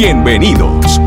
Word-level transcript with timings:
Bienvenidos. 0.00 1.00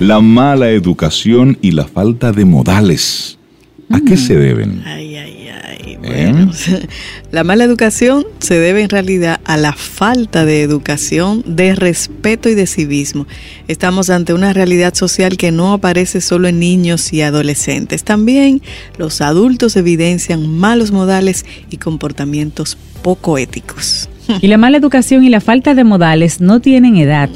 La 0.00 0.22
mala 0.22 0.70
educación 0.70 1.58
y 1.60 1.72
la 1.72 1.84
falta 1.84 2.32
de 2.32 2.46
modales. 2.46 3.38
¿A 3.90 4.00
qué 4.00 4.16
se 4.16 4.36
deben? 4.36 4.82
¿Eh? 6.06 6.32
La 7.30 7.44
mala 7.44 7.64
educación 7.64 8.24
se 8.38 8.58
debe 8.58 8.82
en 8.82 8.90
realidad 8.90 9.40
a 9.44 9.56
la 9.56 9.72
falta 9.72 10.44
de 10.44 10.62
educación, 10.62 11.42
de 11.46 11.74
respeto 11.74 12.48
y 12.48 12.54
de 12.54 12.66
civismo. 12.66 13.26
Estamos 13.68 14.10
ante 14.10 14.34
una 14.34 14.52
realidad 14.52 14.94
social 14.94 15.36
que 15.36 15.50
no 15.50 15.72
aparece 15.72 16.20
solo 16.20 16.46
en 16.48 16.58
niños 16.60 17.12
y 17.12 17.22
adolescentes. 17.22 18.04
También 18.04 18.62
los 18.98 19.20
adultos 19.20 19.76
evidencian 19.76 20.48
malos 20.48 20.92
modales 20.92 21.44
y 21.70 21.78
comportamientos 21.78 22.76
poco 23.02 23.38
éticos. 23.38 24.08
Y 24.40 24.46
la 24.48 24.56
mala 24.56 24.78
educación 24.78 25.22
y 25.22 25.28
la 25.28 25.42
falta 25.42 25.74
de 25.74 25.84
modales 25.84 26.40
no 26.40 26.60
tienen 26.60 26.96
edad. 26.96 27.28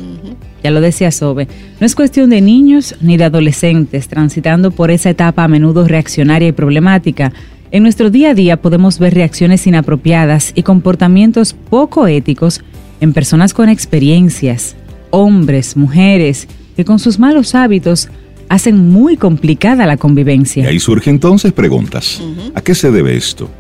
Ya 0.63 0.71
lo 0.71 0.81
decía 0.81 1.11
Sobe, 1.11 1.47
no 1.81 1.87
es 1.87 1.95
cuestión 1.95 2.31
de 2.31 2.41
niños 2.41 2.97
ni 3.01 3.17
de 3.17 3.25
adolescentes 3.25 4.09
transitando 4.09 4.71
por 4.71 4.91
esa 4.91 5.11
etapa 5.11 5.45
a 5.45 5.49
menudo 5.49 5.87
reaccionaria 5.87 6.49
y 6.49 6.53
problemática. 6.53 7.33
En 7.71 7.83
nuestro 7.83 8.09
día 8.09 8.31
a 8.31 8.35
día 8.35 8.57
podemos 8.57 8.99
ver 8.99 9.13
reacciones 9.13 9.67
inapropiadas 9.67 10.53
y 10.55 10.63
comportamientos 10.63 11.55
poco 11.69 12.07
éticos 12.07 12.63
en 13.03 13.13
personas 13.13 13.53
con 13.53 13.69
experiencias, 13.69 14.75
hombres, 15.11 15.77
mujeres, 15.77 16.49
que 16.77 16.87
con 16.87 16.99
sus 16.99 17.19
malos 17.19 17.55
hábitos 17.55 18.09
hacen 18.49 18.89
muy 18.89 19.19
complicada 19.19 19.87
la 19.87 19.99
convivencia. 19.99 20.65
Y 20.65 20.67
ahí 20.67 20.81
surgen 20.81 21.17
entonces 21.17 21.53
preguntas. 21.53 22.23
¿A 22.55 22.63
qué 22.63 22.75
se 22.75 22.91
debe 22.91 23.15
esto? 23.15 23.51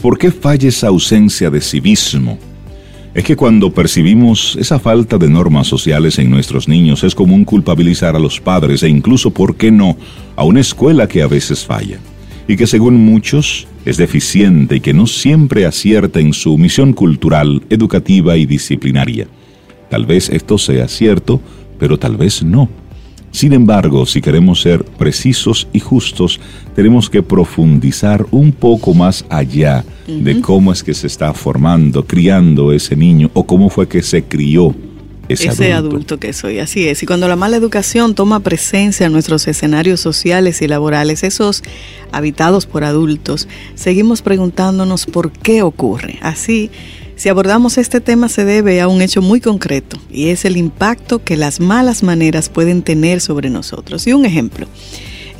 ¿Por 0.00 0.16
qué 0.16 0.30
falla 0.30 0.68
esa 0.68 0.88
ausencia 0.88 1.50
de 1.50 1.60
civismo? 1.60 2.38
Es 3.12 3.24
que 3.24 3.36
cuando 3.36 3.70
percibimos 3.70 4.56
esa 4.58 4.78
falta 4.78 5.18
de 5.18 5.28
normas 5.28 5.66
sociales 5.66 6.18
en 6.18 6.30
nuestros 6.30 6.68
niños 6.68 7.04
es 7.04 7.14
común 7.14 7.44
culpabilizar 7.44 8.16
a 8.16 8.18
los 8.18 8.40
padres 8.40 8.82
e 8.82 8.88
incluso, 8.88 9.30
¿por 9.30 9.56
qué 9.56 9.70
no?, 9.70 9.94
a 10.36 10.44
una 10.44 10.60
escuela 10.60 11.06
que 11.06 11.20
a 11.20 11.26
veces 11.26 11.66
falla 11.66 11.98
y 12.48 12.56
que 12.56 12.66
según 12.66 12.96
muchos 12.96 13.68
es 13.84 13.98
deficiente 13.98 14.76
y 14.76 14.80
que 14.80 14.94
no 14.94 15.06
siempre 15.06 15.66
acierta 15.66 16.18
en 16.18 16.32
su 16.32 16.56
misión 16.56 16.94
cultural, 16.94 17.62
educativa 17.68 18.36
y 18.36 18.46
disciplinaria. 18.46 19.28
Tal 19.90 20.06
vez 20.06 20.30
esto 20.30 20.58
sea 20.58 20.88
cierto, 20.88 21.40
pero 21.78 21.98
tal 21.98 22.16
vez 22.16 22.42
no. 22.42 22.68
Sin 23.30 23.52
embargo, 23.52 24.06
si 24.06 24.22
queremos 24.22 24.62
ser 24.62 24.82
precisos 24.82 25.68
y 25.74 25.80
justos, 25.80 26.40
tenemos 26.74 27.10
que 27.10 27.22
profundizar 27.22 28.26
un 28.30 28.52
poco 28.52 28.94
más 28.94 29.26
allá 29.28 29.84
de 30.06 30.40
cómo 30.40 30.72
es 30.72 30.82
que 30.82 30.94
se 30.94 31.06
está 31.06 31.34
formando, 31.34 32.06
criando 32.06 32.72
ese 32.72 32.96
niño 32.96 33.30
o 33.34 33.46
cómo 33.46 33.68
fue 33.68 33.86
que 33.86 34.02
se 34.02 34.24
crió 34.24 34.74
ese, 35.28 35.48
ese 35.48 35.72
adulto. 35.72 36.18
que 36.18 36.32
soy. 36.32 36.58
Así 36.58 36.88
es. 36.88 37.02
Y 37.02 37.06
cuando 37.06 37.28
la 37.28 37.36
mala 37.36 37.56
educación 37.56 38.14
toma 38.14 38.40
presencia 38.40 39.06
en 39.06 39.12
nuestros 39.12 39.46
escenarios 39.48 40.00
sociales 40.00 40.62
y 40.62 40.68
laborales, 40.68 41.22
esos 41.22 41.62
habitados 42.12 42.66
por 42.66 42.84
adultos, 42.84 43.48
seguimos 43.74 44.22
preguntándonos 44.22 45.06
por 45.06 45.30
qué 45.32 45.62
ocurre. 45.62 46.18
Así 46.22 46.70
si 47.18 47.28
abordamos 47.28 47.78
este 47.78 48.00
tema 48.00 48.28
se 48.28 48.44
debe 48.44 48.80
a 48.80 48.86
un 48.86 49.02
hecho 49.02 49.20
muy 49.22 49.40
concreto 49.40 49.98
y 50.08 50.28
es 50.28 50.44
el 50.44 50.56
impacto 50.56 51.24
que 51.24 51.36
las 51.36 51.58
malas 51.58 52.04
maneras 52.04 52.48
pueden 52.48 52.82
tener 52.82 53.20
sobre 53.20 53.50
nosotros. 53.50 54.06
Y 54.06 54.12
un 54.12 54.24
ejemplo, 54.24 54.68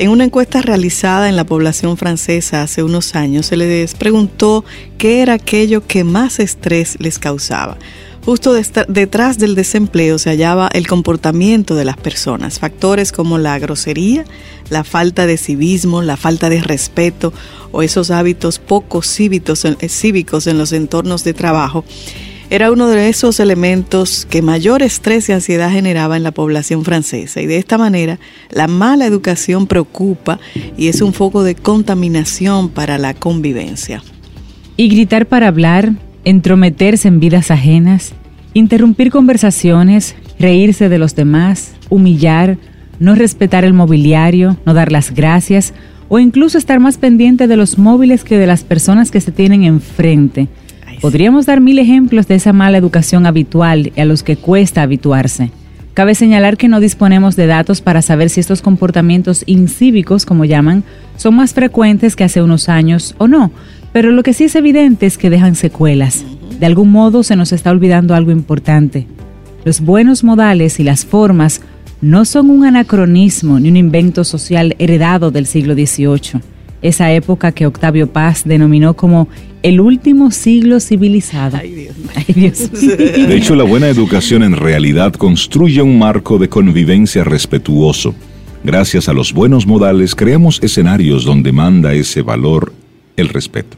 en 0.01 0.11
una 0.11 0.25
encuesta 0.25 0.61
realizada 0.61 1.29
en 1.29 1.37
la 1.37 1.45
población 1.45 1.97
francesa 1.97 2.63
hace 2.63 2.83
unos 2.83 3.15
años 3.15 3.47
se 3.47 3.57
les 3.57 3.95
preguntó 3.95 4.65
qué 4.99 5.23
era 5.23 5.35
aquello 5.35 5.87
que 5.87 6.03
más 6.03 6.41
estrés 6.41 6.97
les 6.99 7.21
causaba. 7.21 7.79
Justo 8.29 8.53
detrás 8.53 9.39
del 9.39 9.55
desempleo 9.55 10.19
se 10.19 10.29
hallaba 10.29 10.69
el 10.75 10.87
comportamiento 10.87 11.75
de 11.77 11.87
las 11.87 11.97
personas, 11.97 12.59
factores 12.59 13.11
como 13.11 13.39
la 13.39 13.59
grosería, 13.59 14.27
la 14.69 14.85
falta 14.85 15.25
de 15.25 15.39
civismo, 15.39 16.03
la 16.03 16.19
falta 16.19 16.51
de 16.51 16.61
respeto 16.61 17.33
o 17.73 17.81
esos 17.81 18.11
hábitos 18.11 18.59
poco 18.59 19.01
eh, 19.01 19.89
cívicos 19.89 20.47
en 20.47 20.59
los 20.59 20.73
entornos 20.73 21.25
de 21.25 21.33
trabajo, 21.33 21.87
era 22.51 22.71
uno 22.71 22.89
de 22.89 23.09
esos 23.09 23.41
elementos 23.41 24.27
que 24.29 24.43
mayor 24.43 24.83
estrés 24.83 25.31
y 25.31 25.33
ansiedad 25.33 25.71
generaba 25.71 26.19
en 26.19 26.23
la 26.23 26.33
población 26.33 26.85
francesa. 26.85 27.41
Y 27.41 27.47
de 27.47 27.57
esta 27.57 27.79
manera, 27.79 28.19
la 28.51 28.69
mala 28.69 29.07
educación 29.07 29.67
preocupa 29.67 30.39
y 30.77 30.89
es 30.89 31.01
un 31.01 31.15
foco 31.15 31.45
de 31.45 31.55
contaminación 31.55 32.69
para 32.69 32.99
la 32.99 33.15
convivencia. 33.15 34.03
Y 34.77 34.91
gritar 34.91 35.25
para 35.25 35.49
hablar, 35.49 35.95
entrometerse 36.29 37.09
en 37.09 37.21
vidas 37.21 37.51
ajenas, 37.51 38.13
interrumpir 38.53 39.11
conversaciones, 39.11 40.15
reírse 40.39 40.91
de 40.91 40.99
los 40.99 41.15
demás, 41.15 41.73
humillar, 41.89 42.59
no 43.01 43.15
respetar 43.15 43.65
el 43.65 43.73
mobiliario, 43.73 44.59
no 44.67 44.75
dar 44.75 44.93
las 44.93 45.15
gracias 45.15 45.73
o 46.11 46.19
incluso 46.19 46.59
estar 46.59 46.81
más 46.81 46.99
pendiente 46.99 47.47
de 47.47 47.57
los 47.57 47.79
móviles 47.79 48.25
que 48.25 48.37
de 48.37 48.47
las 48.47 48.63
personas 48.63 49.11
que 49.11 49.23
se 49.23 49.33
tienen 49.33 49.65
enfrente. 49.65 50.49
Podríamos 51.01 51.47
dar 51.47 51.63
mil 51.63 51.79
ejemplos 51.79 52.29
de 52.29 52.35
esa 52.35 52.53
mala 52.53 52.77
educación 52.77 53.25
habitual 53.25 53.93
y 53.95 54.01
a 54.01 54.05
los 54.05 54.23
que 54.23 54.37
cuesta 54.37 54.83
habituarse. 54.83 55.51
Cabe 55.95 56.15
señalar 56.15 56.57
que 56.57 56.69
no 56.69 56.79
disponemos 56.79 57.37
de 57.37 57.47
datos 57.47 57.81
para 57.81 58.03
saber 58.03 58.31
si 58.31 58.41
estos 58.41 58.63
comportamientos 58.63 59.45
incívicos, 59.47 60.27
como 60.27 60.45
llaman, 60.45 60.85
son 61.17 61.37
más 61.37 61.55
frecuentes 61.55 62.17
que 62.17 62.25
hace 62.25 62.43
unos 62.43 62.69
años 62.69 63.15
o 63.19 63.27
no, 63.29 63.51
pero 63.93 64.11
lo 64.11 64.23
que 64.23 64.33
sí 64.33 64.45
es 64.45 64.55
evidente 64.55 65.07
es 65.07 65.19
que 65.19 65.31
dejan 65.31 65.55
secuelas. 65.55 66.25
De 66.59 66.67
algún 66.67 66.91
modo 66.91 67.23
se 67.23 67.37
nos 67.37 67.53
está 67.53 67.71
olvidando 67.71 68.15
algo 68.15 68.31
importante. 68.31 69.07
Los 69.65 69.81
buenos 69.81 70.25
modales 70.25 70.81
y 70.81 70.85
las 70.85 71.05
formas 71.05 71.61
no 72.01 72.25
son 72.25 72.51
un 72.51 72.65
anacronismo 72.65 73.59
ni 73.59 73.69
un 73.69 73.77
invento 73.77 74.25
social 74.25 74.77
heredado 74.79 75.31
del 75.31 75.47
siglo 75.47 75.75
XVIII, 75.75 76.41
esa 76.81 77.13
época 77.13 77.53
que 77.53 77.67
Octavio 77.67 78.13
Paz 78.13 78.43
denominó 78.45 78.95
como 78.95 79.29
el 79.63 79.81
último 79.81 80.31
siglo 80.31 80.79
civilizado. 80.79 81.59
Ay, 81.59 81.93
Dios. 82.35 82.71
De 82.81 83.37
hecho, 83.37 83.57
la 83.57 83.65
buena 83.65 83.89
educación 83.89 84.45
en 84.45 84.57
realidad 84.57 85.13
construye 85.15 85.83
un 85.83 85.99
marco 85.99 86.39
de 86.39 86.49
convivencia 86.49 87.25
respetuoso. 87.25 88.15
Gracias 88.63 89.09
a 89.09 89.13
los 89.13 89.33
buenos 89.33 89.67
modales 89.67 90.15
creamos 90.15 90.61
escenarios 90.63 91.25
donde 91.25 91.53
manda 91.53 91.95
ese 91.95 92.23
valor 92.23 92.73
el 93.19 93.29
respeto. 93.29 93.77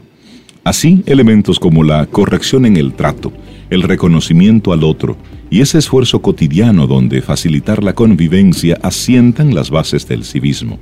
Así, 0.63 1.03
elementos 1.07 1.59
como 1.59 1.83
la 1.83 2.05
corrección 2.05 2.65
en 2.65 2.77
el 2.77 2.93
trato, 2.93 3.33
el 3.71 3.81
reconocimiento 3.81 4.73
al 4.73 4.83
otro, 4.83 5.17
y 5.49 5.61
ese 5.61 5.79
esfuerzo 5.79 6.21
cotidiano 6.21 6.87
donde 6.87 7.21
facilitar 7.21 7.83
la 7.83 7.93
convivencia 7.93 8.77
asientan 8.83 9.53
las 9.55 9.69
bases 9.69 10.07
del 10.07 10.23
civismo. 10.23 10.79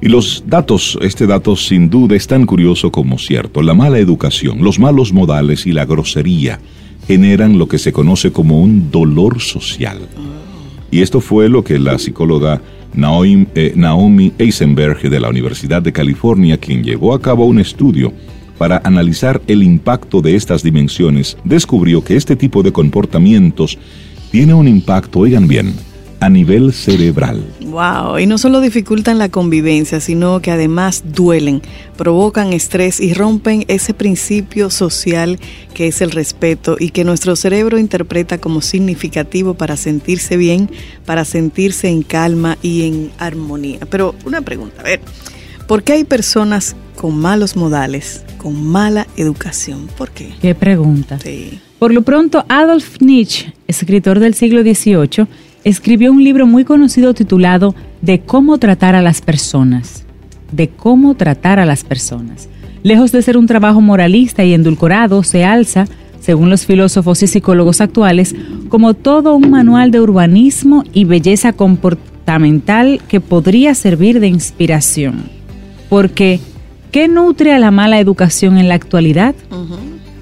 Y 0.00 0.08
los 0.08 0.44
datos, 0.46 0.98
este 1.00 1.26
dato 1.26 1.56
sin 1.56 1.88
duda 1.88 2.16
es 2.16 2.26
tan 2.26 2.44
curioso 2.44 2.92
como 2.92 3.18
cierto. 3.18 3.62
La 3.62 3.72
mala 3.72 3.98
educación, 3.98 4.62
los 4.62 4.78
malos 4.78 5.12
modales 5.12 5.66
y 5.66 5.72
la 5.72 5.86
grosería 5.86 6.60
generan 7.06 7.58
lo 7.58 7.66
que 7.66 7.78
se 7.78 7.92
conoce 7.92 8.30
como 8.30 8.60
un 8.60 8.90
dolor 8.90 9.40
social. 9.40 10.00
Y 10.90 11.00
esto 11.00 11.20
fue 11.20 11.48
lo 11.48 11.64
que 11.64 11.78
la 11.78 11.98
psicóloga 11.98 12.60
Naomi, 12.94 13.46
eh, 13.54 13.72
Naomi 13.76 14.32
Eisenberg 14.38 15.00
de 15.08 15.20
la 15.20 15.28
Universidad 15.28 15.82
de 15.82 15.92
California, 15.92 16.58
quien 16.58 16.82
llevó 16.82 17.14
a 17.14 17.20
cabo 17.20 17.46
un 17.46 17.58
estudio 17.58 18.12
para 18.58 18.80
analizar 18.84 19.40
el 19.46 19.62
impacto 19.62 20.20
de 20.20 20.36
estas 20.36 20.62
dimensiones, 20.62 21.36
descubrió 21.44 22.04
que 22.04 22.16
este 22.16 22.36
tipo 22.36 22.62
de 22.62 22.72
comportamientos 22.72 23.78
tiene 24.30 24.54
un 24.54 24.68
impacto, 24.68 25.20
oigan 25.20 25.48
bien, 25.48 25.74
a 26.22 26.28
nivel 26.28 26.72
cerebral. 26.72 27.44
Wow, 27.60 28.18
y 28.18 28.26
no 28.26 28.38
solo 28.38 28.60
dificultan 28.60 29.18
la 29.18 29.28
convivencia, 29.28 29.98
sino 30.00 30.40
que 30.40 30.52
además 30.52 31.02
duelen, 31.12 31.62
provocan 31.96 32.52
estrés 32.52 33.00
y 33.00 33.12
rompen 33.12 33.64
ese 33.66 33.92
principio 33.92 34.70
social 34.70 35.40
que 35.74 35.88
es 35.88 36.00
el 36.00 36.12
respeto 36.12 36.76
y 36.78 36.90
que 36.90 37.04
nuestro 37.04 37.34
cerebro 37.34 37.78
interpreta 37.78 38.38
como 38.38 38.60
significativo 38.60 39.54
para 39.54 39.76
sentirse 39.76 40.36
bien, 40.36 40.70
para 41.04 41.24
sentirse 41.24 41.88
en 41.88 42.02
calma 42.02 42.56
y 42.62 42.86
en 42.86 43.10
armonía. 43.18 43.80
Pero 43.90 44.14
una 44.24 44.42
pregunta, 44.42 44.80
a 44.80 44.84
ver, 44.84 45.00
¿Por 45.66 45.84
qué 45.84 45.94
hay 45.94 46.04
personas 46.04 46.76
con 46.96 47.16
malos 47.16 47.56
modales, 47.56 48.24
con 48.36 48.62
mala 48.62 49.06
educación? 49.16 49.88
¿Por 49.96 50.10
qué? 50.10 50.34
Qué 50.42 50.54
pregunta. 50.54 51.18
Sí. 51.18 51.60
Por 51.78 51.94
lo 51.94 52.02
pronto, 52.02 52.44
Adolf 52.48 53.00
Nietzsche, 53.00 53.54
escritor 53.66 54.20
del 54.20 54.34
siglo 54.34 54.62
XVIII, 54.62 55.26
escribió 55.64 56.12
un 56.12 56.22
libro 56.22 56.46
muy 56.46 56.64
conocido 56.64 57.14
titulado 57.14 57.74
De 58.00 58.20
cómo 58.20 58.58
tratar 58.58 58.94
a 58.94 59.02
las 59.02 59.20
personas. 59.20 60.04
De 60.50 60.68
cómo 60.68 61.14
tratar 61.14 61.58
a 61.58 61.66
las 61.66 61.84
personas. 61.84 62.48
Lejos 62.82 63.12
de 63.12 63.22
ser 63.22 63.36
un 63.36 63.46
trabajo 63.46 63.80
moralista 63.80 64.44
y 64.44 64.54
endulcorado, 64.54 65.22
se 65.22 65.44
alza, 65.44 65.86
según 66.20 66.50
los 66.50 66.66
filósofos 66.66 67.22
y 67.22 67.26
psicólogos 67.26 67.80
actuales, 67.80 68.34
como 68.68 68.94
todo 68.94 69.34
un 69.34 69.50
manual 69.50 69.90
de 69.90 70.00
urbanismo 70.00 70.84
y 70.92 71.04
belleza 71.04 71.52
comportamental 71.52 73.00
que 73.08 73.20
podría 73.20 73.74
servir 73.74 74.20
de 74.20 74.28
inspiración. 74.28 75.24
Porque, 75.88 76.40
¿qué 76.90 77.06
nutre 77.06 77.52
a 77.52 77.58
la 77.58 77.70
mala 77.70 78.00
educación 78.00 78.58
en 78.58 78.68
la 78.68 78.74
actualidad? 78.74 79.34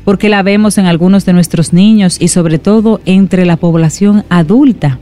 porque 0.04 0.28
la 0.28 0.42
vemos 0.42 0.78
en 0.78 0.87
algunos 0.87 1.25
de 1.25 1.32
nuestros 1.32 1.72
niños 1.72 2.16
y 2.20 2.28
sobre 2.28 2.58
todo 2.58 3.00
entre 3.04 3.44
la 3.44 3.56
población 3.56 4.25
adulta. 4.28 4.98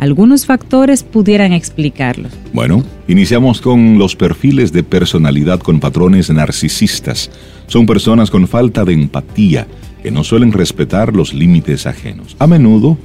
Algunos 0.00 0.46
factores 0.46 1.02
pudieran 1.02 1.52
explicarlos. 1.52 2.32
Bueno, 2.54 2.82
iniciamos 3.06 3.60
con 3.60 3.98
los 3.98 4.16
perfiles 4.16 4.72
de 4.72 4.82
personalidad 4.82 5.60
con 5.60 5.78
patrones 5.78 6.30
narcisistas. 6.30 7.30
Son 7.66 7.84
personas 7.84 8.30
con 8.30 8.48
falta 8.48 8.86
de 8.86 8.94
empatía, 8.94 9.66
que 10.02 10.10
no 10.10 10.24
suelen 10.24 10.52
respetar 10.52 11.14
los 11.14 11.34
límites 11.34 11.86
ajenos. 11.86 12.34
A 12.38 12.46
menudo, 12.46 12.96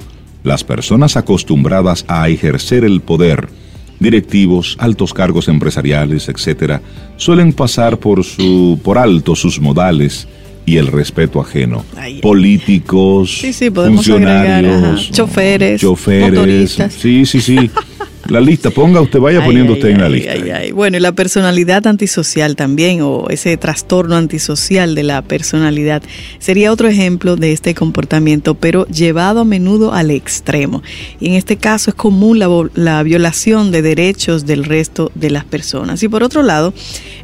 las 0.42 0.64
personas 0.64 1.18
acostumbradas 1.18 2.06
a 2.08 2.30
ejercer 2.30 2.82
el 2.82 3.02
poder, 3.02 3.50
directivos, 4.00 4.78
altos 4.80 5.12
cargos 5.12 5.48
empresariales, 5.48 6.30
etc., 6.30 6.80
suelen 7.18 7.52
pasar 7.52 7.98
por, 7.98 8.24
su, 8.24 8.80
por 8.82 8.96
alto 8.96 9.36
sus 9.36 9.60
modales 9.60 10.26
y 10.66 10.76
el 10.76 10.88
respeto 10.88 11.40
ajeno. 11.40 11.84
Ay, 11.96 12.20
Políticos, 12.20 13.38
Sí, 13.40 13.52
sí, 13.52 13.70
funcionarios, 13.70 14.74
agregar, 14.74 15.10
choferes, 15.12 15.80
choferes, 15.80 16.32
motoristas. 16.32 16.92
sí, 16.92 17.24
sí, 17.24 17.40
sí. 17.40 17.70
La 18.28 18.40
lista, 18.40 18.70
ponga 18.70 19.00
usted, 19.00 19.20
vaya 19.20 19.38
Ay, 19.42 19.46
poniendo 19.46 19.74
ay, 19.74 19.78
usted 19.78 19.90
en 19.90 20.00
la 20.00 20.08
lista. 20.08 20.32
Bueno, 20.74 20.96
y 20.96 21.00
la 21.00 21.12
personalidad 21.12 21.86
antisocial 21.86 22.56
también, 22.56 23.00
o 23.00 23.28
ese 23.30 23.56
trastorno 23.56 24.16
antisocial 24.16 24.96
de 24.96 25.04
la 25.04 25.22
personalidad, 25.22 26.02
sería 26.40 26.72
otro 26.72 26.88
ejemplo 26.88 27.36
de 27.36 27.52
este 27.52 27.74
comportamiento, 27.76 28.56
pero 28.56 28.84
llevado 28.88 29.42
a 29.42 29.44
menudo 29.44 29.92
al 29.92 30.10
extremo. 30.10 30.82
Y 31.20 31.28
en 31.28 31.34
este 31.34 31.56
caso 31.56 31.90
es 31.90 31.94
común 31.94 32.40
la, 32.40 32.48
la 32.74 33.00
violación 33.04 33.70
de 33.70 33.82
derechos 33.82 34.44
del 34.44 34.64
resto 34.64 35.12
de 35.14 35.30
las 35.30 35.44
personas. 35.44 36.02
Y 36.02 36.08
por 36.08 36.24
otro 36.24 36.42
lado, 36.42 36.74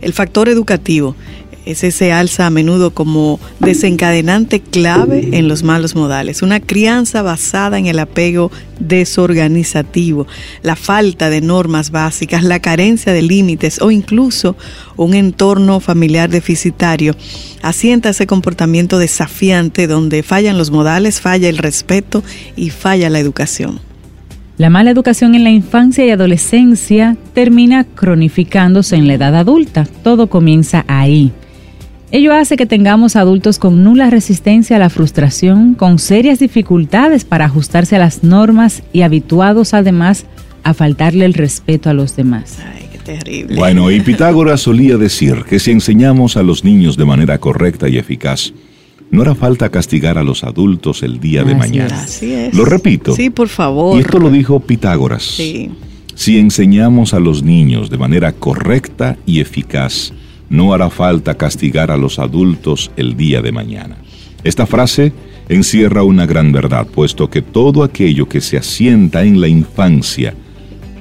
el 0.02 0.12
factor 0.12 0.48
educativo. 0.48 1.16
Ese 1.64 1.92
se 1.92 2.12
alza 2.12 2.46
a 2.46 2.50
menudo 2.50 2.92
como 2.92 3.38
desencadenante 3.60 4.60
clave 4.60 5.28
en 5.32 5.46
los 5.46 5.62
malos 5.62 5.94
modales. 5.94 6.42
Una 6.42 6.58
crianza 6.58 7.22
basada 7.22 7.78
en 7.78 7.86
el 7.86 8.00
apego 8.00 8.50
desorganizativo, 8.80 10.26
la 10.62 10.74
falta 10.74 11.30
de 11.30 11.40
normas 11.40 11.92
básicas, 11.92 12.42
la 12.42 12.58
carencia 12.58 13.12
de 13.12 13.22
límites 13.22 13.80
o 13.80 13.92
incluso 13.92 14.56
un 14.96 15.14
entorno 15.14 15.78
familiar 15.78 16.30
deficitario 16.30 17.14
asienta 17.62 18.08
ese 18.08 18.26
comportamiento 18.26 18.98
desafiante 18.98 19.86
donde 19.86 20.24
fallan 20.24 20.58
los 20.58 20.72
modales, 20.72 21.20
falla 21.20 21.48
el 21.48 21.58
respeto 21.58 22.24
y 22.56 22.70
falla 22.70 23.08
la 23.08 23.20
educación. 23.20 23.80
La 24.58 24.68
mala 24.68 24.90
educación 24.90 25.34
en 25.34 25.44
la 25.44 25.50
infancia 25.50 26.04
y 26.04 26.10
adolescencia 26.10 27.16
termina 27.34 27.84
cronificándose 27.84 28.96
en 28.96 29.06
la 29.06 29.14
edad 29.14 29.34
adulta. 29.36 29.86
Todo 30.02 30.28
comienza 30.28 30.84
ahí. 30.88 31.32
Ello 32.14 32.34
hace 32.34 32.56
que 32.56 32.66
tengamos 32.66 33.16
adultos 33.16 33.58
con 33.58 33.82
nula 33.84 34.10
resistencia 34.10 34.76
a 34.76 34.78
la 34.78 34.90
frustración, 34.90 35.72
con 35.72 35.98
serias 35.98 36.38
dificultades 36.38 37.24
para 37.24 37.46
ajustarse 37.46 37.96
a 37.96 38.00
las 38.00 38.22
normas 38.22 38.82
y 38.92 39.00
habituados 39.00 39.72
además 39.72 40.26
a 40.62 40.74
faltarle 40.74 41.24
el 41.24 41.32
respeto 41.32 41.88
a 41.88 41.94
los 41.94 42.14
demás. 42.14 42.58
Ay, 42.74 42.90
qué 42.92 42.98
terrible. 42.98 43.56
Bueno, 43.56 43.90
y 43.90 44.02
Pitágoras 44.02 44.60
solía 44.60 44.98
decir 44.98 45.44
que 45.48 45.58
si 45.58 45.70
enseñamos 45.70 46.36
a 46.36 46.42
los 46.42 46.64
niños 46.64 46.98
de 46.98 47.06
manera 47.06 47.38
correcta 47.38 47.88
y 47.88 47.96
eficaz, 47.96 48.52
no 49.10 49.22
hará 49.22 49.34
falta 49.34 49.70
castigar 49.70 50.18
a 50.18 50.22
los 50.22 50.44
adultos 50.44 51.02
el 51.02 51.18
día 51.18 51.44
de 51.44 51.52
Así 51.52 51.58
mañana. 51.58 52.02
Así 52.02 52.32
es. 52.34 52.54
Lo 52.54 52.66
repito. 52.66 53.16
Sí, 53.16 53.30
por 53.30 53.48
favor. 53.48 53.96
Y 53.96 54.00
esto 54.00 54.18
lo 54.18 54.30
dijo 54.30 54.60
Pitágoras. 54.60 55.22
Sí. 55.22 55.70
Si 56.14 56.38
enseñamos 56.38 57.14
a 57.14 57.20
los 57.20 57.42
niños 57.42 57.88
de 57.88 57.96
manera 57.96 58.32
correcta 58.32 59.16
y 59.24 59.40
eficaz, 59.40 60.12
no 60.52 60.74
hará 60.74 60.90
falta 60.90 61.34
castigar 61.34 61.90
a 61.90 61.96
los 61.96 62.18
adultos 62.18 62.92
el 62.96 63.16
día 63.16 63.40
de 63.40 63.50
mañana. 63.50 63.96
Esta 64.44 64.66
frase 64.66 65.12
encierra 65.48 66.04
una 66.04 66.26
gran 66.26 66.52
verdad, 66.52 66.86
puesto 66.86 67.30
que 67.30 67.40
todo 67.42 67.82
aquello 67.82 68.28
que 68.28 68.40
se 68.40 68.58
asienta 68.58 69.24
en 69.24 69.40
la 69.40 69.48
infancia 69.48 70.34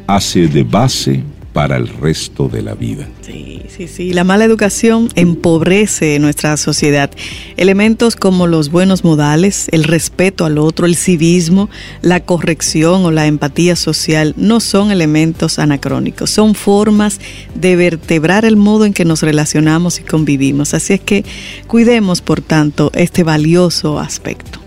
hace 0.07 0.47
de 0.47 0.63
base 0.63 1.21
para 1.51 1.75
el 1.75 1.89
resto 1.89 2.47
de 2.47 2.61
la 2.61 2.75
vida. 2.75 3.07
Sí, 3.21 3.60
sí, 3.87 3.93
sí. 4.09 4.13
La 4.13 4.23
mala 4.23 4.45
educación 4.45 5.09
empobrece 5.15 6.19
nuestra 6.19 6.57
sociedad. 6.57 7.11
Elementos 7.57 8.15
como 8.15 8.47
los 8.47 8.69
buenos 8.69 9.03
modales, 9.03 9.67
el 9.71 9.83
respeto 9.83 10.45
al 10.45 10.57
otro, 10.57 10.85
el 10.85 10.95
civismo, 10.95 11.69
la 12.01 12.21
corrección 12.21 13.05
o 13.05 13.11
la 13.11 13.27
empatía 13.27 13.75
social 13.75 14.33
no 14.37 14.59
son 14.59 14.91
elementos 14.91 15.59
anacrónicos, 15.59 16.29
son 16.29 16.55
formas 16.55 17.19
de 17.55 17.75
vertebrar 17.75 18.45
el 18.45 18.57
modo 18.57 18.85
en 18.85 18.93
que 18.93 19.05
nos 19.05 19.21
relacionamos 19.21 19.99
y 19.99 20.03
convivimos. 20.03 20.73
Así 20.73 20.93
es 20.93 21.01
que 21.01 21.25
cuidemos, 21.67 22.21
por 22.21 22.41
tanto, 22.41 22.91
este 22.93 23.23
valioso 23.23 23.99
aspecto. 23.99 24.59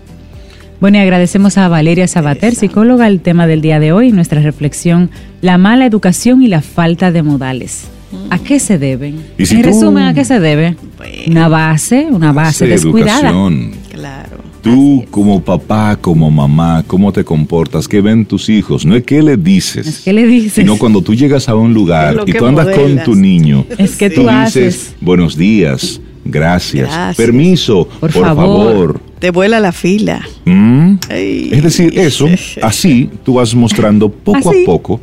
Bueno, 0.81 0.97
y 0.97 1.01
agradecemos 1.01 1.57
a 1.57 1.67
Valeria 1.67 2.07
Sabater, 2.07 2.53
psicóloga, 2.53 3.07
el 3.07 3.21
tema 3.21 3.47
del 3.47 3.61
día 3.61 3.79
de 3.79 3.91
hoy, 3.93 4.11
nuestra 4.11 4.41
reflexión, 4.41 5.09
la 5.41 5.57
mala 5.57 5.85
educación 5.85 6.43
y 6.43 6.47
la 6.47 6.61
falta 6.61 7.11
de 7.11 7.23
modales. 7.23 7.87
¿A 8.29 8.39
qué 8.39 8.59
se 8.59 8.77
deben? 8.77 9.23
Y 9.37 9.45
si 9.45 9.55
en 9.55 9.61
tú- 9.61 9.67
resumen, 9.69 10.03
¿a 10.03 10.13
qué 10.13 10.25
se 10.25 10.39
debe? 10.39 10.75
Bueno. 10.97 11.13
Una 11.27 11.47
base, 11.47 12.07
una 12.11 12.31
base 12.31 12.67
descuidada. 12.67 13.19
educación. 13.29 13.71
Claro. 13.91 14.45
Tú 14.61 15.05
como 15.11 15.43
papá, 15.43 15.95
como 16.01 16.31
mamá, 16.31 16.83
¿cómo 16.87 17.11
te 17.13 17.23
comportas? 17.23 17.87
¿Qué 17.87 18.01
ven 18.01 18.25
tus 18.25 18.49
hijos? 18.49 18.83
No 18.85 18.95
es 18.95 19.03
qué 19.03 19.21
le 19.21 19.37
dices. 19.37 19.85
Es 19.85 19.99
que 19.99 20.11
le 20.11 20.25
dices. 20.25 20.53
Sino 20.53 20.77
cuando 20.77 21.01
tú 21.03 21.13
llegas 21.13 21.47
a 21.49 21.55
un 21.55 21.73
lugar 21.73 22.23
y 22.25 22.31
tú 22.33 22.45
andas 22.47 22.65
modelas. 22.65 23.05
con 23.05 23.13
tu 23.13 23.15
niño, 23.19 23.65
Es 23.77 23.95
que 23.95 24.09
tú 24.09 24.23
tú 24.23 24.29
dices 24.29 24.39
haces. 24.75 24.95
buenos 25.01 25.37
días, 25.37 26.01
gracias, 26.23 26.87
Gracias. 26.89 27.15
permiso, 27.15 27.87
Por 27.99 28.11
por, 28.11 28.23
favor. 28.23 28.45
favor. 28.73 29.01
Te 29.19 29.29
vuela 29.29 29.59
la 29.59 29.71
fila. 29.71 30.21
¿Mm? 30.45 30.95
Es 31.09 31.61
decir, 31.63 31.97
eso, 31.99 32.27
así 32.63 33.09
tú 33.23 33.35
vas 33.35 33.53
mostrando 33.53 34.09
poco 34.09 34.49
Así. 34.49 34.63
a 34.63 34.65
poco. 34.65 34.99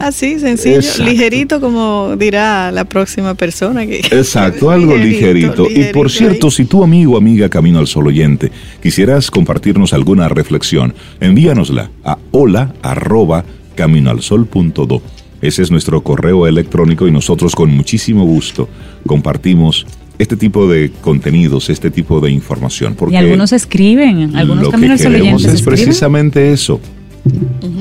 Así, 0.00 0.38
sencillo, 0.40 0.76
Exacto. 0.76 1.04
ligerito 1.04 1.60
como 1.60 2.16
dirá 2.16 2.72
la 2.72 2.84
próxima 2.86 3.34
persona. 3.34 3.84
Que, 3.86 3.98
Exacto, 3.98 4.70
algo 4.70 4.96
ligerito. 4.96 5.70
Y 5.70 5.92
por 5.92 6.10
cierto, 6.10 6.46
ahí. 6.46 6.50
si 6.52 6.64
tu 6.64 6.82
amigo 6.82 7.14
o 7.14 7.18
amiga 7.18 7.50
Camino 7.50 7.78
al 7.78 7.86
Sol 7.86 8.06
oyente 8.06 8.50
quisieras 8.82 9.30
compartirnos 9.30 9.92
alguna 9.92 10.28
reflexión, 10.30 10.94
envíanosla 11.20 11.90
a 12.02 12.16
hola 12.30 12.74
arroba 12.82 13.44
caminoalsol.do. 13.74 15.02
Ese 15.42 15.62
es 15.62 15.70
nuestro 15.70 16.02
correo 16.02 16.46
electrónico 16.46 17.06
y 17.06 17.10
nosotros 17.10 17.54
con 17.54 17.70
muchísimo 17.70 18.24
gusto 18.24 18.68
compartimos 19.06 19.86
este 20.18 20.36
tipo 20.36 20.66
de 20.68 20.90
contenidos, 21.02 21.70
este 21.70 21.90
tipo 21.90 22.20
de 22.20 22.30
información. 22.30 22.94
Porque 22.94 23.14
Y 23.14 23.18
algunos 23.18 23.52
escriben, 23.52 24.34
algunos 24.36 24.64
lo 24.64 24.70
que 24.70 24.76
caminos 24.76 25.00
queremos 25.02 25.44
es 25.44 25.54
escriben. 25.54 25.74
precisamente 25.84 26.52
eso, 26.52 26.80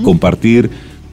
compartir 0.03 0.69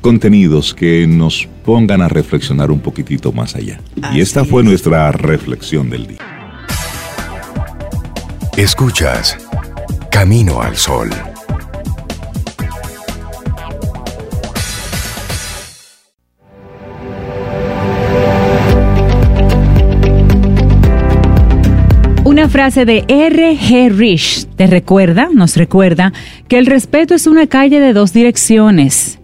contenidos 0.06 0.72
que 0.72 1.04
nos 1.08 1.48
pongan 1.64 2.00
a 2.00 2.06
reflexionar 2.06 2.70
un 2.70 2.78
poquitito 2.78 3.32
más 3.32 3.56
allá. 3.56 3.80
Así 4.00 4.18
y 4.18 4.20
esta 4.20 4.44
fue 4.44 4.62
es. 4.62 4.68
nuestra 4.68 5.10
reflexión 5.10 5.90
del 5.90 6.06
día. 6.06 6.18
Escuchas 8.56 9.36
Camino 10.08 10.62
al 10.62 10.76
Sol. 10.76 11.10
Una 22.22 22.48
frase 22.48 22.84
de 22.84 23.04
R.G. 23.08 23.90
Rich 23.90 24.46
te 24.54 24.68
recuerda, 24.68 25.30
nos 25.34 25.56
recuerda, 25.56 26.12
que 26.46 26.58
el 26.58 26.66
respeto 26.66 27.16
es 27.16 27.26
una 27.26 27.48
calle 27.48 27.80
de 27.80 27.92
dos 27.92 28.12
direcciones. 28.12 29.15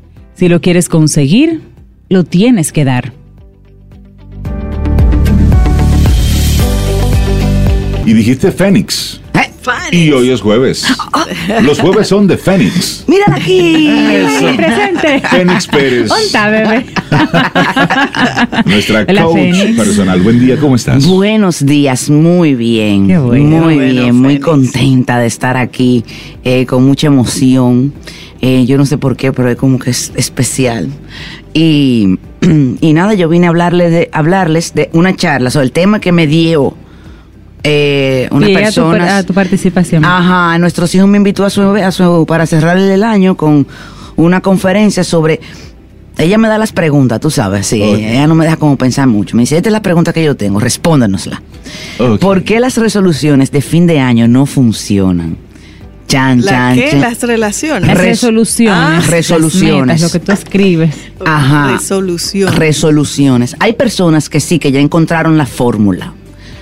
Si 0.42 0.49
lo 0.49 0.61
quieres 0.61 0.88
conseguir, 0.88 1.61
lo 2.08 2.25
tienes 2.25 2.72
que 2.72 2.84
dar. 2.84 3.12
Y 8.04 8.12
dijiste 8.12 8.50
Fénix. 8.50 9.20
Y 9.92 10.11
hoy 10.11 10.30
es 10.30 10.40
jueves. 10.40 10.84
Los 11.62 11.78
jueves 11.78 12.08
son 12.08 12.26
de 12.26 12.37
Fénix. 12.37 13.04
¡Mírala 13.06 13.37
aquí! 13.37 13.87
Eso. 13.88 14.56
presente. 14.56 15.22
Fénix 15.30 15.68
Pérez. 15.68 16.11
Onta, 16.11 16.50
bebé. 16.50 16.87
Nuestra 18.66 19.06
Hola, 19.08 19.22
coach 19.22 19.34
Fénix. 19.37 19.76
personal. 19.76 20.20
Buen 20.22 20.40
día, 20.40 20.58
¿cómo 20.58 20.75
estás? 20.75 21.06
Buenos 21.06 21.64
días, 21.64 22.11
muy 22.11 22.56
bien. 22.56 23.06
Qué 23.06 23.18
bueno. 23.18 23.44
Muy 23.44 23.75
Bueno, 23.76 23.92
bien, 23.92 24.16
muy 24.16 24.28
Fénix. 24.30 24.44
contenta 24.44 25.20
de 25.20 25.28
estar 25.28 25.56
aquí, 25.56 26.04
eh, 26.42 26.66
con 26.66 26.84
mucha 26.84 27.06
emoción. 27.06 27.92
Eh, 28.44 28.66
yo 28.66 28.76
no 28.76 28.84
sé 28.84 28.99
por 28.99 29.16
qué, 29.16 29.32
pero 29.32 29.49
es 29.49 29.56
como 29.56 29.78
que 29.78 29.90
es 29.90 30.12
especial. 30.16 30.88
Y, 31.54 32.18
y 32.80 32.92
nada, 32.92 33.14
yo 33.14 33.28
vine 33.28 33.46
a 33.46 33.50
hablarles 33.50 33.92
de, 33.92 34.11
hablarles 34.12 34.75
de 34.75 34.90
una 34.92 35.14
charla 35.14 35.50
sobre 35.50 35.66
el 35.66 35.72
tema 35.72 36.00
que 36.00 36.11
me 36.11 36.26
dio 36.26 36.75
eh, 37.62 38.26
una 38.32 38.49
persona. 38.49 39.18
a 39.18 39.22
tu 39.22 39.32
participación. 39.32 40.04
Ajá, 40.04 40.58
nuestros 40.58 40.92
hijos 40.96 41.08
me 41.08 41.18
invitó 41.18 41.44
a 41.44 41.50
su, 41.50 41.62
a 41.62 41.92
su 41.92 42.26
para 42.26 42.44
cerrar 42.46 42.76
el 42.76 43.04
año 43.04 43.37
con 43.37 43.64
una 44.16 44.40
conferencia 44.40 45.04
sobre 45.04 45.40
ella 46.18 46.37
me 46.37 46.49
da 46.49 46.58
las 46.58 46.72
preguntas, 46.72 47.20
tú 47.20 47.30
sabes, 47.30 47.66
sí, 47.66 47.82
ella 47.82 48.26
no 48.26 48.34
me 48.34 48.44
deja 48.44 48.56
como 48.56 48.76
pensar 48.76 49.06
mucho. 49.06 49.34
Me 49.34 49.44
dice, 49.44 49.56
esta 49.56 49.70
es 49.70 49.72
la 49.72 49.80
pregunta 49.80 50.12
que 50.12 50.22
yo 50.22 50.37
tengo, 50.37 50.61
respóndanosla. 50.61 51.40
Ok. 51.99 52.20
¿Por 52.20 52.44
qué 52.44 52.61
las 52.61 52.76
resoluciones 52.76 53.50
de 53.50 53.62
fin 53.62 53.87
de 53.87 53.99
año 53.99 54.28
no 54.28 54.44
funcionan? 54.44 55.38
Chan, 56.12 56.40
¿La 56.42 56.50
chan, 56.50 56.75
qué? 56.76 56.90
chan. 56.90 57.00
Las 57.00 57.23
relaciones. 57.23 57.87
Las 57.88 57.97
res- 57.97 58.07
resoluciones. 58.23 59.04
Ah, 59.04 59.11
resoluciones. 59.11 59.87
metas, 59.87 60.00
lo 60.02 60.11
que 60.11 60.19
tú 60.25 60.33
escribes. 60.33 60.95
Ajá. 61.25 61.73
Resolución. 61.73 62.52
resoluciones. 62.54 63.57
Hay 63.61 63.73
personas 63.73 64.28
que 64.28 64.38
sí, 64.40 64.59
que 64.59 64.71
ya 64.73 64.81
encontraron 64.81 65.38
la 65.38 65.47
fórmula. 65.47 66.12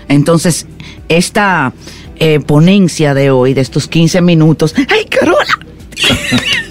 Entonces, 0.09 0.67
esta 1.09 1.73
eh, 2.17 2.39
ponencia 2.41 3.13
de 3.15 3.31
hoy, 3.31 3.55
de 3.55 3.61
estos 3.63 3.89
15 3.89 4.21
minutos, 4.23 4.75
¡ay, 4.89 5.07
Carola! 5.07 5.59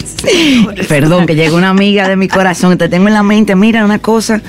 Perdón, 0.88 1.26
que 1.26 1.36
llega 1.36 1.56
una 1.56 1.70
amiga 1.70 2.08
de 2.08 2.16
mi 2.16 2.28
corazón, 2.28 2.78
te 2.78 2.90
tengo 2.90 3.08
en 3.08 3.14
la 3.14 3.24
mente, 3.24 3.56
mira 3.56 3.86
una 3.86 4.00
cosa, 4.00 4.42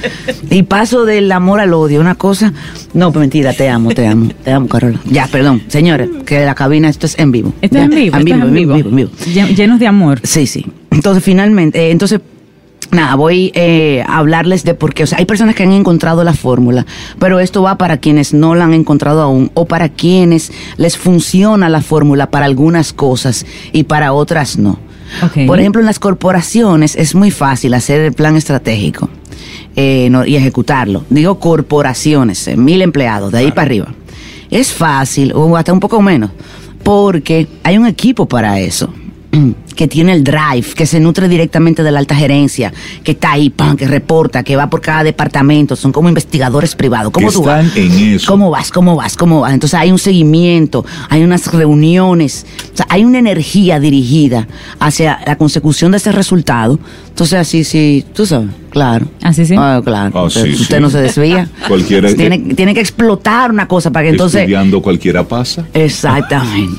y 0.50 0.62
paso 0.62 1.05
del 1.05 1.31
amor 1.33 1.61
al 1.61 1.73
odio, 1.75 2.00
una 2.00 2.15
cosa. 2.15 2.53
No, 2.95 3.12
pues 3.12 3.21
mentira, 3.21 3.53
te 3.53 3.69
amo, 3.69 3.91
te 3.91 4.07
amo, 4.07 4.31
te 4.45 4.53
amo, 4.53 4.69
Carola. 4.69 4.99
Ya, 5.07 5.27
perdón, 5.29 5.62
señores, 5.69 6.09
que 6.27 6.45
la 6.45 6.55
cabina, 6.55 6.89
esto 6.89 7.07
es 7.07 7.19
en 7.19 7.33
vivo. 7.33 7.53
Esto 7.61 7.79
es 7.79 7.85
en 7.85 7.91
vivo. 7.91 8.17
en 8.17 8.25
vivo. 8.25 8.75
en 8.75 8.97
vivo. 8.97 9.11
Lle- 9.27 9.55
Llenos 9.55 9.79
de 9.79 9.87
amor. 9.87 10.21
Sí, 10.25 10.47
sí. 10.47 10.67
Entonces, 10.91 11.23
finalmente, 11.23 11.79
eh, 11.79 11.91
entonces, 11.91 12.21
nada, 12.91 13.15
voy 13.15 13.53
eh, 13.55 14.03
a 14.07 14.19
hablarles 14.19 14.65
de 14.65 14.75
por 14.75 14.93
qué. 14.95 15.05
O 15.05 15.07
sea, 15.07 15.19
hay 15.19 15.25
personas 15.27 15.55
que 15.55 15.62
han 15.62 15.73
encontrado 15.73 16.25
la 16.25 16.35
fórmula, 16.35 16.85
pero 17.19 17.39
esto 17.41 17.62
va 17.62 17.79
para 17.79 17.99
quienes 17.99 18.35
no 18.35 18.55
la 18.55 18.65
han 18.65 18.75
encontrado 18.75 19.23
aún 19.23 19.50
o 19.55 19.67
para 19.67 19.89
quienes 19.89 20.53
les 20.77 20.97
funciona 20.97 21.69
la 21.69 21.81
fórmula 21.83 22.31
para 22.31 22.47
algunas 22.47 22.93
cosas 22.93 23.47
y 23.73 23.85
para 23.85 24.12
otras 24.12 24.59
no. 24.59 24.79
Por 25.47 25.59
ejemplo, 25.61 25.81
en 25.81 25.87
las 25.87 25.99
corporaciones 25.99 26.97
es 26.97 27.14
muy 27.14 27.31
fácil 27.31 27.75
hacer 27.75 28.00
el 28.00 28.12
plan 28.12 28.37
estratégico 28.37 29.09
eh, 29.76 30.09
no- 30.11 30.25
y 30.26 30.37
ejecutarlo. 30.37 31.05
Digo 31.11 31.38
corporaciones, 31.38 32.47
eh, 32.49 32.57
mil 32.57 32.83
empleados, 32.83 33.33
de 33.33 33.38
ahí 33.38 33.50
para 33.50 33.62
arriba. 33.62 33.88
Es 34.50 34.73
fácil, 34.73 35.33
o 35.35 35.57
hasta 35.57 35.73
un 35.73 35.81
poco 35.81 36.00
menos, 36.02 36.31
porque 36.83 37.47
hay 37.62 37.79
un 37.79 37.87
equipo 37.87 38.26
para 38.26 38.59
eso 38.61 38.93
que 39.75 39.89
tiene 39.89 40.12
el 40.12 40.25
drive, 40.25 40.67
que 40.75 40.87
se 40.87 41.00
nutre 41.00 41.29
directamente 41.29 41.83
de 41.83 41.91
la 41.91 41.99
alta 41.99 42.15
gerencia, 42.15 42.73
que 43.05 43.12
está 43.12 43.33
ahí, 43.33 43.50
pan, 43.50 43.77
que 43.77 43.87
reporta, 43.87 44.43
que 44.43 44.57
va 44.57 44.69
por 44.69 44.81
cada 44.81 45.03
departamento, 45.05 45.77
son 45.77 45.93
como 45.93 46.09
investigadores 46.09 46.75
privados. 46.75 47.12
¿Cómo 47.12 47.29
Que 47.29 47.33
tú 47.35 47.43
vas? 47.43 47.65
están 47.67 47.83
en 47.83 48.15
eso. 48.15 48.31
¿Cómo 48.31 48.50
vas? 48.50 48.71
¿Cómo 48.71 48.97
vas? 48.97 49.17
¿Cómo 49.17 49.41
vas? 49.41 49.53
Entonces 49.53 49.79
hay 49.79 49.93
un 49.93 49.99
seguimiento, 49.99 50.85
hay 51.09 51.23
unas 51.23 51.53
reuniones, 51.53 52.47
o 52.73 52.77
sea, 52.77 52.87
hay 52.89 53.05
una 53.05 53.19
energía 53.19 53.81
dirigida 53.81 54.47
hacia 54.79 55.21
la 55.27 55.37
consecución 55.37 55.93
de 55.93 55.99
ese 55.99 56.12
resultado. 56.12 56.79
Entonces 57.21 57.39
así, 57.39 57.65
sí, 57.65 58.03
tú 58.15 58.25
sabes, 58.25 58.49
claro. 58.71 59.07
Así 59.23 59.45
sí. 59.45 59.55
Ah, 59.55 59.83
claro. 59.85 60.11
Ah, 60.15 60.23
usted 60.23 60.43
sí, 60.45 60.53
usted 60.53 60.77
sí. 60.77 60.81
no 60.83 60.89
se 60.89 61.03
desvía. 61.03 61.50
Cualquiera- 61.69 62.15
tiene, 62.15 62.39
tiene 62.55 62.73
que 62.73 62.81
explotar 62.81 63.50
una 63.50 63.69
cosa 63.69 63.91
para 63.91 64.05
que 64.05 64.09
entonces... 64.12 64.41
Estudiando 64.41 64.81
cualquiera 64.81 65.23
pasa. 65.29 65.67
Exactamente. 65.75 66.79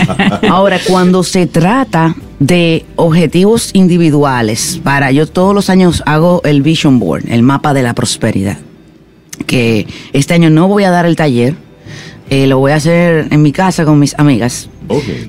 Ahora, 0.48 0.80
cuando 0.88 1.22
se 1.22 1.46
trata 1.46 2.16
de 2.38 2.86
objetivos 2.96 3.68
individuales, 3.74 4.80
para 4.82 5.12
yo 5.12 5.26
todos 5.26 5.54
los 5.54 5.68
años 5.68 6.02
hago 6.06 6.40
el 6.46 6.62
Vision 6.62 6.98
Board, 6.98 7.24
el 7.28 7.42
mapa 7.42 7.74
de 7.74 7.82
la 7.82 7.92
prosperidad, 7.94 8.56
que 9.46 9.86
este 10.14 10.32
año 10.32 10.48
no 10.48 10.68
voy 10.68 10.84
a 10.84 10.90
dar 10.90 11.04
el 11.04 11.16
taller, 11.16 11.54
eh, 12.30 12.46
lo 12.46 12.58
voy 12.60 12.72
a 12.72 12.76
hacer 12.76 13.28
en 13.30 13.42
mi 13.42 13.52
casa 13.52 13.84
con 13.84 13.98
mis 13.98 14.18
amigas. 14.18 14.70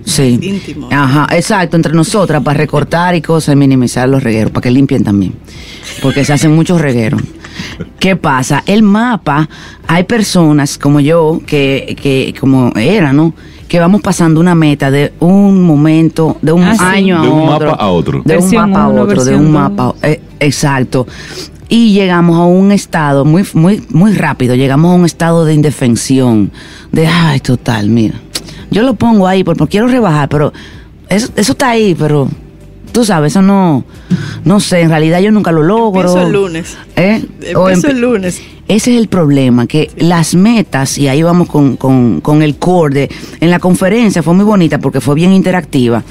Sí. 0.06 0.40
íntimo. 0.42 0.90
Ajá, 0.92 1.28
exacto, 1.36 1.76
entre 1.76 1.94
nosotras, 1.94 2.42
para 2.44 2.58
recortar 2.58 3.16
y 3.16 3.22
cosas 3.22 3.54
y 3.54 3.56
minimizar 3.56 4.08
los 4.10 4.24
regueros, 4.24 4.52
para 4.52 4.64
que 4.64 4.72
limpien 4.72 5.04
también. 5.04 5.34
Porque 6.02 6.24
se 6.26 6.34
hacen 6.34 6.54
muchos 6.56 6.82
regueros. 6.82 7.22
¿Qué 8.00 8.16
pasa? 8.16 8.64
El 8.66 8.82
mapa, 8.84 9.48
hay 9.88 10.04
personas 10.06 10.78
como 10.78 11.00
yo, 11.00 11.40
que, 11.46 11.96
que 12.02 12.34
como 12.40 12.72
era, 12.76 13.14
¿no? 13.14 13.34
Que 13.68 13.80
vamos 13.80 14.02
pasando 14.02 14.40
una 14.40 14.54
meta 14.56 14.92
de 14.92 15.14
un 15.20 15.62
momento, 15.64 16.38
de 16.42 16.52
un 16.52 16.64
Ah, 16.64 16.76
sí. 16.76 16.84
año 16.84 17.20
a 17.20 17.22
De 17.24 17.28
un 17.30 17.50
otro. 17.50 17.72
mapa 17.72 17.84
a 17.84 17.90
otro. 17.90 18.22
De 18.26 18.38
un 18.38 18.52
mapa 18.54 18.84
a 18.84 18.90
otro, 18.90 19.24
de 19.24 19.36
un 19.36 19.44
dos. 19.46 19.52
mapa. 19.52 19.96
eh, 20.04 20.22
exacto. 20.40 21.08
Y 21.70 21.94
llegamos 21.94 22.38
a 22.38 22.44
un 22.44 22.72
estado 22.72 23.26
muy, 23.26 23.44
muy, 23.54 23.82
muy 23.90 24.14
rápido, 24.14 24.54
llegamos 24.54 24.92
a 24.92 24.96
un 24.96 25.06
estado 25.06 25.44
de 25.46 25.56
indefensión, 25.56 26.52
de, 26.92 27.08
ay, 27.08 27.40
total, 27.40 27.90
mira, 27.90 28.16
yo 28.74 28.84
lo 28.84 28.96
pongo 28.96 29.28
ahí 29.28 29.44
porque 29.44 29.68
quiero 29.68 29.88
rebajar, 29.88 30.28
pero 30.28 30.52
eso, 31.10 31.30
eso 31.36 31.52
está 31.54 31.70
ahí, 31.70 31.96
pero 31.96 32.28
tú 32.92 33.06
sabes, 33.06 33.34
eso 33.34 33.42
no, 33.42 33.84
no 34.44 34.60
sé, 34.60 34.82
en 34.82 34.90
realidad 34.90 35.20
yo 35.20 35.32
nunca 35.32 35.52
lo 35.52 35.64
logro. 35.64 36.02
Empiezo 36.02 36.28
el 36.28 36.34
lunes. 36.34 36.78
¿Eh? 36.96 37.24
Empiezo 37.42 37.88
el 37.88 38.02
lunes. 38.02 38.42
ese 38.68 38.94
es 38.94 39.00
el 39.00 39.08
problema, 39.08 39.68
que 39.68 39.92
las 39.98 40.36
metas, 40.36 40.98
y 40.98 41.08
ahí 41.08 41.24
vamos 41.24 41.48
con, 41.50 41.78
con, 41.78 42.22
con 42.22 42.42
el 42.42 42.56
core 42.56 42.94
de, 42.94 43.12
en 43.40 43.50
la 43.50 43.60
conferencia 43.60 44.24
fue 44.24 44.34
muy 44.34 44.46
bonita 44.46 44.80
porque 44.80 45.02
fue 45.02 45.16
bien 45.16 45.34
interactiva, 45.34 46.04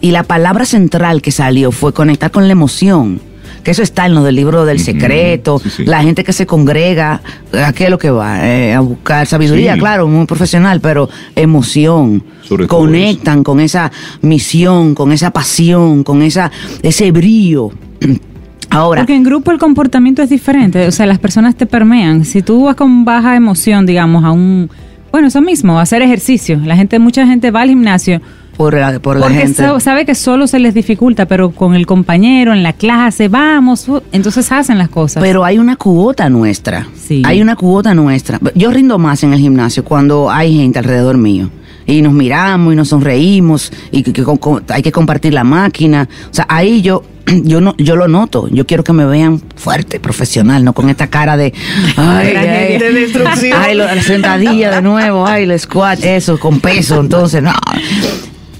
y 0.00 0.10
la 0.10 0.22
palabra 0.22 0.64
central 0.64 1.22
que 1.22 1.32
salió 1.32 1.72
fue 1.72 1.92
conectar 1.92 2.30
con 2.30 2.46
la 2.46 2.52
emoción, 2.52 3.20
que 3.66 3.72
eso 3.72 3.82
está 3.82 4.06
en 4.06 4.14
lo 4.14 4.22
del 4.22 4.36
libro 4.36 4.64
del 4.64 4.78
secreto, 4.78 5.58
sí, 5.58 5.68
sí. 5.78 5.84
la 5.86 6.00
gente 6.00 6.22
que 6.22 6.32
se 6.32 6.46
congrega, 6.46 7.20
¿a 7.52 7.72
qué 7.72 7.86
es 7.86 7.90
lo 7.90 7.98
que 7.98 8.10
va? 8.10 8.48
Eh, 8.48 8.72
a 8.72 8.78
buscar 8.78 9.26
sabiduría, 9.26 9.74
Sí. 9.74 9.80
claro, 9.80 10.06
muy 10.06 10.24
profesional, 10.24 10.80
pero 10.80 11.08
emoción. 11.34 12.22
Sobre 12.42 12.68
Conectan 12.68 13.42
con 13.42 13.58
esa 13.58 13.90
misión, 14.22 14.94
con 14.94 15.10
esa 15.10 15.32
pasión, 15.32 16.04
con 16.04 16.22
esa, 16.22 16.52
ese 16.80 17.10
brío. 17.10 17.72
Ahora, 18.70 19.00
Porque 19.00 19.16
en 19.16 19.24
grupo 19.24 19.50
el 19.50 19.58
comportamiento 19.58 20.22
es 20.22 20.30
diferente, 20.30 20.86
o 20.86 20.92
sea, 20.92 21.06
las 21.06 21.18
personas 21.18 21.56
te 21.56 21.66
permean. 21.66 22.24
Si 22.24 22.42
tú 22.42 22.66
vas 22.66 22.76
con 22.76 23.04
baja 23.04 23.34
emoción, 23.34 23.84
digamos, 23.84 24.22
a 24.22 24.30
un... 24.30 24.70
Bueno, 25.10 25.26
eso 25.26 25.40
mismo, 25.40 25.76
a 25.80 25.82
hacer 25.82 26.02
ejercicio. 26.02 26.60
La 26.64 26.76
gente, 26.76 27.00
mucha 27.00 27.26
gente 27.26 27.50
va 27.50 27.62
al 27.62 27.70
gimnasio 27.70 28.20
por 28.56 28.74
la, 28.74 28.98
por 29.00 29.16
la 29.16 29.26
porque 29.26 29.38
gente. 29.38 29.80
sabe 29.80 30.04
que 30.06 30.14
solo 30.14 30.46
se 30.46 30.58
les 30.58 30.74
dificulta, 30.74 31.26
pero 31.26 31.50
con 31.50 31.74
el 31.74 31.86
compañero 31.86 32.52
en 32.52 32.62
la 32.62 32.72
clase, 32.72 33.28
vamos, 33.28 33.88
uh, 33.88 34.00
entonces 34.12 34.50
hacen 34.52 34.78
las 34.78 34.88
cosas. 34.88 35.22
Pero 35.22 35.44
hay 35.44 35.58
una 35.58 35.76
cuota 35.76 36.28
nuestra. 36.28 36.86
Sí. 36.96 37.22
Hay 37.24 37.42
una 37.42 37.56
cuota 37.56 37.94
nuestra. 37.94 38.40
Yo 38.54 38.70
rindo 38.70 38.98
más 38.98 39.22
en 39.22 39.32
el 39.32 39.40
gimnasio 39.40 39.84
cuando 39.84 40.30
hay 40.30 40.56
gente 40.56 40.78
alrededor 40.78 41.16
mío. 41.18 41.50
Y 41.88 42.02
nos 42.02 42.12
miramos 42.12 42.72
y 42.72 42.76
nos 42.76 42.88
sonreímos 42.88 43.70
y 43.92 44.02
que, 44.02 44.12
que 44.12 44.24
hay 44.70 44.82
que 44.82 44.90
compartir 44.90 45.32
la 45.32 45.44
máquina. 45.44 46.08
O 46.30 46.34
sea, 46.34 46.44
ahí 46.48 46.82
yo 46.82 47.04
yo 47.44 47.60
no 47.60 47.76
yo 47.78 47.94
lo 47.94 48.08
noto. 48.08 48.48
Yo 48.48 48.66
quiero 48.66 48.82
que 48.82 48.92
me 48.92 49.04
vean 49.04 49.40
fuerte, 49.54 50.00
profesional, 50.00 50.64
no 50.64 50.72
con 50.72 50.88
esta 50.90 51.06
cara 51.06 51.36
de 51.36 51.52
ay, 51.96 52.34
ay, 52.36 52.78
de 52.78 52.92
destrucción. 52.92 53.56
Ay, 53.60 53.76
lo- 53.76 53.84
la 53.84 54.02
sentadilla 54.02 54.70
de 54.74 54.82
nuevo, 54.82 55.26
ay, 55.26 55.44
el 55.44 55.56
squat, 55.60 56.02
eso 56.02 56.40
con 56.40 56.58
peso, 56.58 57.00
entonces 57.00 57.40
no. 57.42 57.52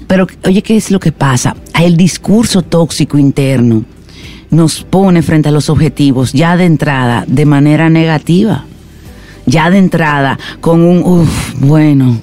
Pero 0.07 0.27
oye, 0.45 0.61
¿qué 0.61 0.77
es 0.77 0.89
lo 0.91 0.99
que 0.99 1.11
pasa? 1.11 1.55
El 1.79 1.97
discurso 1.97 2.61
tóxico 2.61 3.17
interno 3.17 3.83
nos 4.49 4.83
pone 4.83 5.21
frente 5.21 5.49
a 5.49 5.51
los 5.51 5.69
objetivos 5.69 6.31
ya 6.31 6.55
de 6.55 6.65
entrada 6.65 7.25
de 7.27 7.45
manera 7.45 7.89
negativa. 7.89 8.65
Ya 9.45 9.69
de 9.69 9.77
entrada 9.77 10.37
con 10.59 10.81
un, 10.81 11.03
uff, 11.03 11.53
bueno, 11.59 12.19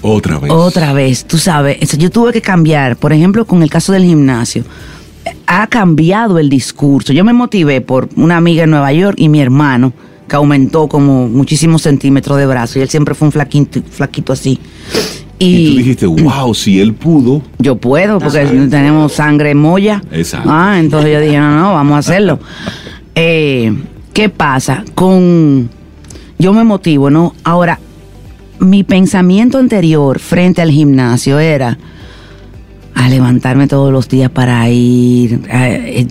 Otra 0.00 0.38
vez. 0.38 0.50
otra 0.50 0.92
vez, 0.94 1.24
tú 1.26 1.36
sabes, 1.36 1.76
eso 1.80 1.96
yo 1.98 2.10
tuve 2.10 2.32
que 2.32 2.40
cambiar, 2.40 2.96
por 2.96 3.12
ejemplo, 3.12 3.44
con 3.46 3.62
el 3.62 3.68
caso 3.70 3.92
del 3.92 4.04
gimnasio. 4.04 4.64
Ha 5.46 5.66
cambiado 5.66 6.38
el 6.38 6.48
discurso. 6.48 7.12
Yo 7.12 7.24
me 7.24 7.34
motivé 7.34 7.80
por 7.82 8.08
una 8.16 8.36
amiga 8.38 8.64
en 8.64 8.70
Nueva 8.70 8.92
York 8.92 9.16
y 9.18 9.28
mi 9.28 9.40
hermano, 9.40 9.92
que 10.26 10.36
aumentó 10.36 10.88
como 10.88 11.28
muchísimos 11.28 11.82
centímetros 11.82 12.38
de 12.38 12.46
brazo, 12.46 12.78
y 12.78 12.82
él 12.82 12.88
siempre 12.88 13.14
fue 13.14 13.28
un 13.28 13.32
flaquito, 13.32 13.82
flaquito 13.90 14.32
así. 14.32 14.58
Y 15.38 15.70
tú 15.70 15.78
dijiste, 15.78 16.06
wow, 16.22 16.54
si 16.54 16.80
él 16.80 16.94
pudo. 16.94 17.42
Yo 17.58 17.76
puedo, 17.76 18.18
porque 18.18 18.42
Exacto. 18.42 18.68
tenemos 18.70 19.12
sangre 19.12 19.54
moya. 19.54 20.02
Exacto. 20.12 20.48
Ah, 20.52 20.78
entonces 20.78 21.12
yo 21.12 21.20
dije, 21.20 21.38
no, 21.38 21.60
no, 21.60 21.72
vamos 21.74 21.94
a 21.94 21.98
hacerlo. 21.98 22.38
Eh, 23.16 23.72
¿Qué 24.12 24.28
pasa 24.28 24.84
con... 24.96 25.70
Yo 26.36 26.52
me 26.52 26.64
motivo, 26.64 27.10
¿no? 27.10 27.32
Ahora, 27.44 27.78
mi 28.58 28.82
pensamiento 28.82 29.58
anterior 29.58 30.18
frente 30.18 30.62
al 30.62 30.72
gimnasio 30.72 31.38
era 31.38 31.78
a 32.94 33.08
levantarme 33.08 33.66
todos 33.66 33.92
los 33.92 34.08
días 34.08 34.30
para 34.30 34.68
ir, 34.70 35.40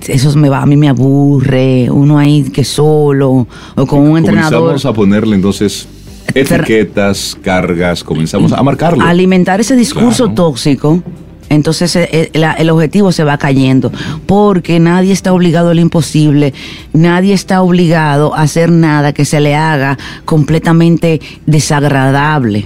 eso 0.08 0.36
me 0.38 0.50
va, 0.50 0.62
a 0.62 0.66
mí 0.66 0.76
me 0.76 0.90
aburre, 0.90 1.90
uno 1.90 2.20
ahí 2.20 2.44
que 2.44 2.64
solo, 2.64 3.48
o 3.76 3.86
con 3.86 4.00
un 4.02 4.18
entrenador. 4.18 4.60
Comenzamos 4.60 4.86
a 4.86 4.94
ponerle 4.94 5.36
entonces 5.36 5.88
etiquetas, 6.36 7.38
cargas, 7.42 8.04
comenzamos 8.04 8.52
a 8.54 8.62
marcarlo. 8.64 9.04
alimentar 9.06 9.60
ese 9.62 9.76
discurso 9.76 10.26
Claro. 10.26 10.36
tóxico, 10.36 11.04
entonces 11.50 11.96
eh, 11.96 12.10
eh, 12.34 12.54
el 12.58 12.70
objetivo 12.70 13.12
se 13.12 13.24
va 13.24 13.38
cayendo, 13.38 13.92
porque 14.26 14.80
nadie 14.80 15.14
está 15.14 15.34
obligado 15.34 15.70
a 15.70 15.74
lo 15.74 15.82
imposible, 15.82 16.54
nadie 16.94 17.34
está 17.34 17.62
obligado 17.62 18.34
a 18.36 18.42
hacer 18.42 18.72
nada 18.72 19.14
que 19.14 19.26
se 19.26 19.40
le 19.40 19.56
haga 19.56 19.98
completamente 20.26 21.22
desagradable. 21.46 22.66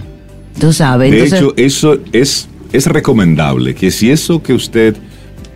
Tú 0.59 0.73
sabes, 0.73 1.11
De 1.11 1.17
entonces 1.23 1.39
hecho, 1.41 1.53
eso 1.57 1.97
es, 2.13 2.47
es 2.73 2.85
recomendable 2.87 3.75
que 3.75 3.91
si 3.91 4.09
eso 4.09 4.41
que 4.41 4.53
usted 4.53 4.95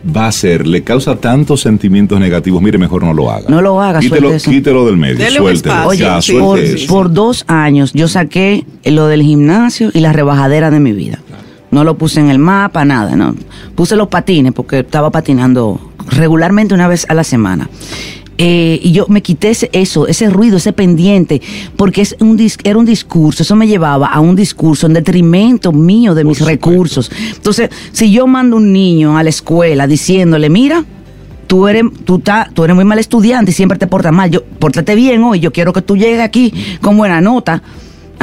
va 0.05 0.25
a 0.25 0.27
hacer 0.29 0.67
le 0.67 0.83
causa 0.83 1.15
tantos 1.15 1.61
sentimientos 1.61 2.19
negativos, 2.19 2.61
mire, 2.61 2.77
mejor 2.77 3.03
no 3.03 3.13
lo 3.13 3.31
haga. 3.31 3.45
No 3.49 3.61
lo 3.61 3.81
haga, 3.81 3.99
Quítelo, 3.99 4.31
quítelo 4.37 4.85
del 4.85 4.97
medio, 4.97 5.17
Dele 5.17 5.37
suéltelo. 5.37 5.87
Oye, 5.87 5.99
ya, 5.99 6.21
sí, 6.21 6.33
suelte 6.33 6.45
por, 6.45 6.59
eso. 6.59 6.87
por 6.93 7.13
dos 7.13 7.45
años 7.47 7.93
yo 7.93 8.07
saqué 8.07 8.65
lo 8.85 9.07
del 9.07 9.21
gimnasio 9.21 9.91
y 9.93 9.99
la 9.99 10.13
rebajadera 10.13 10.71
de 10.71 10.79
mi 10.79 10.91
vida. 10.91 11.19
No 11.71 11.85
lo 11.85 11.97
puse 11.97 12.19
en 12.19 12.29
el 12.29 12.37
mapa, 12.37 12.83
nada, 12.83 13.15
no. 13.15 13.33
Puse 13.75 13.95
los 13.95 14.09
patines 14.09 14.51
porque 14.51 14.79
estaba 14.79 15.09
patinando 15.09 15.79
regularmente 16.09 16.73
una 16.73 16.87
vez 16.87 17.05
a 17.09 17.13
la 17.13 17.23
semana. 17.23 17.69
Eh, 18.43 18.79
y 18.81 18.91
yo 18.91 19.05
me 19.07 19.21
quité 19.21 19.51
ese- 19.51 19.69
eso, 19.71 20.07
ese 20.07 20.27
ruido, 20.31 20.57
ese 20.57 20.73
pendiente, 20.73 21.39
porque 21.75 22.01
es 22.01 22.15
un 22.19 22.35
dis- 22.39 22.57
era 22.63 22.79
un 22.79 22.85
discurso, 22.85 23.43
eso 23.43 23.55
me 23.55 23.67
llevaba 23.67 24.07
a 24.07 24.19
un 24.19 24.35
discurso 24.35 24.87
en 24.87 24.93
detrimento 24.93 25.71
mío 25.71 26.15
de 26.15 26.23
Por 26.23 26.29
mis 26.29 26.37
supuesto. 26.39 26.69
recursos. 26.71 27.11
Entonces, 27.35 27.69
si 27.91 28.11
yo 28.11 28.25
mando 28.25 28.57
un 28.57 28.73
niño 28.73 29.15
a 29.15 29.21
la 29.21 29.29
escuela 29.29 29.85
diciéndole, 29.85 30.49
mira, 30.49 30.83
tú 31.45 31.67
eres, 31.67 31.83
tú, 32.03 32.17
ta- 32.17 32.49
tú 32.51 32.63
eres 32.63 32.75
muy 32.75 32.83
mal 32.85 32.97
estudiante 32.97 33.51
y 33.51 33.53
siempre 33.53 33.77
te 33.77 33.85
portas 33.85 34.11
mal. 34.11 34.31
Yo, 34.31 34.43
pórtate 34.43 34.95
bien 34.95 35.21
hoy, 35.21 35.39
yo 35.39 35.51
quiero 35.53 35.71
que 35.71 35.83
tú 35.83 35.95
llegues 35.95 36.21
aquí 36.21 36.51
con 36.81 36.97
buena 36.97 37.21
nota. 37.21 37.61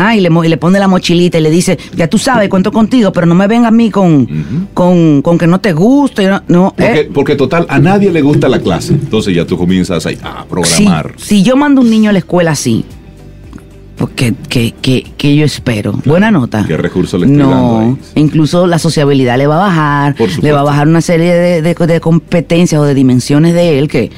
Ah, 0.00 0.14
y 0.14 0.21
le, 0.21 0.31
mo- 0.31 0.45
y 0.45 0.49
le 0.49 0.57
pone 0.59 0.78
la 0.78 0.87
mochilita 0.87 1.38
y 1.38 1.40
le 1.43 1.50
dice, 1.50 1.76
ya 1.97 2.07
tú 2.09 2.19
sabes, 2.19 2.49
cuento 2.49 2.71
contigo, 2.71 3.12
pero 3.12 3.26
no 3.26 3.35
me 3.35 3.49
venga 3.49 3.67
a 3.67 3.71
mí 3.73 3.90
con, 3.90 4.28
con, 4.73 5.23
con 5.23 5.37
que 5.38 5.49
no 5.49 5.61
te 5.61 5.73
guste. 5.73 6.28
No, 6.28 6.40
no, 6.47 6.75
Porque, 6.76 7.00
eh. 7.00 7.11
porque 7.12 7.35
total, 7.35 7.67
a 7.69 7.81
nadie 7.81 8.12
le 8.12 8.23
gusta 8.23 8.49
la 8.49 8.61
clase. 8.61 8.93
Entonces 8.93 9.35
ya 9.35 9.45
tú 9.45 9.59
comienzas 9.59 10.07
ahí 10.07 10.17
a 10.23 10.45
programar. 10.45 11.14
si 11.17 11.43
yo 11.43 11.57
mando 11.57 11.81
un 11.81 11.90
niño 11.90 12.11
a 12.11 12.12
la 12.12 12.21
escuela 12.21 12.52
así, 12.52 12.85
porque 13.97 14.33
que, 14.49 14.73
que, 14.81 15.05
que 15.17 15.35
yo 15.35 15.45
espero, 15.45 15.93
buena 16.05 16.31
nota. 16.31 16.64
¿Qué 16.69 16.76
recurso 16.76 17.19
le 17.19 17.26
estoy 17.26 17.40
dando 17.40 17.57
No, 17.57 17.78
ahí? 17.81 17.97
incluso 18.23 18.69
la 18.69 18.78
sociabilidad 18.78 19.37
le 19.37 19.49
va 19.49 19.57
a 19.57 19.67
bajar, 19.69 20.14
le 20.40 20.52
va 20.52 20.61
a 20.61 20.62
bajar 20.62 20.87
una 20.87 21.00
serie 21.00 21.35
de, 21.35 21.62
de- 21.62 21.75
de 21.87 22.00
competencias 22.00 22.81
o 22.81 22.85
de 22.85 22.95
dimensiones 22.95 23.55
de 23.55 23.81
él 23.81 23.88
que 23.88 24.12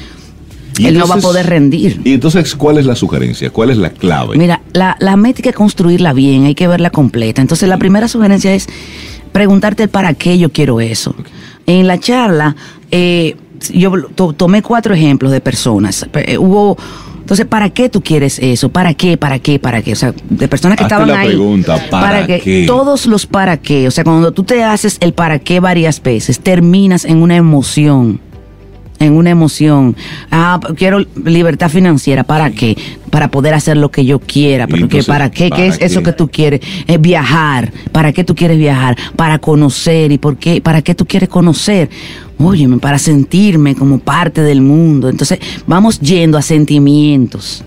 Y 0.80 0.87
él 0.87 0.94
no 0.99 1.00
va 1.06 1.14
a 1.14 1.18
entonces- 1.18 1.25
poder 1.28 1.46
rendir. 1.46 2.00
Y 2.04 2.12
entonces, 2.14 2.54
¿cuál 2.56 2.78
es 2.78 2.87
la 2.87 2.94
sugerencia? 2.96 3.50
¿Cuál 3.50 3.70
es 3.70 3.76
la 3.76 3.90
clave? 3.90 4.37
Mira, 4.37 4.60
la, 4.72 4.96
la 5.00 5.16
meta 5.16 5.38
hay 5.38 5.42
que 5.42 5.52
construirla 5.52 6.12
bien, 6.12 6.44
hay 6.46 6.54
que 6.54 6.66
verla 6.68 6.90
completa. 6.90 7.40
Entonces, 7.42 7.68
la 7.68 7.76
primera 7.78 8.08
sugerencia 8.08 8.54
es 8.54 8.66
preguntarte 9.32 9.88
para 9.88 10.14
qué 10.14 10.38
yo 10.38 10.50
quiero 10.50 10.80
eso. 10.80 11.14
En 11.66 11.87
la 11.87 11.99
charla, 11.99 12.56
eh, 12.90 13.37
yo 13.72 13.92
to- 14.14 14.32
tomé 14.32 14.62
cuatro 14.62 14.94
ejemplos 14.94 15.30
de 15.32 15.40
personas. 15.40 16.06
Eh, 16.14 16.38
hubo. 16.38 16.76
Entonces, 17.20 17.46
¿para 17.46 17.70
qué 17.70 17.88
tú 17.88 18.00
quieres 18.02 18.40
eso? 18.40 18.70
¿Para 18.70 18.92
qué? 18.94 19.16
¿Para 19.16 19.38
qué? 19.38 19.60
¿Para 19.60 19.82
qué? 19.82 19.92
O 19.92 19.96
sea, 19.96 20.12
de 20.30 20.49
personas 20.49 20.76
que 20.76 20.82
Hazte 20.82 20.94
estaban 20.96 21.08
la 21.14 21.20
ahí. 21.20 21.28
pregunta, 21.28 21.80
¿para 21.88 22.26
qué? 22.26 22.64
Todos 22.66 23.06
los 23.06 23.26
para 23.26 23.56
qué. 23.58 23.87
O 23.87 23.92
sea, 23.92 24.02
cuando 24.02 24.32
tú 24.32 24.42
te 24.42 24.64
haces 24.64 24.96
el 25.00 25.12
para 25.12 25.38
qué 25.38 25.60
varias 25.60 26.02
veces, 26.02 26.40
terminas 26.40 27.04
en 27.04 27.18
una 27.22 27.37
emoción 27.37 28.20
en 29.00 29.14
una 29.14 29.30
emoción. 29.30 29.97
Ah, 30.30 30.61
quiero 30.76 31.04
libertad 31.25 31.71
financiera. 31.71 32.23
¿Para 32.23 32.50
qué? 32.50 32.76
Para 33.11 33.30
poder 33.30 33.54
hacer 33.54 33.76
lo 33.78 33.90
que 33.90 34.04
yo 34.04 34.21
quiera. 34.21 34.69
Porque 34.69 34.85
entonces, 34.85 35.07
¿para 35.07 35.30
qué? 35.30 35.45
¿Qué 35.45 35.50
¿para 35.50 35.66
es 35.66 35.78
eso 35.80 36.00
qué? 36.00 36.04
que 36.04 36.12
tú 36.12 36.28
quieres? 36.28 36.61
Es 36.87 37.00
viajar. 37.00 37.73
¿Para 37.90 38.12
qué 38.12 38.23
tú 38.23 38.35
quieres 38.35 38.59
viajar? 38.59 38.97
Para 39.16 39.38
conocer. 39.38 40.12
¿Y 40.12 40.19
por 40.19 40.37
qué? 40.37 40.61
¿Para 40.61 40.83
qué 40.83 40.95
tú 40.95 41.07
quieres 41.07 41.28
conocer? 41.28 41.88
Óyeme, 42.38 42.79
para 42.79 42.98
sentirme 42.98 43.74
como 43.74 43.98
parte 43.98 44.42
del 44.42 44.61
mundo. 44.61 45.09
Entonces, 45.09 45.40
vamos 45.66 45.98
yendo 46.01 46.37
a 46.37 46.42
sentimientos. 46.42 47.64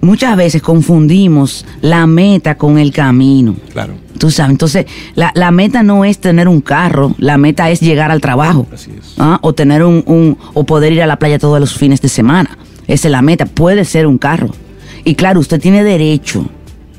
Muchas 0.00 0.36
veces 0.36 0.62
confundimos 0.62 1.66
la 1.80 2.06
meta 2.06 2.56
con 2.56 2.78
el 2.78 2.92
camino. 2.92 3.56
Claro. 3.72 3.94
Tú 4.18 4.30
sabes, 4.30 4.50
entonces 4.52 4.86
la, 5.14 5.30
la 5.34 5.50
meta 5.50 5.82
no 5.82 6.04
es 6.04 6.18
tener 6.18 6.48
un 6.48 6.60
carro, 6.60 7.14
la 7.18 7.38
meta 7.38 7.70
es 7.70 7.80
llegar 7.80 8.10
al 8.10 8.20
trabajo. 8.20 8.66
Así 8.72 8.90
es. 8.98 9.14
¿ah? 9.18 9.38
O 9.42 9.52
tener 9.54 9.82
un, 9.84 10.02
un- 10.06 10.36
o 10.54 10.64
poder 10.64 10.92
ir 10.92 11.02
a 11.02 11.06
la 11.06 11.18
playa 11.18 11.38
todos 11.38 11.60
los 11.60 11.74
fines 11.74 12.00
de 12.02 12.08
semana. 12.08 12.58
Esa 12.86 13.08
es 13.08 13.12
la 13.12 13.22
meta, 13.22 13.46
puede 13.46 13.84
ser 13.84 14.06
un 14.06 14.18
carro. 14.18 14.48
Y 15.04 15.14
claro, 15.14 15.40
usted 15.40 15.60
tiene 15.60 15.84
derecho 15.84 16.44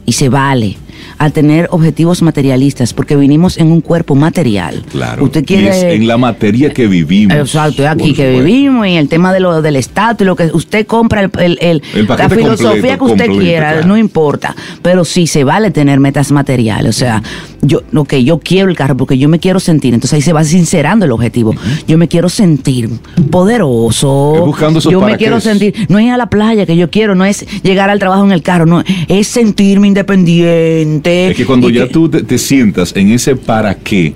y 0.06 0.14
se 0.14 0.30
vale 0.30 0.78
a 1.20 1.30
tener 1.30 1.68
objetivos 1.72 2.22
materialistas 2.24 2.94
porque 2.94 3.16
vinimos 3.16 3.58
en 3.58 3.72
un 3.72 3.82
cuerpo 3.82 4.16
material. 4.16 4.84
Claro. 4.92 5.26
Usted 5.26 5.42
Y 5.42 5.46
quiere 5.46 5.68
es 5.70 5.84
en 5.84 6.08
la 6.08 6.18
materia 6.18 6.72
que 6.74 6.88
vivimos. 6.88 7.38
Exacto, 7.38 7.84
es 7.84 7.90
aquí 7.90 8.14
que 8.14 8.32
vivimos 8.32 8.88
y 8.88 8.96
el 8.96 9.08
tema 9.10 9.32
de 9.34 9.40
lo 9.42 9.62
del 9.62 9.76
estatus 9.76 10.22
y 10.22 10.26
lo 10.26 10.36
que 10.36 10.46
usted 10.54 10.88
compra, 10.88 11.22
el, 11.22 11.30
el- 11.38 11.58
el- 11.62 11.84
El 11.94 12.08
la 12.08 12.30
filosofía 12.30 12.98
completo, 12.98 13.06
que 13.06 13.12
usted 13.12 13.26
completo, 13.26 13.38
quiera, 13.40 13.72
claro. 13.74 13.88
no 13.88 13.98
importa. 13.98 14.56
Pero 14.82 15.04
sí 15.06 15.28
se 15.28 15.44
vale 15.44 15.72
tener 15.72 16.00
metas 16.00 16.32
materiales. 16.32 16.96
O 16.96 16.98
sea, 17.00 17.22
yo, 17.62 17.82
ok, 17.94 18.14
yo 18.16 18.40
quiero 18.40 18.70
el 18.70 18.76
carro 18.78 18.96
porque 18.96 19.18
yo 19.18 19.28
me 19.28 19.40
quiero 19.40 19.60
sentir. 19.60 19.94
Entonces 19.94 20.14
ahí 20.16 20.22
se 20.22 20.32
va 20.34 20.44
sincerando 20.46 21.04
el 21.06 21.12
objetivo. 21.12 21.54
Yo 21.88 21.98
me 21.98 22.08
quiero 22.08 22.30
sentir 22.30 22.90
poderoso. 23.30 24.44
Buscando 24.46 24.80
yo 24.80 25.02
me 25.02 25.18
quiero 25.18 25.40
sentir. 25.42 25.74
No 25.90 26.00
es 26.00 26.06
ir 26.06 26.12
a 26.12 26.18
la 26.18 26.30
playa 26.30 26.66
que 26.66 26.78
yo 26.78 26.90
quiero, 26.90 27.14
no 27.16 27.26
es 27.26 27.46
llegar 27.62 27.90
al 27.90 28.00
trabajo 28.00 28.24
en 28.24 28.32
el 28.32 28.42
carro, 28.42 28.66
no. 28.66 28.84
Es 29.10 29.28
sentirme 29.28 29.88
independiente. 29.88 31.09
Es 31.10 31.36
que 31.38 31.46
cuando 31.46 31.70
ya 31.70 31.88
que- 31.88 31.94
tú 31.94 32.10
te, 32.10 32.24
te 32.24 32.38
sientas 32.38 32.94
en 32.96 33.12
ese 33.12 33.36
para 33.36 33.76
qué, 33.76 34.14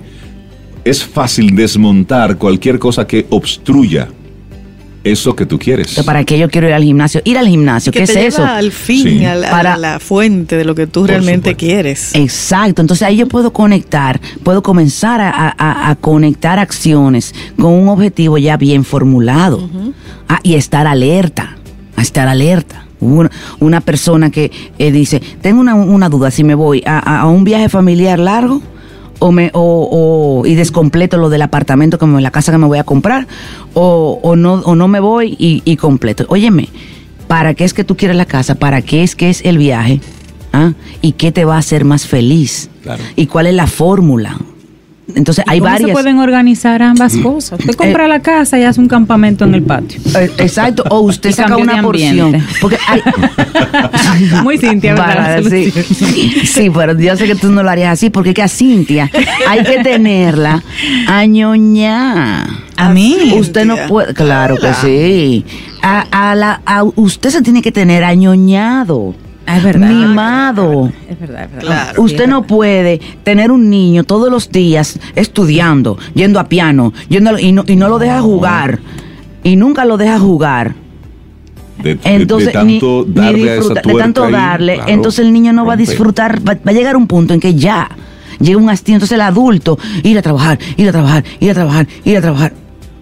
es 0.86 1.04
fácil 1.04 1.56
desmontar 1.56 2.38
cualquier 2.38 2.78
cosa 2.80 3.06
que 3.08 3.26
obstruya 3.30 4.10
eso 5.04 5.36
que 5.36 5.46
tú 5.46 5.60
quieres. 5.60 6.02
¿Para 6.06 6.24
qué 6.24 6.38
yo 6.40 6.50
quiero 6.50 6.68
ir 6.68 6.74
al 6.74 6.84
gimnasio? 6.84 7.22
Ir 7.26 7.38
al 7.38 7.48
gimnasio, 7.48 7.92
que 7.92 8.00
¿qué 8.00 8.06
te 8.06 8.12
es 8.14 8.18
lleva 8.18 8.28
eso? 8.28 8.46
al 8.46 8.72
fin, 8.72 9.04
Sí. 9.20 9.26
a, 9.26 9.36
la, 9.36 9.48
a 9.50 9.52
Para- 9.52 9.78
la 9.78 10.00
fuente 10.00 10.56
de 10.56 10.64
lo 10.64 10.76
que 10.76 10.88
tú 10.88 11.06
realmente 11.06 11.50
supuesto. 11.52 11.58
quieres. 11.60 12.16
Exacto, 12.16 12.82
entonces 12.82 13.06
ahí 13.06 13.18
yo 13.18 13.28
puedo 13.28 13.52
conectar, 13.52 14.22
puedo 14.44 14.64
comenzar 14.64 15.20
a, 15.20 15.30
a- 15.58 15.90
a 15.90 15.96
conectar 15.98 16.58
acciones 16.58 17.36
con 17.58 17.74
un 17.74 17.90
objetivo 17.90 18.38
ya 18.38 18.56
bien 18.56 18.86
formulado 18.86 19.70
Ah, 20.30 20.40
y 20.42 20.54
estar 20.56 20.88
alerta, 20.88 21.58
a 21.96 22.02
estar 22.02 22.28
alerta. 22.28 22.86
Una, 23.00 23.30
una 23.60 23.82
persona 23.82 24.30
que 24.30 24.52
eh, 24.78 24.92
dice, 24.92 25.22
tengo 25.42 25.60
una, 25.60 25.76
una 25.76 26.08
duda, 26.10 26.32
si 26.32 26.44
me 26.44 26.56
voy 26.56 26.82
a, 26.86 27.00
a- 27.00 27.28
un 27.28 27.44
viaje 27.44 27.68
familiar 27.70 28.18
largo 28.20 28.62
o 29.20 29.32
me, 29.32 29.50
o, 29.54 30.40
o- 30.42 30.46
y 30.46 30.56
descompleto 30.56 31.18
lo 31.18 31.30
del 31.30 31.42
apartamento, 31.42 31.98
como 32.00 32.20
la 32.22 32.32
casa 32.32 32.52
que 32.52 32.58
me 32.58 32.68
voy 32.68 32.78
a 32.78 32.84
comprar, 32.86 33.28
o, 33.74 34.20
o 34.24 34.36
no, 34.36 34.54
o 34.56 34.76
no 34.76 34.88
me 34.88 35.00
voy 35.02 35.36
y, 35.38 35.62
y 35.66 35.76
completo. 35.76 36.26
Óyeme, 36.30 36.70
¿para 37.28 37.54
qué 37.56 37.66
es 37.66 37.74
que 37.74 37.84
tú 37.84 37.98
quieres 37.98 38.16
la 38.18 38.26
casa? 38.26 38.56
¿Para 38.56 38.82
qué 38.82 39.04
es 39.04 39.16
que 39.16 39.30
es 39.30 39.42
el 39.44 39.58
viaje? 39.58 40.00
¿Ah? 40.54 40.74
¿Y 41.02 41.14
qué 41.14 41.32
te 41.32 41.44
va 41.46 41.56
a 41.56 41.60
hacer 41.60 41.84
más 41.84 42.06
feliz? 42.08 42.70
Claro. 42.84 43.02
¿Y 43.18 43.26
cuál 43.28 43.48
es 43.48 43.54
la 43.56 43.68
fórmula? 43.68 44.38
Entonces 45.16 45.44
hay 45.48 45.60
¿Cómo 45.60 45.70
varias. 45.72 45.90
se 45.90 45.94
pueden 45.94 46.20
organizar 46.20 46.82
ambas 46.82 47.18
cosas? 47.18 47.60
Usted 47.60 47.76
compra 47.76 48.08
la 48.08 48.22
casa 48.22 48.58
y 48.58 48.64
hace 48.64 48.80
un 48.80 48.88
campamento 48.88 49.44
en 49.44 49.54
el 49.54 49.62
patio. 49.62 50.00
Eh, 50.18 50.32
Exacto, 50.38 50.84
o 50.90 51.02
usted 51.02 51.30
Y 51.32 51.34
saca 51.34 51.58
una 51.58 51.82
porción. 51.82 52.20
ambiente. 52.36 52.48
Porque 52.62 52.78
hay, 52.88 53.02
Muy 54.44 54.58
Cintia, 54.58 54.94
¿verdad? 54.94 55.42
Para- 55.42 55.44
sí, 55.44 55.72
sí, 56.46 56.70
pero 56.74 56.98
yo 56.98 57.18
sé 57.18 57.28
que 57.28 57.36
tú 57.36 57.52
no 57.52 57.64
lo 57.64 57.70
harías 57.70 57.92
así, 57.94 58.10
porque 58.10 58.30
es 58.30 58.36
que 58.36 58.44
a 58.44 58.48
Cintia 58.48 59.12
hay 59.50 59.64
que 59.64 59.84
tenerla 59.84 60.64
añoñá. 61.08 62.46
A 62.78 62.90
mí. 62.90 63.34
Usted 63.38 63.66
no 63.66 63.76
puede, 63.88 64.14
claro 64.14 64.56
que 64.58 64.74
sí. 64.74 65.46
A, 65.82 66.06
a 66.32 66.34
la, 66.36 66.62
a- 66.66 66.84
usted 66.84 67.30
se 67.30 67.42
tiene 67.42 67.62
que 67.62 67.72
tener 67.72 68.04
añoñado. 68.04 69.14
Ah, 69.46 69.58
es 69.58 69.64
verdad. 69.64 69.90
Mimado. 69.90 70.92
Es 71.10 71.20
verdad, 71.20 71.44
es 71.44 71.52
verdad. 71.52 71.62
Claro. 71.68 71.94
Sí, 71.96 72.02
Usted 72.02 72.24
es 72.24 72.30
no 72.30 72.42
verdad. 72.42 72.56
puede 72.56 73.02
tener 73.24 73.52
un 73.52 73.70
niño 73.70 74.04
todos 74.06 74.32
los 74.32 74.50
días 74.52 75.00
estudiando, 75.16 75.98
yendo 76.14 76.40
a 76.40 76.46
piano, 76.48 76.94
yendo 77.10 77.32
a- 77.32 77.42
y, 77.42 77.52
no, 77.52 77.64
y 77.68 77.76
no 77.76 77.90
lo 77.90 78.00
deja 78.00 78.22
jugar. 78.22 78.80
Y 79.44 79.56
nunca 79.58 79.84
lo 79.86 79.98
deja 79.98 80.18
jugar. 80.20 80.76
de, 81.82 82.00
Entonces, 82.06 82.48
de 82.48 82.54
tanto 82.54 83.06
ni 83.08 83.14
darle 83.14 83.50
a 83.50 83.56
esa 83.56 83.64
disfruta- 83.74 83.82
de 83.82 83.94
tanto 83.96 84.24
ahí, 84.24 84.32
darle, 84.32 84.76
claro, 84.76 84.90
entonces 84.92 85.26
el 85.26 85.34
niño 85.34 85.52
no 85.52 85.66
va 85.66 85.74
a 85.74 85.76
disfrutar, 85.78 86.40
va, 86.48 86.54
va 86.54 86.72
a 86.72 86.72
llegar 86.72 86.96
un 86.96 87.08
punto 87.08 87.34
en 87.34 87.42
que 87.42 87.56
ya 87.56 87.90
llega 88.40 88.58
un 88.58 88.70
hastío, 88.70 88.96
entonces 88.96 89.16
el 89.16 89.22
adulto, 89.22 89.78
ir 90.04 90.18
a 90.18 90.22
trabajar, 90.22 90.58
ir 90.78 90.88
a 90.88 90.92
trabajar, 90.94 91.26
ir 91.42 91.50
a 91.52 91.54
trabajar, 91.54 91.88
ir 92.06 92.18
a 92.18 92.22
trabajar. 92.22 92.54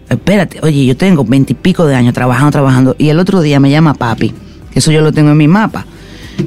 Espérate, 0.10 0.60
oye, 0.63 0.86
yo 0.86 0.97
tengo 0.97 1.23
veintipico 1.23 1.86
de 1.86 1.93
años 1.95 2.13
trabajando, 2.15 2.49
trabajando, 2.51 2.95
y 2.97 3.10
el 3.10 3.19
otro 3.19 3.41
día 3.41 3.60
me 3.60 3.69
llama 3.69 3.93
papi, 3.93 4.34
que 4.71 4.80
eso 4.80 4.91
yo 4.91 5.01
lo 5.01 5.12
tengo 5.12 5.30
en 5.32 5.38
mi 5.38 5.47
mapa. 5.47 5.86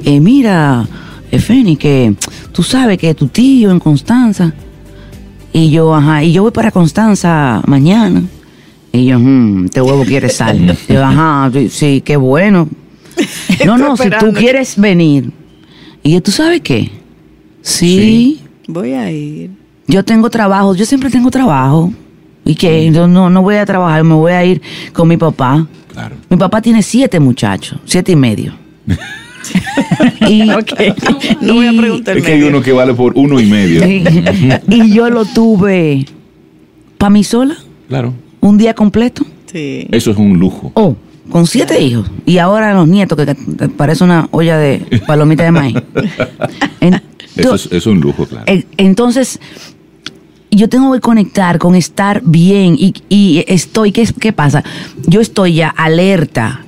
Eh, 0.03 0.19
mira, 0.19 0.85
Efeni, 1.31 1.75
que 1.77 2.13
tú 2.51 2.63
sabes 2.63 2.97
que 2.97 3.13
tu 3.13 3.27
tío 3.27 3.71
en 3.71 3.79
Constanza. 3.79 4.53
Y 5.53 5.69
yo, 5.71 5.93
ajá, 5.95 6.23
y 6.23 6.33
yo 6.33 6.43
voy 6.43 6.51
para 6.51 6.71
Constanza 6.71 7.61
mañana. 7.65 8.23
Y 8.91 9.05
yo, 9.05 9.19
"Mm, 9.19 9.65
este 9.65 9.81
huevo 9.81 10.03
quiere 10.03 10.29
sal. 10.29 10.77
Y 10.89 10.93
yo, 10.93 11.03
ajá, 11.03 11.51
sí, 11.69 12.01
qué 12.03 12.17
bueno. 12.17 12.67
No, 13.65 13.77
no, 13.77 13.95
si 13.95 14.09
tú 14.19 14.33
quieres 14.33 14.77
venir. 14.77 15.31
Y 16.03 16.11
yo, 16.13 16.21
¿tú 16.21 16.31
sabes 16.31 16.61
qué? 16.61 16.91
sí. 17.61 18.41
Voy 18.67 18.93
a 18.93 19.11
ir. 19.11 19.51
Yo 19.87 20.03
tengo 20.03 20.27
trabajo, 20.31 20.73
yo 20.75 20.85
siempre 20.85 21.11
tengo 21.11 21.29
trabajo. 21.29 21.93
¿Y 22.43 22.55
qué? 22.55 22.91
Yo 22.91 23.07
no, 23.07 23.29
no 23.29 23.41
voy 23.43 23.55
a 23.55 23.65
trabajar, 23.65 24.03
me 24.03 24.15
voy 24.15 24.31
a 24.31 24.43
ir 24.43 24.59
con 24.91 25.07
mi 25.07 25.17
papá. 25.17 25.67
Claro. 25.93 26.15
Mi 26.29 26.35
papá 26.37 26.61
tiene 26.61 26.81
siete 26.81 27.19
muchachos, 27.19 27.79
siete 27.85 28.11
y 28.13 28.15
medio. 28.15 28.53
y, 30.29 30.49
Ok. 30.49 30.73
No 31.41 31.55
voy 31.55 31.67
a 31.67 31.73
preguntar. 31.73 32.17
Es 32.17 32.23
que 32.23 32.33
hay 32.33 32.43
uno 32.43 32.61
que 32.61 32.71
vale 32.71 32.93
por 32.93 33.13
uno 33.15 33.39
y 33.39 33.45
medio. 33.45 33.85
y, 33.87 34.03
y 34.75 34.93
yo 34.93 35.09
lo 35.09 35.25
tuve 35.25 36.05
para 36.97 37.09
mí 37.09 37.23
sola, 37.23 37.55
Claro. 37.87 38.13
un 38.41 38.57
día 38.57 38.73
completo. 38.73 39.25
Sí. 39.51 39.87
Eso 39.91 40.11
es 40.11 40.17
un 40.17 40.37
lujo. 40.39 40.71
Oh, 40.75 40.95
con 41.29 41.47
siete 41.47 41.81
hijos. 41.81 42.09
Y 42.25 42.37
ahora 42.39 42.73
los 42.73 42.87
nietos, 42.87 43.17
que 43.17 43.35
parece 43.69 44.03
una 44.03 44.27
olla 44.31 44.57
de 44.57 45.01
palomita 45.07 45.43
de 45.43 45.51
maíz. 45.51 45.75
Eso 47.35 47.55
es, 47.55 47.69
es 47.71 47.85
un 47.85 47.99
lujo, 47.99 48.25
claro. 48.25 48.45
Entonces, 48.77 49.39
yo 50.51 50.69
tengo 50.69 50.93
que 50.93 51.01
conectar 51.01 51.57
con 51.59 51.75
estar 51.75 52.21
bien 52.23 52.75
y, 52.79 52.93
y 53.09 53.43
estoy, 53.47 53.91
¿qué, 53.91 54.07
¿qué 54.19 54.31
pasa? 54.31 54.63
Yo 55.05 55.19
estoy 55.19 55.55
ya 55.55 55.67
alerta 55.69 56.61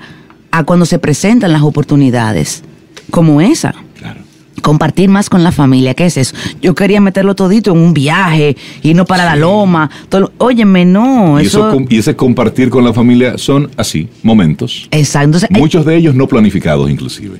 a 0.51 0.63
cuando 0.65 0.85
se 0.85 0.99
presentan 0.99 1.53
las 1.53 1.61
oportunidades 1.61 2.63
como 3.11 3.41
esa. 3.41 3.73
Claro. 3.99 4.21
Compartir 4.61 5.07
más 5.09 5.29
con 5.29 5.43
la 5.43 5.51
familia, 5.51 5.93
¿qué 5.93 6.07
es 6.07 6.17
eso? 6.17 6.35
Yo 6.61 6.73
quería 6.75 6.99
meterlo 6.99 7.35
todito 7.35 7.71
en 7.71 7.77
un 7.77 7.93
viaje, 7.93 8.57
irnos 8.81 9.05
para 9.05 9.23
la 9.23 9.35
loma. 9.35 9.89
Todo 10.09 10.31
óyeme, 10.39 10.83
no, 10.83 11.39
Y, 11.41 11.45
eso, 11.45 11.77
y 11.87 11.97
ese 11.99 12.15
compartir 12.15 12.69
con 12.69 12.83
la 12.83 12.91
familia 12.91 13.37
son 13.37 13.69
así, 13.77 14.09
momentos. 14.23 14.87
Exacto, 14.91 15.25
entonces, 15.37 15.49
eh, 15.51 15.57
Muchos 15.59 15.85
de 15.85 15.95
ellos 15.95 16.15
no 16.15 16.27
planificados 16.27 16.89
inclusive. 16.89 17.39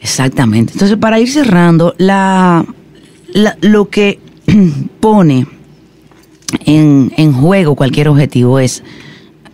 Exactamente. 0.00 0.72
Entonces, 0.72 0.96
para 0.96 1.18
ir 1.20 1.28
cerrando, 1.30 1.94
la, 1.98 2.64
la- 3.34 3.56
lo 3.60 3.90
que 3.90 4.18
pone 5.00 5.46
en, 6.64 7.12
en 7.16 7.32
juego 7.32 7.74
cualquier 7.74 8.08
objetivo 8.08 8.58
es 8.60 8.82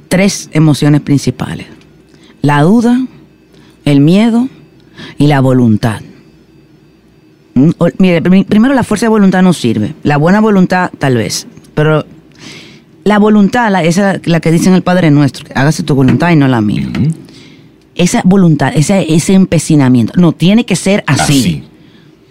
tres 0.08 0.50
emociones 0.52 1.00
principales. 1.00 1.66
La 2.42 2.62
duda, 2.62 3.04
el 3.84 4.00
miedo 4.00 4.48
y 5.18 5.26
la 5.26 5.40
voluntad. 5.40 6.00
Mm, 7.55 7.70
o- 7.79 7.88
Mire, 7.98 8.22
pri- 8.22 8.44
primero 8.44 8.74
la 8.74 8.83
fuerza 8.85 9.07
de 9.07 9.11
voluntad 9.11 9.42
no 9.42 9.52
sirve. 9.52 9.94
La 10.02 10.16
buena 10.16 10.40
voluntad 10.40 10.90
tal 10.98 11.16
vez. 11.16 11.46
Pero 11.74 12.05
la 13.05 13.18
voluntad, 13.18 13.70
la, 13.70 13.83
esa 13.85 14.20
la 14.24 14.40
que 14.40 14.50
dice 14.50 14.68
en 14.68 14.74
el 14.74 14.83
Padre 14.83 15.11
Nuestro, 15.11 15.46
hágase 15.55 15.83
tu 15.83 15.94
voluntad 15.94 16.31
y 16.33 16.37
no 16.37 16.48
la 16.48 16.61
mía 16.61 16.88
esa 17.94 18.20
voluntad, 18.26 18.72
ese, 18.76 19.07
ese 19.14 19.33
empecinamiento. 19.33 20.12
No, 20.20 20.33
tiene 20.33 20.66
que 20.66 20.76
ser 20.76 21.02
así. 21.07 21.22
Así. 21.22 21.62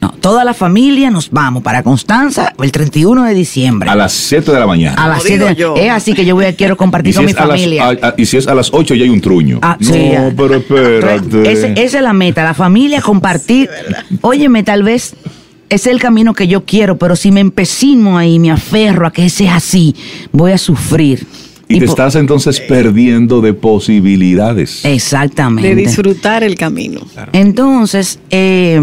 No, 0.06 0.14
toda 0.20 0.44
la 0.44 0.54
familia 0.54 1.10
nos 1.10 1.30
vamos 1.32 1.64
para 1.64 1.82
Constanza 1.84 2.54
el 2.62 2.72
31 2.72 3.24
de 3.24 3.34
diciembre. 3.34 3.90
A 3.90 3.96
las 3.96 4.12
7 4.14 4.52
de 4.52 4.60
la 4.60 4.68
mañana. 4.68 5.02
A 5.04 5.08
las 5.10 5.18
Como 5.20 5.30
digo 5.30 5.46
siete- 5.48 5.62
yo. 5.62 5.76
Es 5.76 5.90
así 5.92 6.14
que 6.14 6.26
yo 6.26 6.36
voy 6.36 6.46
a, 6.46 6.56
quiero 6.56 6.78
compartir 6.78 7.14
si 7.14 7.18
con 7.18 7.26
mi 7.26 7.34
las, 7.34 7.42
familia. 7.48 7.86
a- 7.88 8.08
a- 8.10 8.14
y 8.18 8.26
si 8.26 8.38
es 8.38 8.48
a 8.48 8.54
las 8.56 8.70
8 8.74 8.94
ya 8.94 9.04
hay 9.04 9.10
un 9.10 9.22
truño. 9.22 9.60
Ah, 9.62 9.78
no, 9.80 9.88
sí, 9.94 10.12
pero 10.38 10.56
espérate. 10.56 11.52
Ese- 11.52 11.74
esa 11.74 11.98
es 11.98 12.04
la 12.04 12.14
meta, 12.14 12.44
la 12.44 12.54
familia, 12.54 13.02
compartir. 13.02 13.70
Óyeme, 14.22 14.64
tal 14.64 14.84
vez 14.84 15.16
ese 15.70 15.90
es 15.90 15.94
el 15.96 16.00
camino 16.00 16.34
que 16.34 16.48
yo 16.48 16.64
quiero, 16.66 16.98
pero 16.98 17.16
si 17.16 17.32
me 17.32 17.40
empecino 17.40 18.18
ahí, 18.18 18.38
me 18.38 18.52
aferro 18.52 19.08
a 19.08 19.12
que 19.12 19.26
ese 19.26 19.46
es 19.46 19.52
así, 19.52 19.96
voy 20.32 20.52
a 20.52 20.58
sufrir. 20.58 21.26
y 21.68 21.80
te 21.80 21.86
estás 21.86 22.16
entonces 22.16 22.60
perdiendo 22.60 23.42
de 23.42 23.54
posibilidades. 23.56 24.86
Exactamente. 24.86 25.70
De 25.70 25.76
disfrutar 25.76 26.44
el 26.44 26.54
camino. 26.54 27.02
Entonces, 27.34 28.20
eh, 28.30 28.80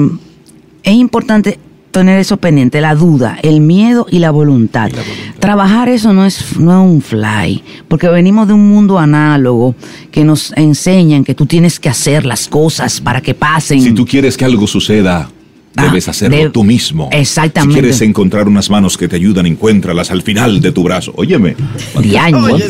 es 0.83 0.95
importante 0.95 1.59
tener 1.93 2.19
eso 2.19 2.39
pendiente, 2.39 2.81
la 2.81 2.95
duda, 2.95 3.39
el 3.43 3.61
miedo 3.61 4.07
y 4.11 4.19
la 4.19 4.31
voluntad. 4.31 4.91
Trabajar 5.39 5.89
eso 5.89 6.13
no 6.13 6.25
es, 6.25 6.59
no 6.59 6.73
es 6.73 6.91
un 6.91 7.03
fly, 7.03 7.63
porque 7.87 8.09
venimos 8.09 8.49
de 8.49 8.55
un 8.55 8.69
mundo 8.69 8.99
análogo 8.99 9.75
que 10.11 10.25
nos 10.25 10.53
enseñan 10.57 11.23
que 11.23 11.35
tú 11.35 11.47
tienes 11.47 11.79
que 11.79 11.89
hacer 11.89 12.25
las 12.25 12.49
cosas 12.49 13.01
para 13.01 13.21
que 13.21 13.35
pasen. 13.35 13.81
Si 13.81 13.93
tú 13.93 14.07
quieres 14.07 14.37
que 14.37 14.45
algo 14.45 14.67
suceda, 14.67 15.31
Ah, 15.75 15.85
debes 15.87 16.07
hacerlo 16.09 16.37
de- 16.37 16.51
tú 16.51 16.65
mismo. 16.65 17.09
Exactamente. 17.13 17.75
Si 17.75 17.81
quieres 17.81 18.01
encontrar 18.03 18.47
unas 18.47 18.69
manos 18.69 18.99
que 18.99 19.09
te 19.09 19.17
ayudan, 19.17 19.47
encuéntralas 19.47 20.11
al 20.11 20.21
final 20.23 20.61
de 20.61 20.71
tu 20.73 20.83
brazo. 20.83 21.13
Óyeme. 21.17 21.57
Diaño, 22.01 22.45
Oye, 22.45 22.69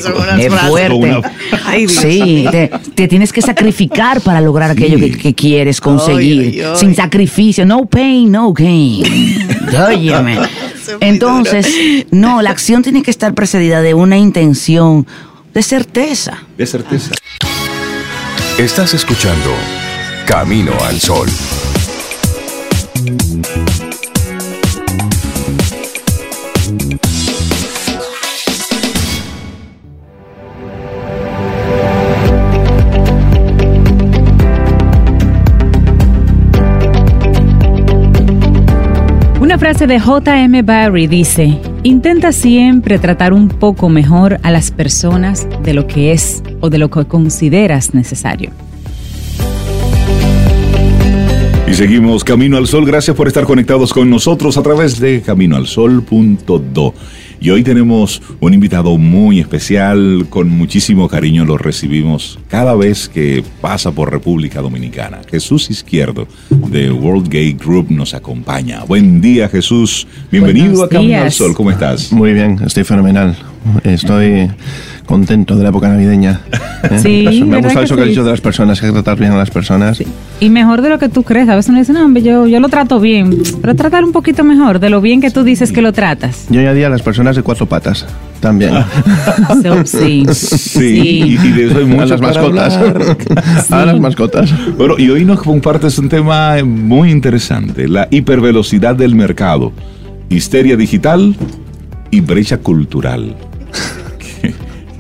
fuerte. 0.69 0.95
Una- 0.95 1.21
Ay, 1.65 1.87
Dios. 1.87 2.01
Sí, 2.01 2.47
te, 2.51 2.71
te 2.95 3.09
tienes 3.09 3.33
que 3.33 3.43
sacrificar 3.43 4.21
para 4.21 4.41
lograr 4.41 4.71
aquello 4.71 4.99
que, 4.99 5.11
que 5.11 5.35
quieres 5.35 5.81
conseguir. 5.81 6.41
Ay, 6.41 6.61
ay, 6.61 6.61
ay. 6.61 6.77
Sin 6.77 6.95
sacrificio. 6.95 7.67
No 7.67 7.87
pain, 7.87 8.31
no 8.31 8.53
gain. 8.53 9.03
Óyeme. 9.89 10.39
Entonces, 11.01 12.07
no, 12.11 12.41
la 12.43 12.51
acción 12.51 12.83
tiene 12.83 13.03
que 13.03 13.11
estar 13.11 13.35
precedida 13.35 13.83
de 13.83 13.95
una 13.95 14.17
intención, 14.19 15.07
de 15.55 15.63
certeza. 15.63 16.39
De 16.57 16.67
certeza. 16.67 17.13
Estás 18.59 18.95
escuchando 18.95 19.51
Camino 20.27 20.73
al 20.85 21.01
Sol. 21.01 21.29
Una 39.41 39.59
frase 39.59 39.87
de 39.87 39.99
J.M. 39.99 40.63
Barry 40.63 41.07
dice, 41.07 41.59
intenta 41.83 42.33
siempre 42.33 42.99
tratar 42.99 43.33
un 43.33 43.49
poco 43.49 43.89
mejor 43.89 44.39
a 44.43 44.51
las 44.51 44.71
personas 44.71 45.47
de 45.63 45.75
lo 45.75 45.87
que 45.87 46.13
es 46.13 46.43
o 46.61 46.71
de 46.71 46.79
lo 46.79 46.91
que 46.91 47.05
consideras 47.05 47.95
necesario. 47.95 48.51
Y 51.73 51.75
seguimos 51.75 52.23
Camino 52.23 52.59
al 52.59 52.67
Sol. 52.67 52.85
Gracias 52.85 53.17
por 53.17 53.29
estar 53.29 53.45
conectados 53.45 53.95
con 53.95 54.11
nosotros 54.11 54.59
a 54.59 54.63
través 54.63 55.01
de 55.01 55.23
caminoalsol.do. 55.23 56.95
Y 57.41 57.49
hoy 57.49 57.63
tenemos 57.63 58.21
un 58.41 58.53
invitado 58.53 58.99
muy 58.99 59.41
especial, 59.41 60.27
con 60.29 60.51
muchísimo 60.51 61.09
cariño 61.09 61.47
lo 61.47 61.57
recibimos 61.57 62.39
cada 62.49 62.75
vez 62.75 63.09
que 63.09 63.43
pasa 63.63 63.91
por 63.91 64.13
República 64.13 64.61
Dominicana. 64.61 65.23
Jesús 65.31 65.71
Izquierdo 65.71 66.29
de 66.51 66.93
World 66.93 67.31
Gay 67.31 67.55
Group 67.55 67.91
nos 67.91 68.13
acompaña. 68.13 68.85
Buen 68.85 69.23
día 69.23 69.49
Jesús, 69.49 70.07
bienvenido 70.31 70.73
Buenos 70.73 70.83
a 70.83 70.89
Camino 70.91 71.23
al. 71.23 71.33
Sol, 71.33 71.55
¿cómo 71.55 71.71
estás? 71.71 72.13
Muy 72.13 72.35
bien, 72.35 72.61
estoy 72.67 72.85
fenomenal. 72.85 73.35
Estoy 73.83 74.51
contento 75.07 75.57
de 75.57 75.63
la 75.65 75.69
época 75.71 75.89
navideña. 75.89 76.41
¿eh? 76.85 76.99
Sí, 76.99 77.27
Eso, 77.27 77.45
me 77.47 77.57
¿verdad 77.57 77.65
gusta 77.71 77.81
que 77.81 77.85
eso 77.85 77.97
que 77.97 78.01
has 78.03 78.07
sí? 78.07 78.11
dicho 78.11 78.25
de 78.25 78.31
las 78.31 78.41
personas, 78.41 78.83
hay 78.83 78.89
que 78.89 78.93
tratar 78.95 79.19
bien 79.19 79.33
a 79.33 79.37
las 79.37 79.51
personas. 79.51 80.03
Y 80.41 80.49
mejor 80.51 80.83
de 80.83 80.89
lo 80.89 80.99
que 80.99 81.09
tú 81.09 81.23
crees. 81.23 81.49
A 81.49 81.55
veces 81.57 81.69
uno 81.71 81.79
dice, 81.79 81.93
no, 81.93 82.05
hombre, 82.05 82.23
yo, 82.23 82.47
yo 82.47 82.61
lo 82.61 82.69
trato 82.69 82.99
bien, 83.01 83.37
pero 83.61 83.75
tratar 83.75 84.05
un 84.05 84.13
poquito 84.13 84.43
mejor 84.45 84.81
de 84.81 84.91
lo 84.91 85.01
bien 85.01 85.21
que 85.21 85.31
tú 85.31 85.45
dices 85.45 85.73
que 85.73 85.83
lo 85.83 85.93
tratas. 85.93 86.47
Yo 86.51 86.61
añadía 86.61 86.87
a 86.87 86.91
las 86.91 87.03
personas 87.03 87.37
de 87.37 87.43
cuatro 87.43 87.67
patas 87.67 88.07
también. 88.41 88.73
So, 89.63 89.85
sí. 89.85 90.25
Sí, 90.33 90.97
y, 90.97 91.33
y 91.35 91.53
de 91.53 91.67
eso 91.67 91.79
hay 91.79 91.85
a 91.85 91.87
mucho 91.87 92.07
las 92.07 92.21
para 92.21 92.49
mascotas. 92.49 93.71
a 93.71 93.87
las 93.87 94.01
mascotas. 94.01 94.53
Bueno, 94.77 94.95
y 94.99 95.09
hoy 95.11 95.25
nos 95.25 95.43
compartes 95.43 95.99
un 95.99 96.09
tema 96.09 96.57
muy 96.65 97.11
interesante, 97.11 97.89
la 97.89 98.09
hipervelocidad 98.11 98.97
del 98.97 99.15
mercado, 99.15 99.73
histeria 100.29 100.77
digital 100.77 101.37
y 102.11 102.21
brecha 102.21 102.59
cultural. 102.59 103.37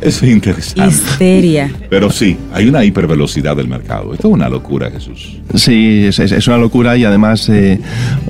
Eso 0.02 0.24
es 0.26 0.32
interesante. 0.32 0.88
Histeria. 0.88 1.70
Pero 1.88 2.10
sí, 2.10 2.36
hay 2.52 2.68
una 2.68 2.84
hipervelocidad 2.84 3.56
del 3.56 3.68
mercado. 3.68 4.12
Esto 4.14 4.28
es 4.28 4.34
una 4.34 4.48
locura, 4.48 4.90
Jesús. 4.90 5.36
Sí, 5.54 6.04
es, 6.06 6.18
es- 6.18 6.32
es 6.32 6.46
una 6.48 6.58
locura 6.58 6.96
y 6.96 7.04
además 7.04 7.48
eh, 7.48 7.78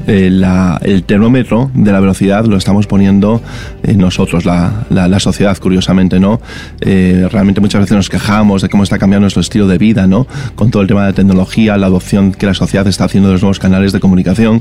eh, 0.07 0.29
la- 0.31 0.79
el 0.85 1.05
termómetro 1.05 1.71
de 1.75 1.91
la 1.93 2.01
velocidad 2.01 2.45
lo 2.45 2.57
estamos 2.57 2.87
poniendo 2.87 3.41
eh, 3.83 3.95
nosotros, 3.95 4.45
la, 4.45 4.85
la- 4.91 5.09
la 5.09 5.19
sociedad, 5.21 5.57
curiosamente, 5.59 6.21
¿no? 6.21 6.41
Eh, 6.81 7.27
realmente 7.31 7.61
muchas 7.61 7.81
veces 7.83 7.97
nos 7.97 8.09
quejamos 8.11 8.61
de 8.63 8.69
cómo 8.69 8.83
está 8.83 8.99
cambiando 8.99 9.23
nuestro 9.23 9.41
estilo 9.41 9.67
de 9.67 9.79
vida, 9.79 10.07
¿no? 10.07 10.27
Con 10.55 10.71
todo 10.71 10.83
el 10.83 10.89
tema 10.89 11.03
de 11.03 11.09
la 11.11 11.15
tecnología, 11.15 11.77
la 11.77 11.87
adopción 11.87 12.33
que 12.33 12.47
la 12.47 12.55
sociedad 12.55 12.87
está 12.87 13.05
haciendo 13.05 13.29
de 13.29 13.35
los 13.35 13.43
nuevos 13.43 13.59
canales 13.59 13.93
de 13.93 14.01
comunicación. 14.01 14.61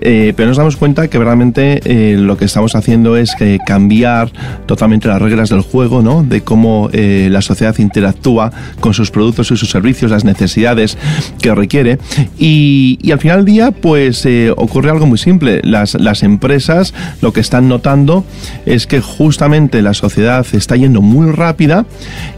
Eh, 0.00 0.32
pero 0.36 0.48
nos 0.48 0.58
damos 0.58 0.76
cuenta 0.76 1.08
que 1.08 1.18
realmente 1.18 1.80
eh, 1.84 2.16
lo 2.18 2.36
que 2.36 2.44
estamos 2.44 2.74
haciendo 2.74 3.16
es 3.16 3.34
que 3.36 3.58
cambiar 3.66 4.30
totalmente 4.66 5.08
las 5.08 5.22
reglas 5.22 5.48
del 5.50 5.60
juego, 5.60 6.02
¿no? 6.02 6.22
De 6.22 6.41
cómo 6.42 6.90
eh, 6.92 7.28
la 7.30 7.42
sociedad 7.42 7.76
interactúa 7.78 8.52
con 8.80 8.94
sus 8.94 9.10
productos 9.10 9.50
y 9.50 9.56
sus 9.56 9.70
servicios, 9.70 10.10
las 10.10 10.24
necesidades 10.24 10.98
que 11.40 11.54
requiere. 11.54 11.98
Y, 12.38 12.98
y 13.02 13.12
al 13.12 13.18
final 13.18 13.38
del 13.38 13.46
día, 13.46 13.70
pues 13.70 14.24
eh, 14.26 14.52
ocurre 14.56 14.90
algo 14.90 15.06
muy 15.06 15.18
simple. 15.18 15.60
Las, 15.64 15.94
las 15.94 16.22
empresas 16.22 16.94
lo 17.20 17.32
que 17.32 17.40
están 17.40 17.68
notando 17.68 18.24
es 18.66 18.86
que 18.86 19.00
justamente 19.00 19.82
la 19.82 19.94
sociedad 19.94 20.46
está 20.52 20.76
yendo 20.76 21.00
muy 21.02 21.30
rápida 21.30 21.86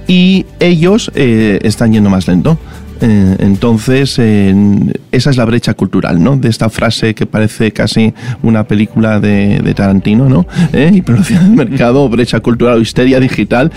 y 0.07 0.47
ellos 0.61 1.11
eh, 1.15 1.59
están 1.63 1.93
yendo 1.93 2.11
más 2.11 2.29
lento. 2.29 2.59
Eh, 3.07 3.37
entonces, 3.41 4.19
esa 5.13 5.31
es 5.31 5.37
la 5.37 5.45
brecha 5.45 5.75
cultural, 5.75 6.23
¿no? 6.23 6.37
De 6.37 6.49
esta 6.49 6.71
frase 6.71 7.15
que 7.15 7.27
parece 7.27 7.71
casi 7.71 8.15
una 8.43 8.65
película 8.65 9.21
de, 9.21 9.75
Tarantino, 9.77 10.31
¿no? 10.31 10.47
¿Eh? 10.73 10.91
Hipervelocidad 10.95 11.43
del 11.43 11.53
mercado, 11.53 12.09
brecha 12.09 12.41
cultural 12.41 12.79
o 12.79 12.81
histeria 12.81 13.21
digital. 13.21 13.71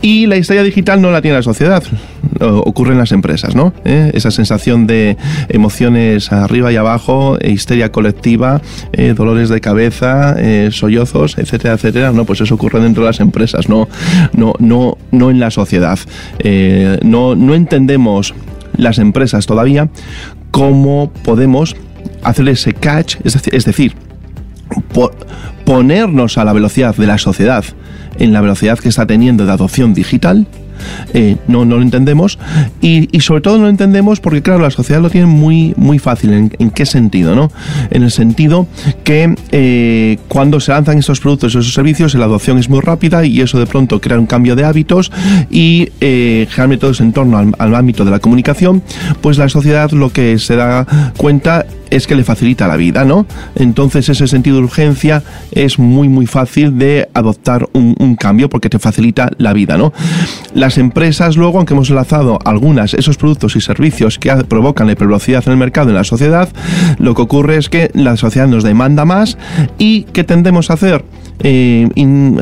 Y 0.00 0.26
la 0.26 0.36
histeria 0.36 0.62
digital 0.62 1.02
no 1.02 1.10
la 1.10 1.20
tiene 1.20 1.38
la 1.38 1.42
sociedad, 1.42 1.82
ocurre 2.38 2.92
en 2.92 2.98
las 2.98 3.10
empresas, 3.10 3.56
¿no? 3.56 3.72
¿Eh? 3.84 4.12
Esa 4.14 4.30
sensación 4.30 4.86
de 4.86 5.16
emociones 5.48 6.30
arriba 6.30 6.70
y 6.72 6.76
abajo, 6.76 7.38
eh, 7.40 7.50
histeria 7.50 7.90
colectiva, 7.90 8.60
dolores 9.16 9.48
de 9.48 9.60
cabeza, 9.60 10.36
sollozos, 10.70 11.36
etcétera, 11.36 11.74
etcétera. 11.74 12.12
No, 12.12 12.24
pues 12.24 12.40
eso 12.40 12.54
ocurre 12.54 12.80
dentro 12.80 13.02
de 13.02 13.08
las 13.08 13.18
empresas, 13.18 13.68
no, 13.68 13.88
no, 14.32 14.54
no, 14.60 14.98
no 15.10 15.30
en 15.30 15.40
la 15.40 15.50
sociedad. 15.50 15.98
No, 17.02 17.34
no 17.34 17.54
entendemos 17.54 18.34
las 18.82 18.98
empresas 18.98 19.46
todavía 19.46 19.88
cómo 20.50 21.12
podemos 21.24 21.76
hacer 22.22 22.48
ese 22.48 22.74
catch, 22.74 23.16
es 23.24 23.64
decir, 23.64 23.94
ponernos 25.64 26.38
a 26.38 26.44
la 26.44 26.52
velocidad 26.52 26.94
de 26.94 27.06
la 27.06 27.18
sociedad 27.18 27.64
en 28.18 28.32
la 28.32 28.40
velocidad 28.40 28.78
que 28.78 28.88
está 28.88 29.06
teniendo 29.06 29.46
de 29.46 29.52
adopción 29.52 29.94
digital. 29.94 30.46
Eh, 31.14 31.36
no, 31.48 31.64
no 31.64 31.76
lo 31.76 31.82
entendemos. 31.82 32.38
Y, 32.80 33.08
y 33.16 33.20
sobre 33.20 33.40
todo 33.40 33.58
no 33.58 33.64
lo 33.64 33.68
entendemos 33.70 34.20
porque 34.20 34.42
claro 34.42 34.60
la 34.60 34.70
sociedad 34.70 35.00
lo 35.00 35.10
tiene 35.10 35.26
muy 35.26 35.74
muy 35.76 35.98
fácil. 35.98 36.32
En, 36.32 36.52
en 36.58 36.70
qué 36.70 36.86
sentido 36.86 37.34
no 37.34 37.50
en 37.90 38.02
el 38.02 38.10
sentido 38.10 38.66
que 39.04 39.34
eh, 39.50 40.18
cuando 40.28 40.60
se 40.60 40.72
lanzan 40.72 40.98
estos 40.98 41.20
productos 41.20 41.54
y 41.54 41.58
esos 41.58 41.74
servicios 41.74 42.14
la 42.14 42.24
adopción 42.24 42.58
es 42.58 42.68
muy 42.68 42.80
rápida 42.80 43.24
y 43.24 43.40
eso 43.40 43.58
de 43.58 43.66
pronto 43.66 44.00
crea 44.00 44.18
un 44.18 44.26
cambio 44.26 44.56
de 44.56 44.64
hábitos 44.64 45.10
y 45.50 45.90
eh, 46.00 46.46
generalmente 46.50 46.82
todo 46.82 46.90
es 46.92 47.00
en 47.00 47.12
torno 47.12 47.38
al, 47.38 47.52
al 47.58 47.74
ámbito 47.74 48.04
de 48.04 48.10
la 48.10 48.18
comunicación 48.18 48.82
pues 49.20 49.38
la 49.38 49.48
sociedad 49.48 49.90
lo 49.90 50.10
que 50.10 50.38
se 50.38 50.56
da 50.56 50.86
cuenta 51.16 51.66
es 51.92 52.06
que 52.06 52.14
le 52.14 52.24
facilita 52.24 52.66
la 52.66 52.76
vida, 52.76 53.04
¿no? 53.04 53.26
Entonces 53.54 54.08
ese 54.08 54.26
sentido 54.26 54.56
de 54.56 54.62
urgencia 54.64 55.22
es 55.52 55.78
muy 55.78 56.08
muy 56.08 56.26
fácil 56.26 56.78
de 56.78 57.08
adoptar 57.12 57.68
un, 57.72 57.92
cambio 58.16 58.48
porque 58.48 58.68
te 58.68 58.78
facilita 58.78 59.30
la 59.38 59.52
vida, 59.52 59.78
¿no? 59.78 59.92
Las 60.54 60.78
empresas 60.78 61.36
luego, 61.36 61.58
aunque 61.58 61.74
hemos 61.74 61.90
enlazado 61.90 62.38
algunas, 62.44 62.94
esos 62.94 63.16
productos 63.16 63.56
y 63.56 63.60
servicios 63.60 64.18
que 64.18 64.30
provocan 64.48 64.86
la 64.86 64.92
hipervelocidad 64.92 65.42
en 65.46 65.52
el 65.52 65.58
mercado 65.58 65.88
en 65.88 65.96
la 65.96 66.04
sociedad, 66.04 66.48
lo 66.98 67.14
que 67.14 67.22
ocurre 67.22 67.56
es 67.56 67.68
que 67.68 67.90
la 67.94 68.16
sociedad 68.16 68.48
nos 68.48 68.64
demanda 68.64 69.04
más 69.04 69.38
y 69.78 70.02
¿qué 70.12 70.24
tendemos 70.24 70.70
a 70.70 70.74
hacer? 70.74 71.04
Eh, 71.40 71.88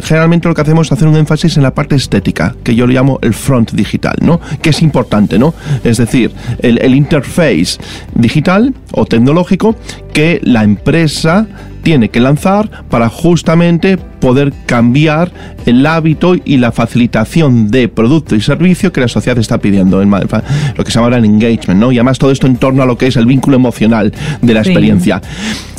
generalmente 0.03 0.49
lo 0.49 0.55
que 0.55 0.61
hacemos 0.61 0.89
es 0.89 0.93
hacer 0.93 1.09
un 1.09 1.17
énfasis 1.17 1.57
en 1.57 1.63
la 1.63 1.75
parte 1.75 1.97
estética, 1.97 2.55
que 2.63 2.75
yo 2.75 2.87
le 2.87 2.95
llamo 2.95 3.19
el 3.23 3.35
front 3.35 3.73
digital, 3.73 4.17
¿no? 4.21 4.41
Que 4.61 4.71
es 4.71 4.83
importante, 4.83 5.39
¿no? 5.39 5.55
Es 5.85 5.97
decir, 5.97 6.33
el, 6.59 6.79
el 6.83 6.95
interface 6.95 7.79
digital 8.15 8.75
o 8.93 9.07
tecnológico 9.07 9.77
que 10.13 10.41
la 10.43 10.65
empresa 10.65 11.47
tiene 11.83 12.11
que 12.11 12.21
lanzar 12.21 12.85
para 12.89 13.09
justamente 13.09 13.99
poder 14.21 14.53
cambiar 14.67 15.33
el 15.67 15.85
hábito 15.87 16.35
y 16.45 16.59
la 16.59 16.73
facilitación 16.73 17.71
de 17.71 17.89
producto 17.89 18.35
y 18.37 18.41
servicio 18.41 18.93
que 18.93 19.01
la 19.01 19.09
sociedad 19.09 19.39
está 19.39 19.59
pidiendo, 19.59 20.01
en 20.03 20.11
lo 20.11 20.85
que 20.85 20.91
se 20.91 20.95
llama 20.95 21.07
ahora 21.07 21.19
el 21.19 21.25
engagement, 21.25 21.81
¿no? 21.81 21.93
Y 21.93 21.97
además 21.99 22.19
todo 22.19 22.31
esto 22.31 22.47
en 22.47 22.57
torno 22.57 22.83
a 22.83 22.87
lo 22.87 22.97
que 22.97 23.07
es 23.07 23.17
el 23.17 23.27
vínculo 23.27 23.57
emocional 23.57 24.13
de 24.43 24.55
la 24.55 24.63
Sí. 24.63 24.71
experiencia. 24.71 25.21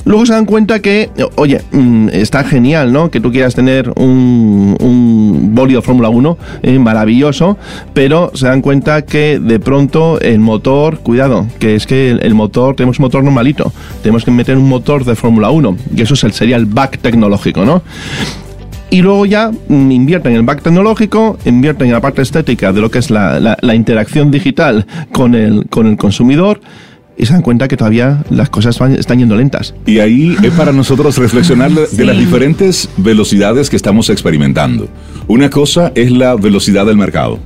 Luego 0.04 0.26
se 0.26 0.34
dan 0.34 0.46
cuenta 0.46 0.80
que, 0.82 1.12
oye, 1.36 1.62
mm, 1.72 2.10
está 2.12 2.44
genial, 2.44 2.92
¿no? 2.92 3.12
Que 3.12 3.20
tú 3.20 3.32
quieras 3.32 3.54
tener 3.54 3.92
un, 3.98 4.76
un 4.80 5.52
bólido 5.54 5.84
Fórmula 5.84 6.10
1, 6.10 6.38
eh, 6.64 6.80
maravilloso, 6.80 7.58
pero 7.94 8.32
se 8.34 8.48
dan 8.48 8.62
cuenta 8.62 9.04
que 9.04 9.40
de 9.40 9.60
pronto 9.60 10.20
el 10.20 10.40
motor, 10.40 11.00
cuidado, 11.02 11.46
que 11.60 11.76
es 11.76 11.86
que 11.86 12.10
el, 12.12 12.20
el 12.24 12.34
motor, 12.34 12.76
tenemos 12.76 12.98
un 12.98 13.04
motor 13.04 13.24
normalito, 13.24 13.72
tenemos 14.02 14.26
que 14.26 14.32
meter 14.32 14.58
un 14.58 14.68
motor 14.68 15.06
de 15.06 15.16
Fórmula 15.16 15.52
1, 15.52 15.78
y 15.96 16.02
eso 16.02 16.16
es 16.16 16.24
el, 16.24 16.34
sería 16.34 16.56
el 16.56 16.66
back 16.66 16.98
tecnológico, 16.98 17.64
¿no? 17.64 17.84
Y 18.92 19.02
luego 19.02 19.26
ya 19.26 19.50
mm, 19.70 19.92
invierten 19.92 20.34
en 20.34 20.38
el 20.40 20.44
back 20.44 20.62
tecnológico, 20.62 21.38
invierten 21.46 21.88
en 21.88 21.94
la 21.94 22.02
parte 22.02 22.22
estética 22.22 22.72
de 22.72 22.82
lo 22.82 22.92
que 22.92 23.00
es 23.00 23.10
la, 23.10 23.40
la- 23.40 23.58
la 23.62 23.74
interacción 23.74 24.30
digital 24.30 24.86
con 25.12 25.34
el, 25.34 25.66
con 25.70 25.88
el 25.88 25.98
consumidor 25.98 26.62
y 27.18 27.26
se 27.26 27.34
dan 27.34 27.42
cuenta 27.42 27.68
que 27.68 27.78
todavía 27.78 28.24
las 28.30 28.50
cosas 28.50 28.78
van- 28.80 28.96
están 28.96 29.20
yendo 29.20 29.36
lentas. 29.36 29.74
Y 29.86 30.00
ahí 30.00 30.36
es 30.44 30.52
para 30.52 30.72
nosotros 30.72 31.18
reflexionar 31.18 31.72
de, 31.72 31.82
de 31.82 31.88
Sí. 31.96 32.04
las 32.04 32.18
diferentes 32.18 32.90
velocidades 32.98 33.70
que 33.70 33.76
estamos 33.76 34.10
experimentando. 34.10 34.88
Una 35.28 35.50
cosa 35.50 35.92
es 35.96 36.12
la 36.12 36.36
velocidad 36.36 36.86
del 36.86 36.98
mercado, 36.98 37.40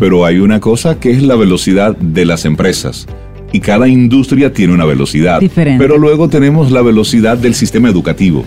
pero 0.00 0.24
hay 0.24 0.38
una 0.38 0.60
cosa 0.60 0.98
que 1.00 1.10
es 1.10 1.22
la 1.22 1.36
velocidad 1.36 1.96
de 1.96 2.24
las 2.24 2.44
empresas. 2.44 3.06
Y 3.50 3.60
cada 3.60 3.88
industria 3.88 4.52
tiene 4.52 4.74
una 4.74 4.84
velocidad. 4.84 5.40
Diferente. 5.40 5.82
Pero 5.82 5.96
luego 5.96 6.28
tenemos 6.28 6.70
la 6.70 6.82
velocidad 6.82 7.38
del 7.38 7.54
sistema 7.54 7.88
educativo. 7.88 8.44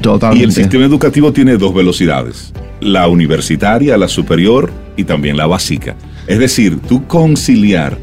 Totalmente. 0.00 0.42
Y 0.42 0.46
el 0.46 0.52
sistema 0.52 0.84
educativo 0.84 1.32
tiene 1.32 1.56
dos 1.56 1.74
velocidades, 1.74 2.52
la 2.80 3.08
universitaria, 3.08 3.96
la 3.96 4.08
superior 4.08 4.70
y 4.96 5.04
también 5.04 5.36
la 5.36 5.46
básica. 5.46 5.96
Es 6.26 6.38
decir, 6.38 6.78
tú 6.80 7.06
conciliar 7.06 7.98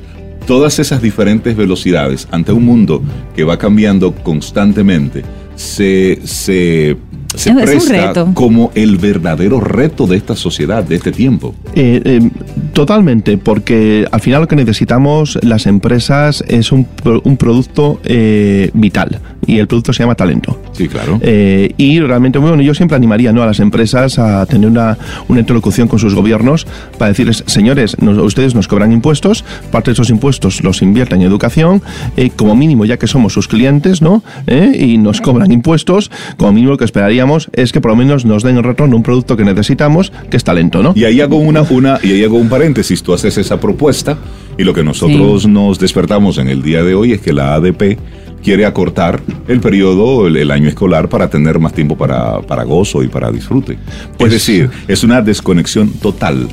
todas 0.45 0.79
esas 0.79 1.01
diferentes 1.01 1.55
velocidades 1.55 2.27
ante 2.31 2.51
un 2.51 2.65
mundo 2.65 3.01
que 3.35 3.43
va 3.43 3.57
cambiando 3.57 4.13
constantemente, 4.13 5.23
se, 5.55 6.19
se, 6.23 6.97
se 7.35 7.49
Es 7.49 7.55
un 7.55 7.61
presta 7.61 8.07
reto. 8.07 8.31
como 8.33 8.71
el 8.75 8.97
verdadero 8.97 9.59
reto 9.59 10.05
de 10.05 10.17
esta 10.17 10.35
sociedad, 10.35 10.83
de 10.83 10.95
este 10.95 11.11
tiempo. 11.11 11.55
Eh, 11.75 12.01
eh, 12.03 12.29
totalmente, 12.73 13.37
porque 13.37 14.05
al 14.11 14.21
final 14.21 14.41
lo 14.41 14.47
que 14.47 14.55
necesitamos 14.55 15.39
las 15.41 15.65
empresas 15.65 16.43
es 16.47 16.71
un, 16.71 16.87
un 17.23 17.37
producto 17.37 17.99
eh, 18.03 18.69
vital 18.73 19.21
y 19.47 19.59
el 19.59 19.67
producto 19.67 19.93
se 19.93 20.03
llama 20.03 20.15
talento. 20.15 20.59
Sí, 20.73 20.87
claro. 20.87 21.19
Eh, 21.21 21.73
y 21.77 21.99
realmente, 21.99 22.39
bueno, 22.39 22.61
yo 22.61 22.73
siempre 22.73 22.95
animaría 22.95 23.31
¿no? 23.31 23.43
a 23.43 23.45
las 23.45 23.59
empresas 23.59 24.19
a 24.19 24.45
tener 24.45 24.69
una, 24.69 24.97
una 25.27 25.39
interlocución 25.39 25.87
con 25.87 25.99
sus 25.99 26.13
gobiernos 26.15 26.67
para 26.97 27.09
decirles, 27.09 27.43
señores, 27.47 27.97
nos- 28.01 28.17
ustedes 28.17 28.55
nos 28.55 28.67
cobran 28.67 28.91
impuestos, 28.91 29.43
parte 29.71 29.91
de 29.91 29.93
esos 29.93 30.09
impuestos 30.09 30.63
los 30.63 30.81
invierten 30.81 31.21
en 31.21 31.27
educación, 31.27 31.81
eh, 32.17 32.29
como 32.35 32.55
mínimo, 32.55 32.85
ya 32.85 32.97
que 32.97 33.07
somos 33.07 33.33
sus 33.33 33.47
clientes, 33.47 34.01
¿no? 34.01 34.23
Eh, 34.47 34.75
y 34.79 34.97
nos 34.97 35.21
cobran 35.21 35.51
impuestos, 35.51 36.11
como 36.37 36.51
mínimo 36.51 36.71
lo 36.71 36.77
que 36.77 36.85
esperaríamos 36.85 37.49
es 37.53 37.71
que 37.71 37.81
por 37.81 37.91
lo 37.91 37.97
menos 37.97 38.25
nos 38.25 38.43
den 38.43 38.57
en 38.57 38.63
retorno 38.63 38.95
un 38.97 39.03
producto 39.03 39.37
que 39.37 39.43
necesitamos, 39.45 40.11
que 40.29 40.37
es 40.37 40.43
talento, 40.43 40.81
¿no? 40.83 40.93
Y 40.95 41.03
ahí 41.05 41.21
hago 41.21 41.37
una, 41.37 41.61
una, 41.63 41.99
y 42.03 42.11
ahí 42.11 42.23
hago 42.23 42.37
un 42.37 42.49
paréntesis, 42.49 43.03
tú 43.03 43.13
haces 43.13 43.37
esa 43.37 43.59
propuesta 43.59 44.17
y 44.57 44.63
lo 44.63 44.73
que 44.73 44.83
nosotros 44.83 45.43
Sí. 45.43 45.47
nos 45.49 45.79
despertamos 45.79 46.37
en 46.37 46.47
el 46.47 46.61
día 46.61 46.83
de 46.83 46.95
hoy 46.95 47.11
es 47.13 47.21
que 47.21 47.33
la 47.33 47.55
ADP 47.55 47.97
quiere 48.45 48.63
acortar 48.65 49.19
el 49.47 49.59
periodo, 49.59 50.27
el, 50.27 50.37
el 50.37 50.51
año 50.51 50.69
escolar, 50.69 51.09
para 51.09 51.27
tener 51.31 51.57
más 51.59 51.73
tiempo 51.73 51.97
para, 51.97 52.39
para 52.41 52.63
gozo 52.63 53.01
y 53.03 53.07
para 53.07 53.31
disfrute. 53.31 53.77
Pues- 54.17 54.31
es 54.31 54.39
decir, 54.45 54.69
es 54.87 55.03
una 55.03 55.21
desconexión 55.21 55.89
total 55.93 56.47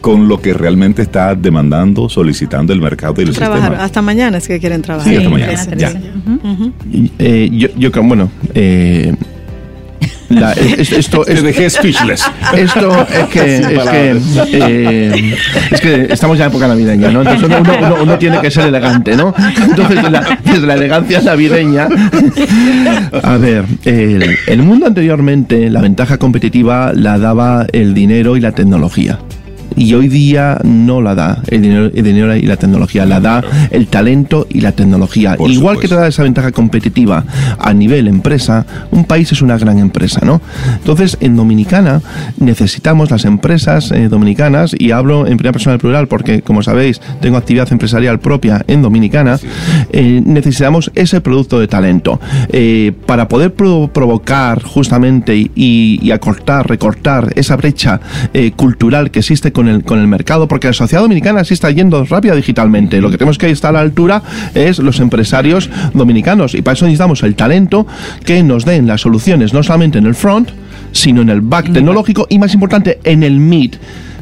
con 0.00 0.28
lo 0.28 0.40
que 0.40 0.54
realmente 0.54 1.02
está 1.02 1.34
demandando, 1.34 2.08
solicitando 2.08 2.72
el 2.72 2.80
mercado 2.80 3.20
y 3.20 3.24
el 3.26 3.34
Trabajar. 3.34 3.64
sistema. 3.64 3.84
Hasta 3.84 4.00
mañana 4.00 4.38
es 4.38 4.48
que 4.48 4.58
quieren 4.58 4.80
trabajar. 4.80 5.10
Sí, 5.12 5.16
hasta 5.18 5.28
mañana. 5.28 5.76
Ya. 5.76 5.92
Ujú. 6.42 6.72
Y, 6.90 7.12
eh, 7.18 7.50
yo, 7.52 7.68
yo 7.76 7.92
creo, 7.92 8.04
bueno, 8.04 8.30
eh, 8.54 9.14
la- 10.30 10.52
es- 10.52 10.90
esto, 10.92 11.22
Te 11.26 11.34
es- 11.34 11.42
dejé 11.42 11.68
speechless. 11.68 12.24
Esto 12.56 13.06
es 13.12 13.24
que, 13.28 13.56
es, 13.58 13.66
que 13.66 14.20
eh, 14.52 15.36
es 15.70 15.80
que 15.80 16.06
estamos 16.10 16.38
ya 16.38 16.44
en 16.46 16.50
época 16.50 16.66
navideña, 16.68 17.10
¿no? 17.10 17.20
Entonces 17.20 17.44
uno, 17.48 17.58
uno- 17.78 17.96
uno 18.02 18.18
tiene 18.18 18.40
que 18.40 18.50
ser 18.50 18.66
elegante, 18.68 19.14
¿no? 19.16 19.34
Entonces, 19.62 20.10
la- 20.10 20.38
desde 20.44 20.66
la 20.66 20.74
elegancia 20.74 21.20
navideña. 21.20 21.88
A 23.22 23.36
ver, 23.36 23.64
el, 23.84 24.36
el 24.46 24.62
mundo 24.62 24.86
anteriormente, 24.86 25.68
la 25.70 25.80
ventaja 25.80 26.16
competitiva 26.18 26.92
la 26.94 27.18
daba 27.18 27.66
el 27.72 27.92
dinero 27.94 28.36
y 28.36 28.40
la 28.40 28.52
tecnología. 28.52 29.18
Y 29.76 29.94
hoy 29.94 30.08
día 30.08 30.58
no 30.64 31.00
la 31.00 31.14
da 31.14 31.42
el 31.48 31.62
dinero, 31.62 31.90
el 31.94 32.02
dinero 32.04 32.34
y 32.36 32.42
la 32.42 32.56
tecnología, 32.56 33.06
la 33.06 33.20
da 33.20 33.42
el 33.70 33.86
talento 33.86 34.46
y 34.50 34.60
la 34.60 34.72
tecnología. 34.72 35.36
Por 35.36 35.50
Igual 35.50 35.76
supuesto. 35.76 35.80
que 35.80 35.88
te 35.88 35.94
da 36.00 36.08
esa 36.08 36.22
ventaja 36.22 36.52
competitiva 36.52 37.24
a 37.58 37.72
nivel 37.72 38.08
empresa, 38.08 38.66
un 38.90 39.04
país 39.04 39.30
es 39.32 39.42
una 39.42 39.56
gran 39.58 39.78
empresa, 39.78 40.20
¿no? 40.24 40.40
Entonces, 40.76 41.16
en 41.20 41.36
Dominicana 41.36 42.00
necesitamos 42.38 43.10
las 43.10 43.24
empresas 43.24 43.90
eh, 43.92 44.08
dominicanas, 44.08 44.74
y 44.78 44.90
hablo 44.90 45.26
en 45.26 45.36
primera 45.36 45.52
persona 45.52 45.72
del 45.72 45.80
plural 45.80 46.08
porque, 46.08 46.42
como 46.42 46.62
sabéis, 46.62 47.00
tengo 47.20 47.36
actividad 47.36 47.70
empresarial 47.72 48.18
propia 48.20 48.64
en 48.66 48.82
Dominicana, 48.82 49.38
eh, 49.92 50.22
necesitamos 50.24 50.90
ese 50.94 51.20
producto 51.20 51.60
de 51.60 51.68
talento. 51.68 52.20
Eh, 52.48 52.92
para 53.06 53.28
poder 53.28 53.54
pro- 53.54 53.90
provocar 53.92 54.62
justamente 54.62 55.36
y, 55.36 55.50
y 55.54 56.10
acortar, 56.10 56.68
recortar 56.68 57.32
esa 57.36 57.56
brecha 57.56 58.00
eh, 58.34 58.52
cultural 58.52 59.10
que 59.10 59.20
existe 59.20 59.52
con 59.52 59.59
con 59.84 59.98
el 59.98 60.06
mercado, 60.06 60.48
porque 60.48 60.68
la 60.68 60.72
sociedad 60.72 61.02
dominicana 61.02 61.44
sí 61.44 61.54
está 61.54 61.70
yendo 61.70 62.04
rápida 62.04 62.34
digitalmente. 62.34 63.00
Lo 63.00 63.10
que 63.10 63.18
tenemos 63.18 63.38
que 63.38 63.50
estar 63.50 63.70
a 63.70 63.72
la 63.72 63.80
altura 63.80 64.22
es 64.54 64.78
los 64.78 65.00
empresarios 65.00 65.70
dominicanos 65.94 66.54
y 66.54 66.62
para 66.62 66.74
eso 66.74 66.84
necesitamos 66.84 67.22
el 67.22 67.34
talento 67.34 67.86
que 68.24 68.42
nos 68.42 68.64
den 68.64 68.86
las 68.86 69.00
soluciones, 69.00 69.52
no 69.52 69.62
solamente 69.62 69.98
en 69.98 70.06
el 70.06 70.14
front, 70.14 70.50
sino 70.92 71.22
en 71.22 71.30
el 71.30 71.40
back 71.40 71.72
tecnológico 71.72 72.26
y 72.28 72.38
más 72.38 72.54
importante, 72.54 73.00
en 73.04 73.22
el 73.22 73.38
mid. 73.38 73.74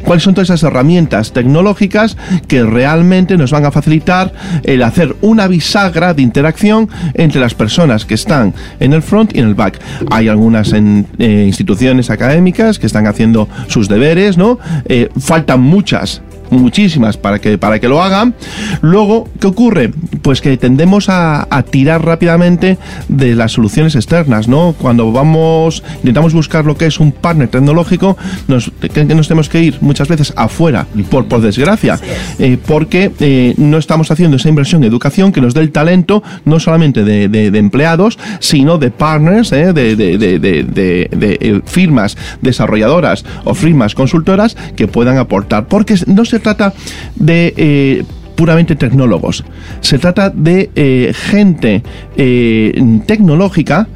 ¿Cuáles 0.04 0.22
son 0.22 0.35
todas 0.35 0.48
esas 0.48 0.62
herramientas 0.62 1.33
tecnológicas 1.33 2.16
que 2.46 2.62
realmente 2.62 3.37
nos 3.37 3.50
van 3.50 3.64
a 3.66 3.70
facilitar 3.70 4.33
el 4.62 4.83
hacer 4.83 5.16
una 5.20 5.48
bisagra 5.48 6.14
de 6.14 6.22
interacción 6.22 6.88
entre 7.14 7.40
las 7.40 7.54
personas 7.54 8.04
que 8.04 8.14
están 8.14 8.54
en 8.81 8.92
el 8.92 9.02
front 9.02 9.35
y 9.35 9.40
en 9.40 9.48
el 9.48 9.54
back? 9.54 9.81
Hay 10.11 10.28
algunas 10.28 10.72
en, 10.72 11.07
eh, 11.18 11.44
instituciones 11.46 12.11
académicas 12.11 12.78
que 12.78 12.87
están 12.87 13.07
haciendo 13.07 13.48
sus 13.66 13.88
deberes, 13.88 14.38
¿no? 14.38 14.59
Eh, 14.87 15.09
faltan 15.18 15.61
muchas 15.61 16.22
muchísimas 16.50 17.16
para 17.16 17.38
que, 17.40 17.58
para 17.58 17.78
que 17.80 17.88
lo 17.88 18.02
hagan. 18.02 18.34
Luego, 18.82 19.28
¿qué 19.40 19.46
ocurre? 19.46 19.90
Pues 20.22 20.40
que 20.40 20.56
tendemos 20.56 21.08
a, 21.08 21.46
a 21.50 21.62
tirar 21.62 22.04
rápidamente 22.04 22.78
de 23.08 23.34
las 23.34 23.52
soluciones 23.52 23.94
externas, 23.94 24.48
¿no? 24.48 24.74
Cuando 24.78 25.12
vamos, 25.12 25.82
intentamos 25.98 26.32
buscar 26.34 26.64
lo 26.64 26.76
que 26.76 26.87
es 26.87 27.00
un 27.00 27.12
partner 27.12 27.48
tecnológico, 27.48 28.16
nos, 28.46 28.70
que, 28.92 29.04
nos 29.04 29.28
tenemos 29.28 29.48
que 29.48 29.62
ir 29.62 29.78
muchas 29.80 30.08
veces 30.08 30.32
afuera, 30.37 30.87
por, 31.11 31.26
por 31.26 31.40
desgracia, 31.40 31.98
eh, 32.38 32.58
porque 32.66 33.11
eh, 33.20 33.54
no 33.56 33.78
estamos 33.78 34.11
haciendo 34.11 34.37
esa 34.37 34.48
inversión 34.48 34.82
en 34.82 34.88
educación 34.90 35.32
que 35.32 35.40
nos 35.40 35.54
dé 35.54 35.61
el 35.61 35.70
talento, 35.72 36.22
no 36.44 36.61
solamente 36.61 37.04
de, 37.04 37.28
de- 37.28 37.50
de 37.50 37.58
empleados, 37.58 38.18
sino 38.40 38.78
de 38.78 38.90
partners, 38.90 39.52
¿eh? 39.52 39.72
de, 39.72 39.96
de- 39.96 40.18
de- 40.18 40.38
de- 40.38 40.62
de- 40.64 41.08
de, 41.16 41.38
eh, 41.40 41.61
firmas 41.64 42.16
desarrolladoras 42.42 43.24
o 43.44 43.54
firmas 43.54 43.94
consultoras 43.94 44.56
que 44.76 44.88
puedan 44.88 45.18
aportar. 45.18 45.66
Porque 45.66 45.94
no 46.06 46.24
se 46.24 46.38
trata 46.38 46.72
de... 47.16 47.55
eh, 47.57 48.05
puramente 48.38 48.77
tecnólogos. 48.77 49.42
Se 49.81 49.98
trata 49.98 50.31
de 50.31 50.70
eh, 50.77 51.12
gente 51.12 51.83
eh, 52.16 53.01
tecnológica, 53.05 53.88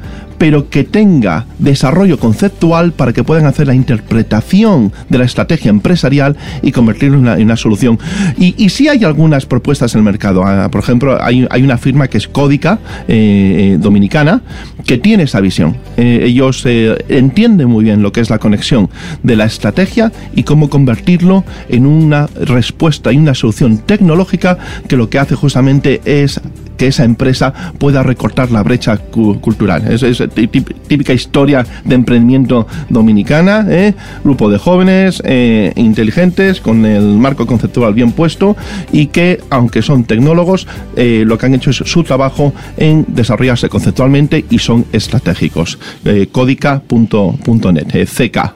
pero 0.43 0.69
que 0.69 0.83
tenga 0.83 1.45
desarrollo 1.57 2.19
conceptual 2.19 2.91
para 2.91 3.13
que 3.13 3.23
puedan 3.23 3.45
hacer 3.45 3.65
la 3.65 3.75
interpretación 3.75 4.91
de 5.07 5.17
la 5.17 5.23
estrategia 5.23 5.69
empresarial 5.69 6.35
y 6.61 6.73
convertirlo 6.73 7.17
en 7.17 7.45
una, 7.45 7.55
solución. 7.55 7.97
Y, 8.37 8.53
y 8.57 8.67
sí 8.67 8.89
hay 8.89 9.05
algunas 9.05 9.45
propuestas 9.45 9.95
en 9.95 9.99
el 9.99 10.03
mercado. 10.03 10.43
Ah, 10.45 10.67
por 10.69 10.81
ejemplo, 10.81 11.17
hay, 11.23 11.47
una 11.63 11.77
firma 11.77 12.09
que 12.09 12.17
es 12.17 12.27
Códica, 12.27 12.79
eh, 13.07 13.75
eh, 13.75 13.77
dominicana, 13.79 14.41
que 14.85 14.97
tiene 14.97 15.23
esa 15.23 15.39
visión. 15.39 15.77
Eh, 15.95 16.23
ellos 16.25 16.65
entienden 16.65 17.69
muy 17.69 17.85
bien 17.85 18.01
lo 18.01 18.11
que 18.11 18.19
es 18.19 18.29
la 18.29 18.39
conexión 18.39 18.89
de 19.23 19.37
la 19.37 19.45
estrategia 19.45 20.11
y 20.35 20.43
cómo 20.43 20.69
convertirlo 20.69 21.45
en 21.69 21.85
una 21.85 22.27
respuesta 22.41 23.13
y 23.13 23.17
una 23.17 23.33
solución 23.33 23.77
tecnológica 23.77 24.57
que 24.89 24.97
lo 24.97 25.09
que 25.09 25.19
hace 25.19 25.35
justamente 25.35 26.01
es 26.03 26.41
que 26.77 26.87
esa 26.87 27.03
empresa 27.03 27.53
pueda 27.77 28.03
recortar 28.03 28.51
la 28.51 28.63
brecha 28.63 28.97
cu- 28.97 29.39
cultural. 29.39 29.91
Es, 29.91 30.03
es 30.03 30.17
tí- 30.33 30.47
tí- 30.47 30.61
típica 30.87 31.13
historia 31.13 31.65
de 31.85 31.95
emprendimiento 31.95 32.67
dominicana, 32.89 33.65
¿eh? 33.69 33.93
grupo 34.23 34.49
de 34.49 34.57
jóvenes 34.57 35.21
eh, 35.25 35.71
inteligentes 35.75 36.59
con 36.61 36.85
el 36.85 37.03
marco 37.17 37.45
conceptual 37.45 37.93
bien 37.93 38.11
puesto 38.11 38.55
y 38.91 39.07
que, 39.07 39.39
aunque 39.49 39.81
son 39.81 40.03
tecnólogos, 40.03 40.67
eh, 40.95 41.23
lo 41.25 41.37
que 41.37 41.45
han 41.45 41.53
hecho 41.55 41.69
es 41.69 41.77
su 41.77 42.03
trabajo 42.03 42.53
en 42.77 43.05
desarrollarse 43.07 43.69
conceptualmente 43.69 44.45
y 44.49 44.59
son 44.59 44.85
estratégicos. 44.91 45.77
Eh, 46.05 46.27
códica.net, 46.31 47.87
eh, 47.95 48.05
CK. 48.05 48.53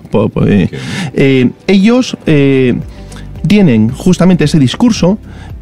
ellos 1.68 2.18
tienen 3.48 3.90
justamente 3.90 4.44
ese 4.44 4.60
discurso 4.60 5.18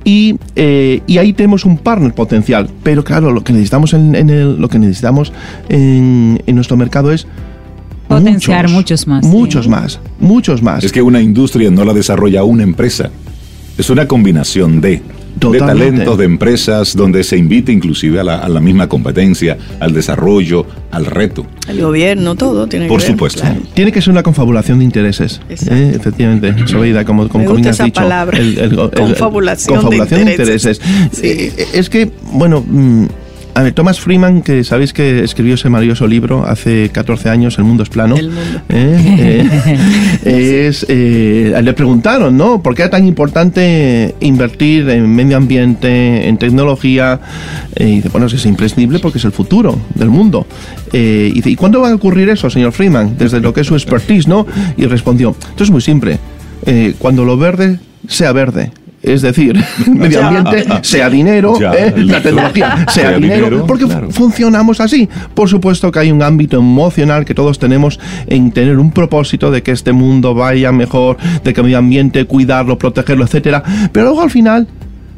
y, 0.05 0.37
eh, 0.55 1.01
y 1.05 1.17
ahí 1.17 1.33
tenemos 1.33 1.65
un 1.65 1.77
partner 1.77 2.13
potencial. 2.13 2.69
Pero 2.83 3.03
claro, 3.03 3.31
lo 3.31 3.43
que 3.43 3.51
necesitamos 3.51 3.93
en, 3.93 4.15
en 4.15 4.29
el, 4.29 4.55
lo 4.55 4.69
que 4.69 4.79
necesitamos 4.79 5.33
en, 5.67 6.41
en 6.45 6.55
nuestro 6.55 6.77
mercado 6.77 7.11
es 7.11 7.27
Potenciar 8.07 8.69
muchos 8.69 9.07
más, 9.07 9.25
sí. 9.25 9.31
Muchos 9.31 9.67
más, 9.67 9.99
muchos 10.19 10.61
más. 10.61 10.83
Es 10.83 10.91
que 10.91 11.01
una 11.01 11.21
industria 11.21 11.71
no 11.71 11.83
la 11.83 11.93
desarrolla 11.93 12.43
una 12.43 12.63
empresa. 12.63 13.09
Es 13.77 13.89
una 13.89 14.07
combinación 14.07 14.79
de, 14.79 15.01
de 15.35 15.59
talentos, 15.59 16.17
de 16.17 16.25
empresas, 16.25 16.95
donde 16.95 17.23
se 17.23 17.37
invita 17.37 17.71
inclusive 17.71 18.19
a 18.19 18.23
la, 18.23 18.37
a 18.39 18.49
la 18.49 18.59
misma 18.59 18.87
competencia, 18.87 19.57
al 19.79 19.93
desarrollo, 19.93 20.65
al 20.91 21.05
reto. 21.05 21.45
El 21.67 21.81
gobierno, 21.81 22.35
todo 22.35 22.67
tiene 22.67 22.87
Por 22.87 23.01
que 23.01 23.07
supuesto. 23.07 23.41
claro. 23.41 23.59
Tiene 23.73 23.91
que 23.91 24.01
ser 24.01 24.11
una 24.11 24.23
confabulación 24.23 24.79
de 24.79 24.85
intereses. 24.85 25.41
¿eh? 25.49 25.93
Efectivamente, 25.95 26.53
Sobeida, 26.67 27.03
como, 27.05 27.27
como 27.27 27.43
Me 27.43 27.49
gusta 27.49 27.61
bien 27.61 27.69
has 27.69 27.75
esa 27.75 27.83
dicho. 27.85 28.01
palabra. 28.01 28.37
Confabulación 28.95 29.75
de 29.75 29.81
confabulación 29.81 30.19
intereses. 30.29 30.79
intereses. 30.79 31.09
Sí. 31.11 31.27
Eh, 31.61 31.67
es 31.73 31.89
que, 31.89 32.11
bueno. 32.31 32.63
mm, 32.65 33.05
a 33.55 33.63
ver, 33.63 33.71
Thomas 33.71 34.01
Freeman, 34.01 34.41
que 34.41 34.65
sabéis 34.65 34.91
que 34.91 35.23
escribió 35.23 35.53
ese 35.53 35.69
maravilloso 35.69 36.05
libro 36.07 36.45
hace 36.45 36.89
14 36.89 37.29
años, 37.29 37.57
El 37.57 37.63
mundo 37.63 37.83
es 37.83 37.89
plano. 37.89 38.17
El 38.17 38.29
mundo. 38.29 38.61
¿eh? 38.67 39.49
Eh, 40.25 40.67
es, 40.67 40.85
eh, 40.89 41.57
le 41.63 41.73
preguntaron, 41.73 42.35
¿no? 42.35 42.61
¿Por 42.61 42.75
qué 42.75 42.81
era 42.81 42.91
tan 42.91 43.07
importante 43.07 44.15
invertir 44.19 44.89
en 44.89 45.15
medio 45.15 45.37
ambiente, 45.37 46.27
en 46.27 46.37
tecnología? 46.37 47.21
Y 47.77 47.97
dice, 47.97 48.09
bueno, 48.09 48.27
es 48.27 48.45
imprescindible 48.45 48.99
porque 48.99 49.19
es 49.19 49.25
el 49.25 49.31
futuro 49.31 49.77
del 49.93 50.09
mundo. 50.09 50.45
Y 50.91 51.31
dice, 51.31 51.51
¿y 51.51 51.55
cuándo 51.55 51.79
va 51.79 51.91
a 51.91 51.95
ocurrir 51.95 52.27
eso, 52.29 52.49
señor 52.49 52.73
Freeman? 52.73 53.17
Desde 53.17 53.39
lo 53.39 53.53
que 53.53 53.61
es 53.61 53.67
su 53.67 53.75
expertise, 53.75 54.27
¿no? 54.27 54.45
Y 54.77 54.85
respondió, 54.85 55.35
esto 55.49 55.63
es 55.63 55.71
muy 55.71 55.81
simple. 55.81 56.19
Cuando 56.97 57.23
lo 57.23 57.37
verde 57.37 57.79
sea 58.07 58.33
verde. 58.33 58.71
Es 59.05 59.21
decir, 59.21 59.63
medio 59.87 60.25
ambiente 60.25 60.65
sea 60.81 61.09
dinero, 61.09 61.59
Ya, 61.59 61.73
¿eh? 61.73 61.93
la 61.97 62.21
tecnología 62.21 62.75
sea, 62.87 63.09
Sea 63.09 63.11
dinero, 63.19 63.45
dinero, 63.45 63.65
porque 63.67 63.85
claro. 63.85 64.09
funcionamos 64.09 64.81
así. 64.81 65.07
Por 65.33 65.47
supuesto 65.47 65.91
que 65.91 65.99
hay 65.99 66.11
un 66.11 66.23
ámbito 66.23 66.57
emocional 66.57 67.23
que 67.23 67.35
todos 67.35 67.59
tenemos 67.59 67.99
en 68.27 68.51
tener 68.51 68.79
un 68.79 68.91
propósito 68.91 69.51
de 69.51 69.61
que 69.61 69.71
este 69.71 69.91
mundo 69.93 70.33
vaya 70.33 70.71
mejor, 70.71 71.17
de 71.43 71.53
que 71.53 71.59
el 71.61 71.65
medio 71.65 71.77
ambiente, 71.77 72.25
cuidarlo, 72.25 72.77
protegerlo, 72.77 73.25
etcétera. 73.25 73.63
Pero 73.91 74.07
luego 74.07 74.21
al 74.23 74.31
final 74.31 74.67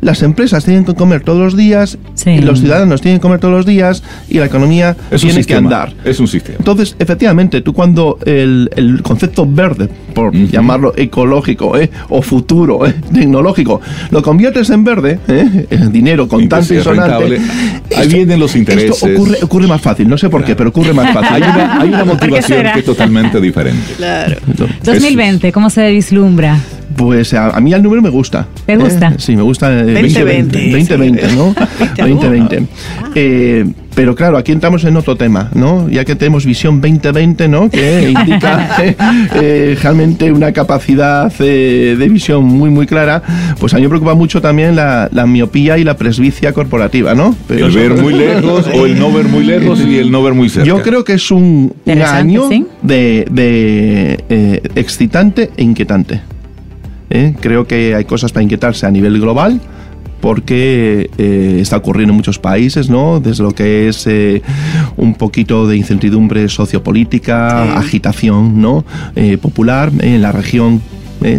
las 0.01 0.21
empresas 0.21 0.63
tienen 0.65 0.85
que 0.85 0.93
comer 0.93 1.21
todos 1.21 1.39
los 1.39 1.57
días, 1.57 1.97
Sí. 2.13 2.31
y 2.31 2.39
los 2.41 2.59
ciudadanos 2.59 3.01
tienen 3.01 3.19
que 3.19 3.21
comer 3.21 3.39
todos 3.39 3.53
los 3.53 3.65
días 3.65 4.03
y 4.29 4.37
la 4.39 4.45
economía 4.45 4.95
Es 5.11 5.23
un 5.23 5.29
tiene 5.29 5.45
que 5.45 5.55
andar. 5.55 5.93
Es 6.05 6.19
un 6.19 6.27
sistema. 6.27 6.57
Entonces, 6.59 6.95
efectivamente, 6.99 7.61
tú 7.61 7.73
cuando 7.73 8.17
el, 8.25 8.69
el 8.75 9.01
concepto 9.01 9.45
verde, 9.47 9.89
por 10.13 10.33
llamarlo 10.33 10.93
ecológico 10.95 11.77
¿eh? 11.77 11.89
o 12.09 12.21
futuro, 12.21 12.85
¿eh? 12.85 12.95
tecnológico, 13.13 13.81
lo 14.11 14.21
conviertes 14.21 14.69
en 14.69 14.83
verde, 14.83 15.19
¿eh? 15.27 15.67
el 15.69 15.91
dinero 15.91 16.27
contante 16.27 16.75
y 16.75 16.81
sonante. 16.81 17.39
Ahí 17.95 18.07
vienen 18.07 18.39
los 18.39 18.55
intereses. 18.55 18.91
Esto 18.91 19.07
ocurre, 19.07 19.37
ocurre 19.41 19.67
más 19.67 19.81
fácil, 19.81 20.07
no 20.07 20.17
sé 20.17 20.29
por 20.29 20.43
qué, 20.43 20.55
pero 20.55 20.69
ocurre 20.69 20.93
más 20.93 21.13
fácil. 21.13 21.35
Hay 21.35 21.41
una, 21.43 21.81
hay 21.81 21.89
una 21.89 21.97
¿Por 22.05 22.19
qué 22.19 22.27
motivación 22.27 22.63
que 22.73 22.79
es 22.79 22.85
totalmente 22.85 23.41
diferente. 23.41 23.93
Claro. 23.97 24.35
2020, 24.83 25.51
¿cómo 25.51 25.69
se 25.69 25.89
vislumbra? 25.91 26.59
Pues 26.97 27.33
a, 27.33 27.51
a 27.51 27.59
mí 27.61 27.73
el 27.73 27.81
número 27.81 28.01
me 28.01 28.09
gusta. 28.09 28.47
¿Te 28.65 28.75
gusta? 28.75 29.09
¿eh? 29.09 29.15
Sí, 29.19 29.35
me 29.35 29.43
gusta. 29.43 29.71
eh, 29.71 29.93
2020, 29.93 30.71
2020, 30.71 31.35
¿no? 31.35 31.55
Viste, 31.79 32.01
2020. 32.01 32.63
Eh, 33.15 33.65
pero 33.97 34.13
claro, 34.13 34.37
aquí 34.37 34.51
entramos 34.51 34.83
en 34.83 34.95
otro 34.95 35.15
tema, 35.15 35.49
¿no? 35.55 35.89
Ya 35.89 36.05
que 36.05 36.15
tenemos 36.15 36.45
visión 36.45 36.81
2020, 36.81 37.47
¿no? 37.47 37.69
Que 37.69 38.09
indica 38.19 38.83
eh, 38.83 38.95
eh, 39.35 39.77
realmente 39.81 40.31
una 40.31 40.51
capacidad 40.51 41.33
eh, 41.39 41.95
de 41.97 42.09
visión 42.09 42.43
muy, 42.43 42.69
muy 42.69 42.85
clara. 42.85 43.23
Pues 43.59 43.73
a 43.73 43.77
mí 43.77 43.83
me 43.83 43.89
preocupa 43.89 44.13
mucho 44.13 44.39
también 44.41 44.75
la, 44.75 45.09
la 45.11 45.25
miopía 45.25 45.79
y 45.79 45.83
la 45.83 45.97
presbicia 45.97 46.53
corporativa, 46.53 47.15
¿no? 47.15 47.35
Pero 47.47 47.67
El 47.67 47.71
ver 47.71 47.93
muy 47.95 48.13
lejos 48.25 48.67
o 48.73 48.85
el 48.85 48.99
no 48.99 49.11
ver 49.11 49.25
muy 49.25 49.43
lejos 49.43 49.79
y 49.81 49.97
el 49.97 50.11
no 50.11 50.21
ver 50.21 50.35
muy 50.35 50.49
cerca. 50.49 50.67
Yo 50.67 50.83
creo 50.83 51.03
que 51.03 51.13
es 51.13 51.31
un, 51.31 51.73
año 51.87 52.49
¿sí? 52.49 52.65
de, 52.83 53.25
de, 53.31 54.23
eh, 54.29 54.61
excitante 54.75 55.49
e 55.57 55.63
inquietante. 55.63 56.21
¿Eh? 57.09 57.33
Creo 57.39 57.65
que 57.67 57.95
hay 57.95 58.05
cosas 58.05 58.31
para 58.31 58.43
inquietarse 58.43 58.85
a 58.85 58.91
nivel 58.91 59.19
global 59.19 59.61
porque 60.21 61.09
eh, 61.17 61.59
está 61.61 61.77
ocurriendo 61.77 62.11
en 62.11 62.17
muchos 62.17 62.39
países, 62.39 62.89
¿no? 62.89 63.19
Desde 63.19 63.43
lo 63.43 63.51
que 63.51 63.87
es 63.87 64.07
eh, 64.07 64.41
un 64.97 65.13
poquito 65.13 65.67
de 65.67 65.77
incertidumbre 65.77 66.49
sociopolítica, 66.49 67.65
Sí. 67.65 67.71
agitación, 67.77 68.59
¿no? 68.61 68.83
Eh, 69.15 69.37
popular 69.37 69.91
en 69.99 70.21
la 70.21 70.31
región 70.31 70.81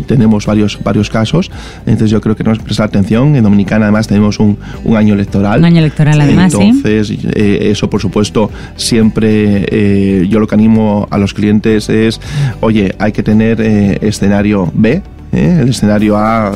tenemos 0.08 0.44
varios, 0.44 0.76
varios 0.82 1.08
casos, 1.08 1.52
entonces 1.86 2.10
yo 2.10 2.20
creo 2.20 2.34
que 2.34 2.42
nos 2.42 2.58
prestar 2.58 2.86
atención. 2.86 3.36
En 3.36 3.44
Dominicana 3.44 3.84
además 3.86 4.08
tenemos 4.08 4.40
un, 4.40 4.58
un 4.82 4.96
año 4.96 5.14
electoral. 5.14 5.60
Un 5.60 5.66
año 5.66 5.78
electoral 5.78 6.20
además, 6.20 6.52
Entonces, 6.52 7.12
eso 7.34 7.88
por 7.88 8.00
supuesto 8.00 8.50
siempre 8.74 10.26
yo 10.28 10.40
lo 10.40 10.48
que 10.48 10.54
animo 10.56 11.06
a 11.10 11.16
los 11.18 11.32
clientes 11.32 11.88
es, 11.90 12.20
oye, 12.60 12.92
hay 12.98 13.12
que 13.12 13.22
tener 13.22 13.60
escenario 13.60 14.68
B, 14.74 15.00
el 15.32 15.68
escenario 15.68 16.16
A, 16.16 16.52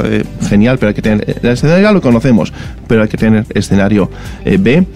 genial, 0.49 0.79
pero 0.79 0.89
hay 0.89 0.95
que 0.95 1.03
tener. 1.03 1.39
El 1.43 1.51
escenario 1.51 1.89
A 1.89 1.93
lo 1.93 2.01
conocemos, 2.01 2.53
pero 2.87 3.03
hay 3.03 3.09
que 3.09 3.17
tener 3.17 3.45
escenario 3.55 4.11
B. 4.45 4.87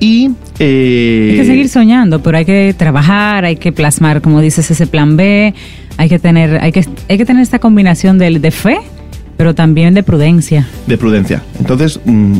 y. 0.00 0.26
hay 0.26 0.34
que 0.58 1.44
seguir 1.46 1.68
soñando, 1.68 2.22
pero 2.22 2.38
hay 2.38 2.44
que 2.44 2.74
trabajar, 2.76 3.44
hay 3.44 3.56
que 3.56 3.72
plasmar, 3.72 4.20
como 4.20 4.40
dices, 4.40 4.70
ese 4.70 4.86
plan 4.86 5.16
B. 5.16 5.54
Hay 5.96 6.08
que 6.08 6.18
tener, 6.18 6.62
hay 6.62 6.72
que, 6.72 6.84
hay 7.08 7.18
que 7.18 7.24
tener 7.24 7.42
esta 7.42 7.58
combinación 7.58 8.18
de, 8.18 8.38
de 8.38 8.50
fe, 8.50 8.78
pero 9.36 9.54
también 9.54 9.94
de 9.94 10.02
prudencia. 10.02 10.66
De 10.86 10.96
prudencia. 10.96 11.42
Entonces, 11.58 12.00
mm, 12.04 12.38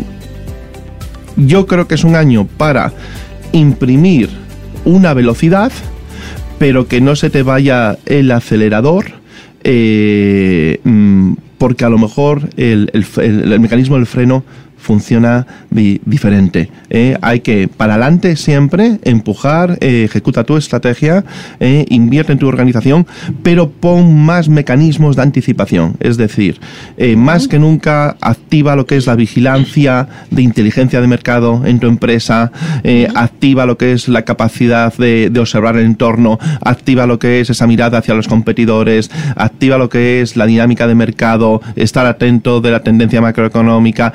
yo 1.37 1.67
creo 1.67 1.87
que 1.87 1.95
es 1.95 2.05
un 2.05 2.17
año 2.17 2.47
para 2.57 2.93
imprimir 3.53 4.29
una 4.85 5.15
velocidad, 5.15 5.73
pero 6.59 6.89
que 6.89 7.01
no 7.01 7.17
se 7.17 7.31
te 7.31 7.43
vaya 7.43 7.99
el 8.07 8.31
acelerador, 8.31 9.07
eh, 9.65 10.81
mm, 10.85 11.33
porque 11.59 11.85
a 11.85 11.89
lo 11.89 11.99
mejor 11.99 12.49
el, 12.57 12.91
el 12.93 13.61
mecanismo 13.61 13.97
del 13.97 14.07
freno 14.07 14.45
funciona 14.79 15.47
diferente. 15.70 16.70
¿eh? 16.91 17.16
hay 17.20 17.41
que, 17.41 17.68
para 17.68 17.95
adelante 17.95 18.37
siempre, 18.37 18.99
empujar, 19.03 19.79
eh, 19.81 20.05
ejecuta 20.05 20.45
tu 20.45 20.57
estrategia, 20.57 21.24
eh, 21.61 21.85
invierte 21.89 22.33
en 22.33 22.39
tu 22.39 22.49
organización, 22.49 23.07
pero 23.43 23.70
pon 23.70 24.16
más 24.16 24.49
mecanismos 24.49 25.16
de 25.16 25.22
anticipación. 25.22 25.97
Es 26.01 26.16
decir, 26.16 26.61
más 27.16 27.49
que 27.49 27.59
nunca 27.59 28.16
activa 28.20 28.76
lo 28.76 28.87
que 28.87 28.97
es 28.97 29.07
la 29.07 29.14
vigilancia 29.14 30.09
de 30.31 30.43
inteligencia 30.43 31.01
de 31.01 31.07
mercado 31.07 31.62
en 31.64 31.81
tu 31.81 31.87
empresa, 31.87 32.51
activa 33.14 33.66
lo 33.66 33.76
que 33.76 33.93
es 33.93 34.09
la 34.09 34.22
capacidad 34.22 34.95
de, 34.97 35.31
de 35.31 35.41
observar 35.41 35.76
el 35.76 35.85
entorno, 35.85 36.39
activa 36.61 37.07
lo 37.07 37.18
que 37.18 37.41
es 37.41 37.51
esa 37.51 37.66
mirada 37.66 37.99
hacia 37.99 38.14
los 38.14 38.29
competidores, 38.29 39.11
activa 39.37 39.79
lo 39.79 39.89
que 39.89 40.20
es 40.20 40.37
la 40.37 40.47
dinámica 40.47 40.87
de 40.87 40.95
mercado, 40.95 41.61
estar 41.76 42.07
atento 42.07 42.61
de 42.61 42.70
la 42.70 42.83
tendencia 42.83 43.20
macroeconómica, 43.20 44.12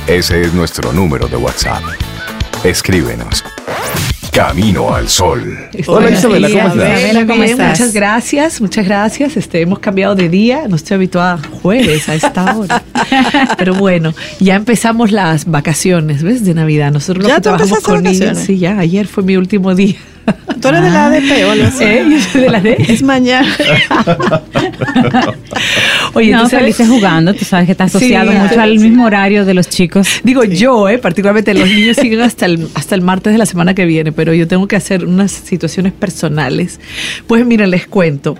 Ese 0.06 0.42
es 0.42 0.54
nuestro 0.54 0.92
número 0.92 1.26
de 1.28 1.36
WhatsApp. 1.36 1.82
Escríbenos. 2.64 3.42
Camino 4.32 4.94
al 4.94 5.08
Sol. 5.08 5.58
Hola 5.88 6.10
Isabela, 6.12 6.48
¿cómo 6.48 6.68
estás? 6.68 6.76
Isabela, 6.76 7.26
¿cómo 7.26 7.42
estás? 7.42 7.80
Muchas 7.80 7.92
gracias, 7.92 8.60
muchas 8.60 8.84
gracias. 8.86 9.36
Este, 9.36 9.60
hemos 9.60 9.80
cambiado 9.80 10.14
de 10.14 10.28
día, 10.28 10.68
no 10.68 10.76
estoy 10.76 10.94
habituada 10.94 11.34
a 11.34 11.38
jueves 11.38 12.08
a 12.08 12.14
esta 12.14 12.56
hora. 12.56 12.82
Pero 13.58 13.74
bueno, 13.74 14.14
ya 14.38 14.54
empezamos 14.54 15.10
las 15.10 15.50
vacaciones, 15.50 16.22
¿ves? 16.22 16.44
De 16.44 16.54
Navidad. 16.54 16.92
Nosotros 16.92 17.26
¿Ya 17.26 17.36
que 17.36 17.40
trabajamos 17.42 17.80
con 17.80 18.04
niños. 18.04 18.38
Sí, 18.38 18.58
ya, 18.58 18.78
ayer 18.78 19.08
fue 19.08 19.24
mi 19.24 19.36
último 19.36 19.74
día. 19.74 19.96
¿Tú 20.60 20.68
eres 20.68 20.82
de 20.82 20.90
la 20.90 21.06
ADP 21.06 21.46
o 21.46 21.50
algo 21.50 21.64
así? 21.66 21.84
¿Eh? 21.84 22.04
Yo 22.08 22.20
soy 22.20 22.40
de 22.42 22.50
la 22.50 22.58
ADP. 22.58 22.90
Es 22.90 23.02
mañana. 23.02 23.48
Oye, 26.14 26.32
no, 26.32 26.44
tú 26.44 26.50
felices 26.50 26.88
jugando, 26.88 27.34
tú 27.34 27.44
sabes 27.44 27.66
que 27.66 27.72
está 27.72 27.84
asociado 27.84 28.30
sí, 28.30 28.38
mucho 28.38 28.60
al 28.60 28.78
mismo 28.78 29.04
horario 29.06 29.44
de 29.44 29.54
los 29.54 29.68
chicos. 29.68 30.20
Digo 30.22 30.44
yo, 30.44 30.88
eh, 30.88 30.98
particularmente 30.98 31.54
los 31.54 31.68
niños 31.68 31.96
siguen 31.96 32.20
hasta 32.20 32.46
el, 32.46 32.68
hasta 32.74 32.94
el 32.94 33.00
martes 33.00 33.32
de 33.32 33.38
la 33.38 33.46
semana 33.46 33.74
que 33.74 33.86
viene, 33.86 34.12
pero 34.12 34.34
yo 34.34 34.46
tengo 34.46 34.68
que 34.68 34.76
hacer 34.76 35.04
unas 35.06 35.32
situaciones 35.32 35.92
personales. 35.92 36.80
Pues 37.26 37.44
miren, 37.46 37.70
les 37.70 37.86
cuento. 37.86 38.36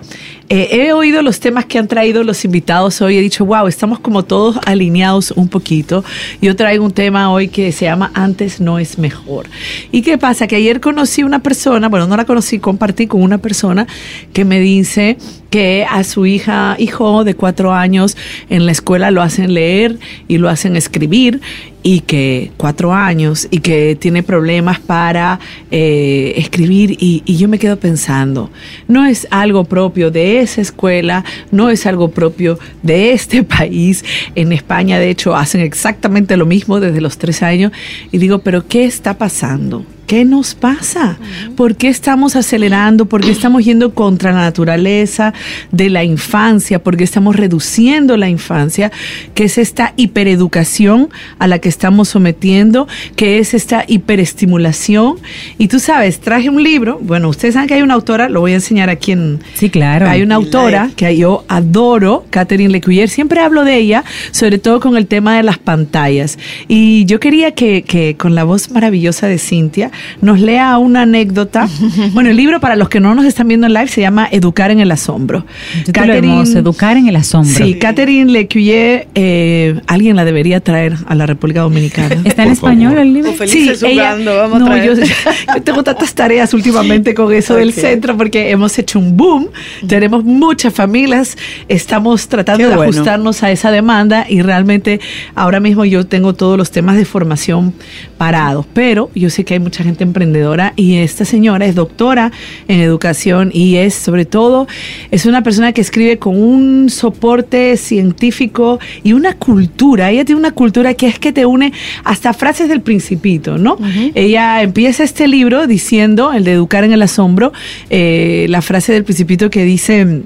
Eh, 0.49 0.69
he 0.71 0.93
oído 0.93 1.21
los 1.21 1.39
temas 1.39 1.65
que 1.65 1.79
han 1.79 1.87
traído 1.87 2.23
los 2.23 2.43
invitados 2.45 3.01
hoy. 3.01 3.17
He 3.17 3.21
dicho, 3.21 3.45
wow, 3.45 3.67
estamos 3.67 3.99
como 3.99 4.23
todos 4.23 4.59
alineados 4.65 5.31
un 5.31 5.47
poquito. 5.47 6.03
Yo 6.41 6.55
traigo 6.55 6.83
un 6.85 6.91
tema 6.91 7.31
hoy 7.31 7.47
que 7.47 7.71
se 7.71 7.85
llama 7.85 8.11
Antes 8.13 8.59
no 8.59 8.79
es 8.79 8.97
mejor. 8.97 9.47
¿Y 9.91 10.01
qué 10.01 10.17
pasa? 10.17 10.47
Que 10.47 10.57
ayer 10.57 10.81
conocí 10.81 11.23
una 11.23 11.39
persona, 11.39 11.89
bueno, 11.89 12.07
no 12.07 12.17
la 12.17 12.25
conocí, 12.25 12.59
compartí 12.59 13.07
con 13.07 13.21
una 13.21 13.37
persona 13.37 13.87
que 14.33 14.45
me 14.45 14.59
dice 14.59 15.17
que 15.49 15.85
a 15.89 16.03
su 16.03 16.25
hija, 16.25 16.75
hijo 16.79 17.23
de 17.23 17.35
cuatro 17.35 17.73
años, 17.73 18.17
en 18.49 18.65
la 18.65 18.71
escuela 18.71 19.11
lo 19.11 19.21
hacen 19.21 19.53
leer 19.53 19.99
y 20.27 20.39
lo 20.39 20.49
hacen 20.49 20.75
escribir 20.75 21.41
y 21.83 21.99
que 21.99 22.51
cuatro 22.57 22.93
años 22.93 23.47
y 23.51 23.59
que 23.59 23.95
tiene 23.99 24.23
problemas 24.23 24.79
para 24.79 25.39
eh, 25.69 26.33
escribir 26.37 26.91
y, 26.91 27.21
y, 27.25 27.37
yo 27.37 27.49
me 27.49 27.59
quedo 27.59 27.77
pensando, 27.77 28.49
no 28.87 29.05
es 29.05 29.27
algo 29.29 29.65
propio 29.65 30.09
de 30.09 30.39
esa 30.39 30.61
escuela, 30.61 31.25
no 31.51 31.69
es 31.69 31.85
algo 31.85 32.09
propio 32.09 32.57
de 32.81 33.11
este 33.11 33.43
país. 33.43 34.03
En 34.35 34.53
España, 34.53 34.97
de 34.97 35.09
hecho, 35.09 35.35
hacen 35.35 35.61
exactamente 35.61 36.37
lo 36.37 36.45
mismo 36.45 36.79
desde 36.79 37.01
los 37.01 37.17
tres 37.17 37.43
años 37.43 37.73
y 38.11 38.17
digo, 38.17 38.39
pero 38.39 38.65
¿qué 38.67 38.85
está 38.85 39.17
pasando? 39.17 39.85
¿Qué 40.07 40.25
nos 40.25 40.53
pasa? 40.53 41.17
¿Por 41.55 41.75
qué 41.75 41.87
estamos 41.87 42.35
acelerando? 42.35 43.05
¿Por 43.05 43.21
qué 43.21 43.31
estamos 43.31 43.63
yendo 43.63 43.93
contra 43.93 44.31
la 44.31 44.41
naturaleza 44.41 45.33
de 45.71 45.89
la 45.89 46.03
infancia? 46.03 46.83
¿Por 46.83 46.97
qué 46.97 47.03
estamos 47.03 47.35
reduciendo 47.35 48.17
la 48.17 48.29
infancia? 48.29 48.91
¿Qué 49.33 49.45
es 49.45 49.57
esta 49.57 49.93
hipereducación 49.95 51.09
a 51.39 51.47
la 51.47 51.59
que 51.59 51.69
estamos 51.69 52.09
sometiendo? 52.09 52.87
¿Qué 53.15 53.39
es 53.39 53.53
esta 53.53 53.85
hiperestimulación? 53.87 55.15
Y 55.57 55.67
tú 55.67 55.79
sabes, 55.79 56.19
traje 56.19 56.49
un 56.49 56.61
libro. 56.61 56.99
Bueno, 57.01 57.29
ustedes 57.29 57.53
saben 57.53 57.67
que 57.67 57.75
hay 57.75 57.81
una 57.81 57.93
autora, 57.93 58.29
lo 58.29 58.41
voy 58.41 58.51
a 58.51 58.55
enseñar 58.55 58.89
aquí 58.89 59.13
en. 59.13 59.39
Sí, 59.53 59.69
claro. 59.69 60.09
Hay 60.09 60.21
una 60.21 60.35
autora 60.35 60.89
que 60.95 61.15
yo 61.15 61.45
adoro, 61.47 62.25
Catherine 62.29 62.71
Lecuyer. 62.71 63.09
Siempre 63.09 63.39
hablo 63.39 63.63
de 63.63 63.77
ella, 63.77 64.03
sobre 64.31 64.57
todo 64.57 64.79
con 64.79 64.97
el 64.97 65.07
tema 65.07 65.37
de 65.37 65.43
las 65.43 65.57
pantallas. 65.57 66.37
Y 66.67 67.05
yo 67.05 67.19
quería 67.19 67.51
que, 67.51 67.83
que 67.83 68.15
con 68.17 68.35
la 68.35 68.43
voz 68.43 68.69
maravillosa 68.71 69.27
de 69.27 69.37
Cintia, 69.37 69.91
nos 70.21 70.39
lea 70.39 70.77
una 70.77 71.03
anécdota. 71.03 71.67
bueno, 72.13 72.29
el 72.29 72.37
libro 72.37 72.59
para 72.59 72.75
los 72.75 72.89
que 72.89 72.99
no 72.99 73.15
nos 73.15 73.25
están 73.25 73.47
viendo 73.47 73.67
en 73.67 73.73
live 73.73 73.87
se 73.87 74.01
llama 74.01 74.27
Educar 74.31 74.71
en 74.71 74.79
el 74.79 74.91
Asombro. 74.91 75.45
Catherine, 75.91 76.43
Educar 76.43 76.97
en 76.97 77.07
el 77.07 77.15
Asombro. 77.15 77.53
Sí, 77.53 77.75
Catherine 77.75 78.31
Lecuyer, 78.31 79.07
eh, 79.15 79.79
alguien 79.87 80.15
la 80.15 80.25
debería 80.25 80.59
traer 80.59 80.95
a 81.07 81.15
la 81.15 81.25
República 81.25 81.61
Dominicana. 81.61 82.17
¿Está 82.25 82.43
en 82.43 82.51
español 82.51 82.97
el 82.97 83.13
libro? 83.13 83.33
Sí, 83.47 83.69
ella, 83.83 84.15
vamos 84.15 84.59
no, 84.59 84.71
a 84.71 84.83
yo, 84.83 84.93
yo, 84.93 85.61
tengo 85.63 85.83
tantas 85.83 86.13
tareas 86.13 86.53
últimamente 86.53 87.13
con 87.13 87.33
eso 87.33 87.53
okay. 87.53 87.65
del 87.65 87.73
centro 87.73 88.17
porque 88.17 88.51
hemos 88.51 88.77
hecho 88.79 88.99
un 88.99 89.15
boom, 89.17 89.47
tenemos 89.87 90.23
muchas 90.23 90.73
familias, 90.73 91.37
estamos 91.67 92.27
tratando 92.27 92.63
Qué 92.63 92.69
de 92.69 92.75
bueno. 92.75 92.91
ajustarnos 92.91 93.43
a 93.43 93.51
esa 93.51 93.71
demanda 93.71 94.25
y 94.29 94.41
realmente 94.41 94.99
ahora 95.35 95.59
mismo 95.59 95.85
yo 95.85 96.05
tengo 96.05 96.33
todos 96.33 96.57
los 96.57 96.71
temas 96.71 96.97
de 96.97 97.05
formación 97.05 97.73
parados, 98.17 98.65
pero 98.73 99.09
yo 99.15 99.29
sé 99.29 99.43
que 99.43 99.55
hay 99.55 99.59
mucha 99.83 99.89
gente 99.89 100.03
emprendedora 100.03 100.73
y 100.75 100.95
esta 100.95 101.25
señora 101.25 101.65
es 101.65 101.75
doctora 101.75 102.31
en 102.67 102.79
educación 102.79 103.51
y 103.53 103.75
es 103.75 103.93
sobre 103.93 104.25
todo 104.25 104.67
es 105.11 105.25
una 105.25 105.43
persona 105.43 105.73
que 105.73 105.81
escribe 105.81 106.17
con 106.17 106.41
un 106.41 106.89
soporte 106.89 107.75
científico 107.77 108.79
y 109.03 109.13
una 109.13 109.33
cultura. 109.33 110.09
Ella 110.11 110.25
tiene 110.25 110.39
una 110.39 110.51
cultura 110.51 110.93
que 110.93 111.07
es 111.07 111.19
que 111.19 111.33
te 111.33 111.45
une 111.45 111.73
hasta 112.03 112.33
frases 112.33 112.69
del 112.69 112.81
principito, 112.81 113.57
¿no? 113.57 113.73
Uh 113.73 113.85
-huh. 113.85 114.11
Ella 114.15 114.61
empieza 114.61 115.03
este 115.03 115.27
libro 115.27 115.67
diciendo, 115.67 116.31
el 116.33 116.43
de 116.43 116.53
educar 116.53 116.83
en 116.83 116.93
el 116.93 117.01
asombro, 117.01 117.51
eh, 117.89 118.45
la 118.49 118.61
frase 118.61 118.93
del 118.93 119.03
principito 119.03 119.49
que 119.49 119.63
dice 119.63 120.23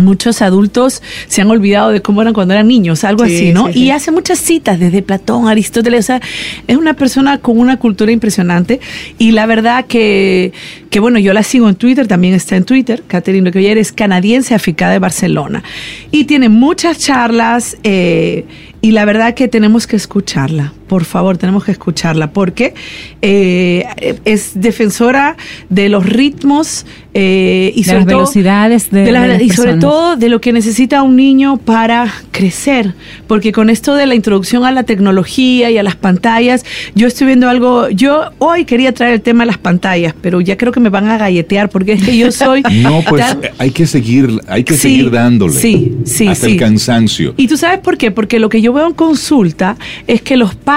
muchos 0.00 0.42
adultos 0.42 1.02
se 1.28 1.42
han 1.42 1.50
olvidado 1.50 1.90
de 1.90 2.02
cómo 2.02 2.22
eran 2.22 2.34
cuando 2.34 2.54
eran 2.54 2.68
niños, 2.68 3.04
algo 3.04 3.24
sí, 3.26 3.34
así, 3.34 3.52
¿no? 3.52 3.66
Sí, 3.68 3.72
sí. 3.74 3.78
Y 3.84 3.90
hace 3.90 4.10
muchas 4.10 4.38
citas 4.38 4.78
desde 4.78 5.02
Platón, 5.02 5.48
Aristóteles, 5.48 6.00
o 6.00 6.06
sea, 6.06 6.20
es 6.66 6.76
una 6.76 6.94
persona 6.94 7.38
con 7.38 7.58
una 7.58 7.78
cultura 7.78 8.12
impresionante 8.12 8.80
y 9.18 9.32
la 9.32 9.46
verdad 9.46 9.86
que, 9.86 10.52
que 10.90 11.00
bueno, 11.00 11.18
yo 11.18 11.32
la 11.32 11.42
sigo 11.42 11.68
en 11.68 11.74
Twitter, 11.76 12.06
también 12.06 12.34
está 12.34 12.56
en 12.56 12.64
Twitter, 12.64 13.02
Catherine 13.06 13.44
Lecoyer 13.44 13.78
es 13.78 13.92
canadiense 13.92 14.54
aficada 14.54 14.92
de 14.92 14.98
Barcelona 14.98 15.62
y 16.10 16.24
tiene 16.24 16.48
muchas 16.48 16.98
charlas 16.98 17.76
eh, 17.84 18.44
y 18.80 18.92
la 18.92 19.04
verdad 19.04 19.34
que 19.34 19.48
tenemos 19.48 19.86
que 19.86 19.96
escucharla 19.96 20.72
por 20.86 21.04
favor, 21.04 21.36
tenemos 21.38 21.64
que 21.64 21.72
escucharla 21.72 22.30
porque 22.30 22.74
eh, 23.22 23.84
es 24.24 24.52
defensora 24.54 25.36
de 25.68 25.88
los 25.88 26.04
ritmos 26.06 26.86
eh, 27.14 27.72
y 27.74 27.80
De 27.82 27.84
sobre 27.84 27.98
las 28.00 28.06
todo- 28.06 28.16
velocidades 28.18 28.90
de- 28.90 29.04
de 29.04 29.12
la- 29.12 29.22
de 29.22 29.28
las 29.28 29.42
y 29.42 29.50
sobre 29.50 29.74
todo 29.76 30.16
de 30.16 30.28
lo 30.28 30.40
que 30.40 30.52
necesita 30.52 31.02
un 31.02 31.16
niño 31.16 31.56
para 31.58 32.12
crecer, 32.32 32.94
porque 33.26 33.52
con 33.52 33.70
esto 33.70 33.94
de 33.94 34.06
la 34.06 34.14
introducción 34.14 34.64
a 34.64 34.72
la 34.72 34.82
tecnología 34.82 35.70
y 35.70 35.78
a 35.78 35.82
las 35.82 35.94
pantallas, 35.96 36.64
yo 36.94 37.06
estoy 37.06 37.28
viendo 37.28 37.48
algo, 37.48 37.88
yo 37.90 38.30
hoy 38.38 38.64
quería 38.64 38.92
traer 38.92 39.14
el 39.14 39.20
tema 39.20 39.44
de 39.44 39.46
las 39.48 39.58
pantallas, 39.58 40.14
pero 40.20 40.40
ya 40.40 40.56
creo 40.56 40.72
que 40.72 40.80
me 40.80 40.88
van 40.90 41.08
a 41.08 41.16
galletear 41.18 41.68
porque 41.70 41.92
es 41.92 42.02
que 42.02 42.16
yo 42.16 42.32
soy 42.32 42.62
No, 42.82 43.02
pues 43.08 43.24
tan- 43.24 43.44
eh, 43.44 43.50
hay 43.58 43.70
que 43.70 43.86
seguir, 43.86 44.40
hay 44.48 44.64
que 44.64 44.74
Sí, 44.74 44.80
seguir 44.80 45.10
dándole. 45.10 45.54
sí, 45.54 45.94
sí, 46.04 46.26
Hasta 46.26 46.46
sí. 46.46 46.52
el 46.52 46.58
cansancio. 46.58 47.34
Y 47.36 47.46
tú 47.48 47.56
sabes 47.56 47.78
por 47.78 47.96
qué? 47.96 48.10
Porque 48.10 48.38
lo 48.38 48.48
que 48.48 48.60
yo 48.60 48.72
veo 48.72 48.86
en 48.88 48.94
consulta 48.94 49.76
es 50.06 50.20
que 50.20 50.36
los 50.36 50.54
padres 50.54 50.73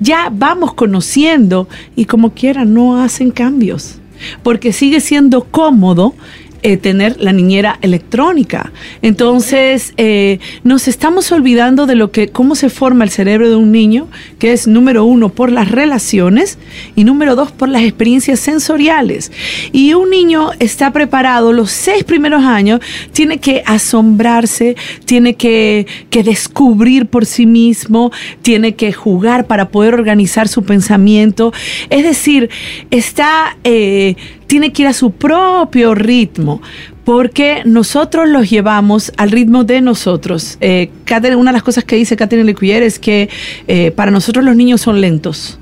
ya 0.00 0.30
vamos 0.32 0.74
conociendo 0.74 1.68
y 1.96 2.04
como 2.04 2.32
quieran 2.34 2.74
no 2.74 3.02
hacen 3.02 3.30
cambios. 3.30 3.98
Porque 4.42 4.72
sigue 4.72 5.00
siendo 5.00 5.44
cómodo 5.44 6.14
eh, 6.62 6.76
tener 6.76 7.20
la 7.20 7.32
niñera 7.32 7.78
electrónica. 7.82 8.72
Entonces, 9.02 9.94
eh, 9.96 10.38
nos 10.64 10.88
estamos 10.88 11.32
olvidando 11.32 11.86
de 11.86 11.94
lo 11.94 12.12
que, 12.12 12.28
cómo 12.28 12.54
se 12.54 12.70
forma 12.70 13.04
el 13.04 13.10
cerebro 13.10 13.48
de 13.48 13.56
un 13.56 13.72
niño, 13.72 14.06
que 14.38 14.52
es 14.52 14.66
número 14.66 15.04
uno 15.04 15.28
por 15.28 15.50
las 15.50 15.70
relaciones 15.70 16.58
y 16.94 17.04
número 17.04 17.34
dos 17.34 17.50
por 17.50 17.68
las 17.68 17.82
experiencias 17.82 18.40
sensoriales. 18.40 19.32
Y 19.72 19.94
un 19.94 20.10
niño 20.10 20.50
está 20.58 20.92
preparado 20.92 21.52
los 21.52 21.70
seis 21.70 22.04
primeros 22.04 22.44
años, 22.44 22.80
tiene 23.12 23.38
que 23.38 23.62
asombrarse, 23.66 24.76
tiene 25.04 25.34
que, 25.34 25.86
que 26.10 26.22
descubrir 26.22 27.06
por 27.06 27.26
sí 27.26 27.46
mismo, 27.46 28.12
tiene 28.42 28.74
que 28.74 28.92
jugar 28.92 29.46
para 29.46 29.68
poder 29.68 29.94
organizar 29.94 30.48
su 30.48 30.62
pensamiento. 30.62 31.52
Es 31.90 32.04
decir, 32.04 32.50
está, 32.90 33.56
eh, 33.64 34.16
tiene 34.52 34.70
que 34.70 34.82
ir 34.82 34.88
a 34.88 34.92
su 34.92 35.12
propio 35.12 35.94
ritmo. 35.94 36.60
Porque 37.06 37.62
nosotros 37.64 38.28
los 38.28 38.50
llevamos 38.50 39.10
al 39.16 39.30
ritmo 39.30 39.64
de 39.64 39.80
nosotros. 39.80 40.58
Eh, 40.60 40.90
una 41.38 41.50
de 41.50 41.52
las 41.54 41.62
cosas 41.62 41.84
que 41.84 41.96
dice 41.96 42.16
Catherine 42.16 42.44
Lecuyer 42.44 42.82
es 42.82 42.98
que 42.98 43.30
eh, 43.66 43.92
para 43.92 44.10
nosotros 44.10 44.44
los 44.44 44.54
niños 44.54 44.82
son 44.82 45.00
lentos. 45.00 45.58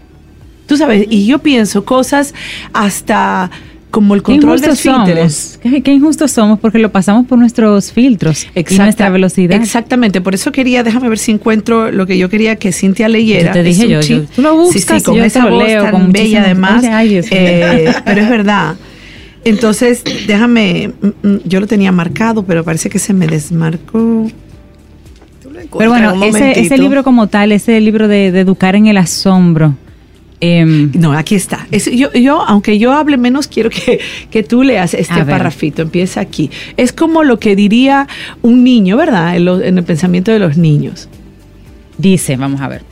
Tú 0.67 0.77
sabes, 0.77 1.07
y 1.09 1.25
yo 1.25 1.39
pienso 1.39 1.85
cosas 1.85 2.35
hasta 2.73 3.53
como 3.91 4.15
el 4.15 4.23
control 4.23 4.61
de 4.61 4.75
somos. 4.77 5.59
Qué, 5.63 5.83
qué 5.83 5.93
injustos 5.93 6.31
somos 6.31 6.59
porque 6.59 6.79
lo 6.79 6.93
pasamos 6.93 7.27
por 7.27 7.39
nuestros 7.39 7.93
filtros 7.93 8.47
y 8.55 8.75
nuestra 8.77 9.11
velocidad. 9.11 9.61
Exactamente, 9.61 10.21
por 10.21 10.35
eso 10.35 10.53
quería, 10.53 10.83
déjame 10.83 11.09
ver 11.09 11.19
si 11.19 11.33
encuentro 11.33 11.91
lo 11.91 12.07
que 12.07 12.17
yo 12.17 12.29
quería 12.29 12.57
que 12.57 12.73
Cintia 12.73 13.09
leyera. 13.09 13.49
Yo 13.49 13.53
te 13.53 13.63
dije 13.63 13.89
yo, 13.89 14.01
yo- 14.01 14.23
tú 14.25 14.43
lo 14.43 14.55
buscas 14.57 14.83
Sí, 14.83 14.99
sí, 15.01 15.05
con 15.05 15.17
yo 15.17 15.25
esa 15.25 15.45
te 15.45 15.51
lo 15.51 15.57
voz 15.57 15.67
leo 15.67 15.83
tan 15.83 15.93
con 15.93 16.13
bella 16.13 16.43
además. 16.43 16.85
Ay, 16.85 17.21
eh, 17.31 17.93
pero 18.05 18.21
es 18.21 18.31
verdad. 18.31 18.77
Entonces, 19.45 20.03
déjame, 20.27 20.93
mm, 21.01 21.07
mm, 21.29 21.41
yo 21.45 21.61
lo 21.61 21.67
tenía 21.67 21.93
marcado, 21.93 22.43
pero 22.43 22.63
parece 22.63 22.91
que 22.91 22.99
se 22.99 23.13
me 23.15 23.27
desmarcó. 23.27 24.29
Pero 25.79 25.91
bueno, 25.91 26.25
ese, 26.25 26.79
libro 26.79 27.03
como 27.03 27.27
tal, 27.27 27.53
ese 27.53 27.81
libro 27.81 28.09
de, 28.09 28.33
de 28.33 28.41
educar 28.41 28.77
en 28.77 28.87
el 28.87 28.97
asombro. 28.97 29.75
Em, 30.41 30.91
No, 30.95 31.13
aquí 31.13 31.35
está. 31.35 31.67
Es- 31.71 31.91
yo, 31.91 32.13
yo, 32.13 32.43
aunque 32.43 32.79
yo 32.79 32.93
hable 32.93 33.17
menos, 33.17 33.47
quiero 33.49 33.71
que, 33.71 34.01
que 34.31 34.43
tú 34.43 34.63
leas 34.63 34.95
este 34.95 35.15
parrafito. 35.31 35.83
Empieza 35.83 36.21
aquí. 36.21 36.51
Es 36.77 36.93
como 36.93 37.23
lo 37.25 37.39
que 37.39 37.55
diría 37.57 38.09
un 38.43 38.65
niño, 38.65 38.97
¿verdad? 38.97 39.37
En, 39.37 39.45
lo- 39.45 39.61
en 39.61 39.79
el 39.79 39.85
pensamiento 39.85 40.31
de 40.33 40.39
los 40.39 40.57
niños. 40.57 41.09
Dice, 41.99 42.37
vamos 42.37 42.61
a 42.61 42.69
ver. 42.69 42.83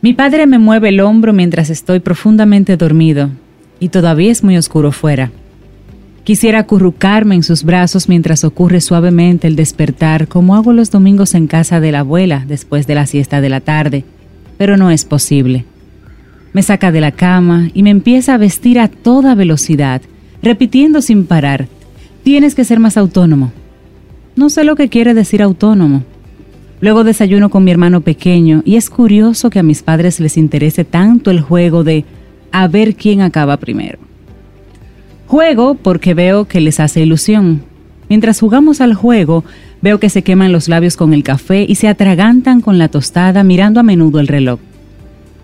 Mi 0.00 0.14
padre 0.14 0.46
me 0.46 0.58
mueve 0.58 0.88
el 0.88 1.00
hombro 1.00 1.32
mientras 1.32 1.70
estoy 1.70 2.00
profundamente 2.00 2.76
dormido 2.76 3.30
y 3.78 3.88
todavía 3.88 4.32
es 4.32 4.42
muy 4.42 4.56
oscuro 4.56 4.90
fuera. 4.92 5.30
Quisiera 6.24 6.60
acurrucarme 6.60 7.34
en 7.34 7.42
sus 7.42 7.64
brazos 7.64 8.08
mientras 8.08 8.44
ocurre 8.44 8.80
suavemente 8.80 9.48
el 9.48 9.56
despertar, 9.56 10.28
como 10.28 10.54
hago 10.54 10.72
los 10.72 10.90
domingos 10.90 11.34
en 11.34 11.46
casa 11.48 11.80
de 11.80 11.90
la 11.92 12.00
abuela 12.00 12.44
después 12.46 12.86
de 12.86 12.94
la 12.94 13.06
siesta 13.06 13.40
de 13.40 13.48
la 13.48 13.60
tarde, 13.60 14.04
pero 14.58 14.76
no 14.76 14.90
es 14.90 15.04
posible. 15.04 15.64
Me 16.52 16.62
saca 16.62 16.92
de 16.92 17.00
la 17.00 17.12
cama 17.12 17.70
y 17.72 17.82
me 17.82 17.90
empieza 17.90 18.34
a 18.34 18.38
vestir 18.38 18.78
a 18.78 18.88
toda 18.88 19.34
velocidad, 19.34 20.02
repitiendo 20.42 21.00
sin 21.00 21.24
parar, 21.24 21.66
tienes 22.22 22.54
que 22.54 22.64
ser 22.64 22.78
más 22.78 22.96
autónomo. 22.96 23.52
No 24.36 24.50
sé 24.50 24.64
lo 24.64 24.76
que 24.76 24.88
quiere 24.88 25.14
decir 25.14 25.42
autónomo. 25.42 26.04
Luego 26.80 27.04
desayuno 27.04 27.48
con 27.48 27.64
mi 27.64 27.70
hermano 27.70 28.00
pequeño 28.00 28.62
y 28.64 28.76
es 28.76 28.90
curioso 28.90 29.50
que 29.50 29.58
a 29.58 29.62
mis 29.62 29.82
padres 29.82 30.18
les 30.20 30.36
interese 30.36 30.84
tanto 30.84 31.30
el 31.30 31.40
juego 31.40 31.84
de 31.84 32.04
a 32.50 32.66
ver 32.66 32.96
quién 32.96 33.20
acaba 33.20 33.56
primero. 33.56 33.98
Juego 35.26 35.74
porque 35.74 36.12
veo 36.12 36.46
que 36.46 36.60
les 36.60 36.80
hace 36.80 37.00
ilusión. 37.00 37.62
Mientras 38.08 38.40
jugamos 38.40 38.80
al 38.80 38.94
juego, 38.94 39.44
veo 39.82 40.00
que 40.00 40.08
se 40.08 40.22
queman 40.22 40.52
los 40.52 40.68
labios 40.68 40.96
con 40.96 41.12
el 41.12 41.22
café 41.22 41.66
y 41.68 41.74
se 41.74 41.88
atragantan 41.88 42.60
con 42.60 42.78
la 42.78 42.88
tostada 42.88 43.42
mirando 43.42 43.80
a 43.80 43.82
menudo 43.82 44.20
el 44.20 44.28
reloj. 44.28 44.60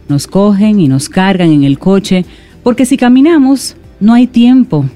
Nos 0.09 0.26
cogen 0.26 0.80
y 0.80 0.89
nos 0.89 1.09
cargan 1.09 1.51
en 1.51 1.64
el 1.64 1.78
coche 1.78 2.24
porque 2.62 2.86
si 2.86 2.97
caminamos 2.97 3.76
no 4.01 4.14
hay 4.14 4.26
tiempo. 4.26 4.86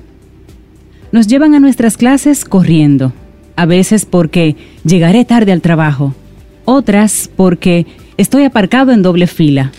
Nos 1.10 1.26
llevan 1.26 1.54
a 1.54 1.60
nuestras 1.60 1.96
clases 1.96 2.44
corriendo, 2.44 3.12
a 3.56 3.66
veces 3.66 4.06
porque 4.06 4.56
llegaré 4.84 5.24
tarde 5.24 5.52
al 5.52 5.60
trabajo, 5.60 6.14
otras 6.64 7.28
porque 7.36 7.86
estoy 8.16 8.44
aparcado 8.44 8.92
en 8.92 9.02
doble 9.02 9.26
fila. 9.26 9.72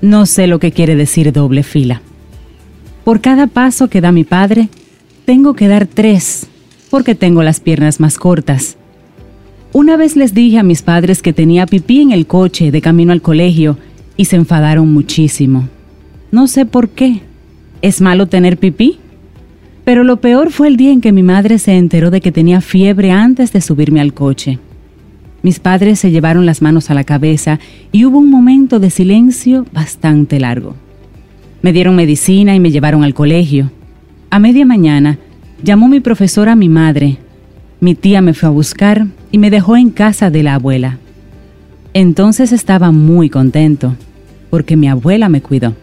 No 0.00 0.24
sé 0.24 0.46
lo 0.46 0.58
que 0.58 0.72
quiere 0.72 0.96
decir 0.96 1.32
doble 1.32 1.62
fila. 1.62 2.00
Por 3.04 3.20
cada 3.20 3.46
paso 3.46 3.88
que 3.88 4.00
da 4.00 4.12
mi 4.12 4.24
padre, 4.24 4.68
tengo 5.26 5.54
que 5.54 5.68
dar 5.68 5.86
tres, 5.86 6.46
porque 6.90 7.14
tengo 7.14 7.42
las 7.42 7.60
piernas 7.60 8.00
más 8.00 8.16
cortas. 8.16 8.78
Una 9.74 9.96
vez 9.96 10.14
les 10.14 10.34
dije 10.34 10.58
a 10.58 10.62
mis 10.62 10.82
padres 10.82 11.20
que 11.20 11.32
tenía 11.32 11.66
pipí 11.66 12.00
en 12.00 12.12
el 12.12 12.28
coche 12.28 12.70
de 12.70 12.80
camino 12.80 13.10
al 13.10 13.20
colegio 13.20 13.76
y 14.16 14.26
se 14.26 14.36
enfadaron 14.36 14.92
muchísimo. 14.92 15.68
No 16.30 16.46
sé 16.46 16.64
por 16.64 16.90
qué. 16.90 17.22
¿Es 17.82 18.00
malo 18.00 18.28
tener 18.28 18.56
pipí? 18.56 19.00
Pero 19.84 20.04
lo 20.04 20.20
peor 20.20 20.52
fue 20.52 20.68
el 20.68 20.76
día 20.76 20.92
en 20.92 21.00
que 21.00 21.10
mi 21.10 21.24
madre 21.24 21.58
se 21.58 21.76
enteró 21.76 22.12
de 22.12 22.20
que 22.20 22.30
tenía 22.30 22.60
fiebre 22.60 23.10
antes 23.10 23.52
de 23.52 23.60
subirme 23.60 24.00
al 24.00 24.14
coche. 24.14 24.60
Mis 25.42 25.58
padres 25.58 25.98
se 25.98 26.12
llevaron 26.12 26.46
las 26.46 26.62
manos 26.62 26.88
a 26.88 26.94
la 26.94 27.02
cabeza 27.02 27.58
y 27.90 28.04
hubo 28.04 28.18
un 28.18 28.30
momento 28.30 28.78
de 28.78 28.90
silencio 28.90 29.66
bastante 29.72 30.38
largo. 30.38 30.76
Me 31.62 31.72
dieron 31.72 31.96
medicina 31.96 32.54
y 32.54 32.60
me 32.60 32.70
llevaron 32.70 33.02
al 33.02 33.12
colegio. 33.12 33.72
A 34.30 34.38
media 34.38 34.64
mañana 34.64 35.18
llamó 35.64 35.88
mi 35.88 35.98
profesora 35.98 36.52
a 36.52 36.56
mi 36.56 36.68
madre. 36.68 37.16
Mi 37.80 37.96
tía 37.96 38.20
me 38.20 38.34
fue 38.34 38.48
a 38.48 38.52
buscar 38.52 39.08
y 39.34 39.38
me 39.38 39.50
dejó 39.50 39.76
en 39.76 39.90
casa 39.90 40.30
de 40.30 40.44
la 40.44 40.54
abuela. 40.54 40.98
Entonces 41.92 42.52
estaba 42.52 42.92
muy 42.92 43.28
contento, 43.28 43.96
porque 44.48 44.76
mi 44.76 44.86
abuela 44.86 45.28
me 45.28 45.42
cuidó. 45.42 45.74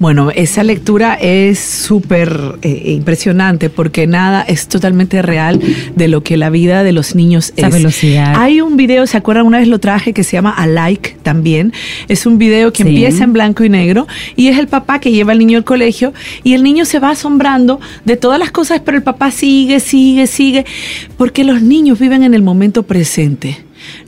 Bueno, 0.00 0.30
esa 0.34 0.64
lectura 0.64 1.12
es 1.12 1.58
súper 1.58 2.54
eh, 2.62 2.92
impresionante 2.96 3.68
porque 3.68 4.06
nada 4.06 4.40
es 4.40 4.66
totalmente 4.66 5.20
real 5.20 5.60
de 5.94 6.08
lo 6.08 6.22
que 6.22 6.38
la 6.38 6.48
vida 6.48 6.82
de 6.82 6.92
los 6.92 7.14
niños 7.14 7.52
Esa 7.54 7.68
es. 7.68 7.74
velocidad. 7.74 8.32
Hay 8.34 8.62
un 8.62 8.78
video, 8.78 9.06
¿se 9.06 9.18
acuerdan? 9.18 9.44
Una 9.44 9.58
vez 9.58 9.68
lo 9.68 9.78
traje 9.78 10.14
que 10.14 10.24
se 10.24 10.32
llama 10.38 10.54
A 10.56 10.66
Like 10.66 11.18
también. 11.22 11.74
Es 12.08 12.24
un 12.24 12.38
video 12.38 12.72
que 12.72 12.82
Sí. 12.82 12.88
empieza 12.88 13.24
en 13.24 13.34
blanco 13.34 13.62
y 13.62 13.68
negro 13.68 14.06
y 14.36 14.48
es 14.48 14.58
el 14.58 14.68
papá 14.68 15.00
que 15.00 15.12
lleva 15.12 15.32
al 15.32 15.38
niño 15.38 15.58
al 15.58 15.64
colegio 15.64 16.14
y 16.44 16.54
el 16.54 16.62
niño 16.62 16.86
se 16.86 16.98
va 16.98 17.10
asombrando 17.10 17.78
de 18.06 18.16
todas 18.16 18.38
las 18.38 18.50
cosas, 18.52 18.80
pero 18.82 18.96
el 18.96 19.02
papá 19.02 19.30
sigue, 19.30 19.80
sigue, 19.80 20.26
sigue, 20.26 20.64
porque 21.18 21.44
los 21.44 21.60
niños 21.60 21.98
viven 21.98 22.22
en 22.22 22.32
el 22.32 22.40
momento 22.42 22.84
presente. 22.84 23.58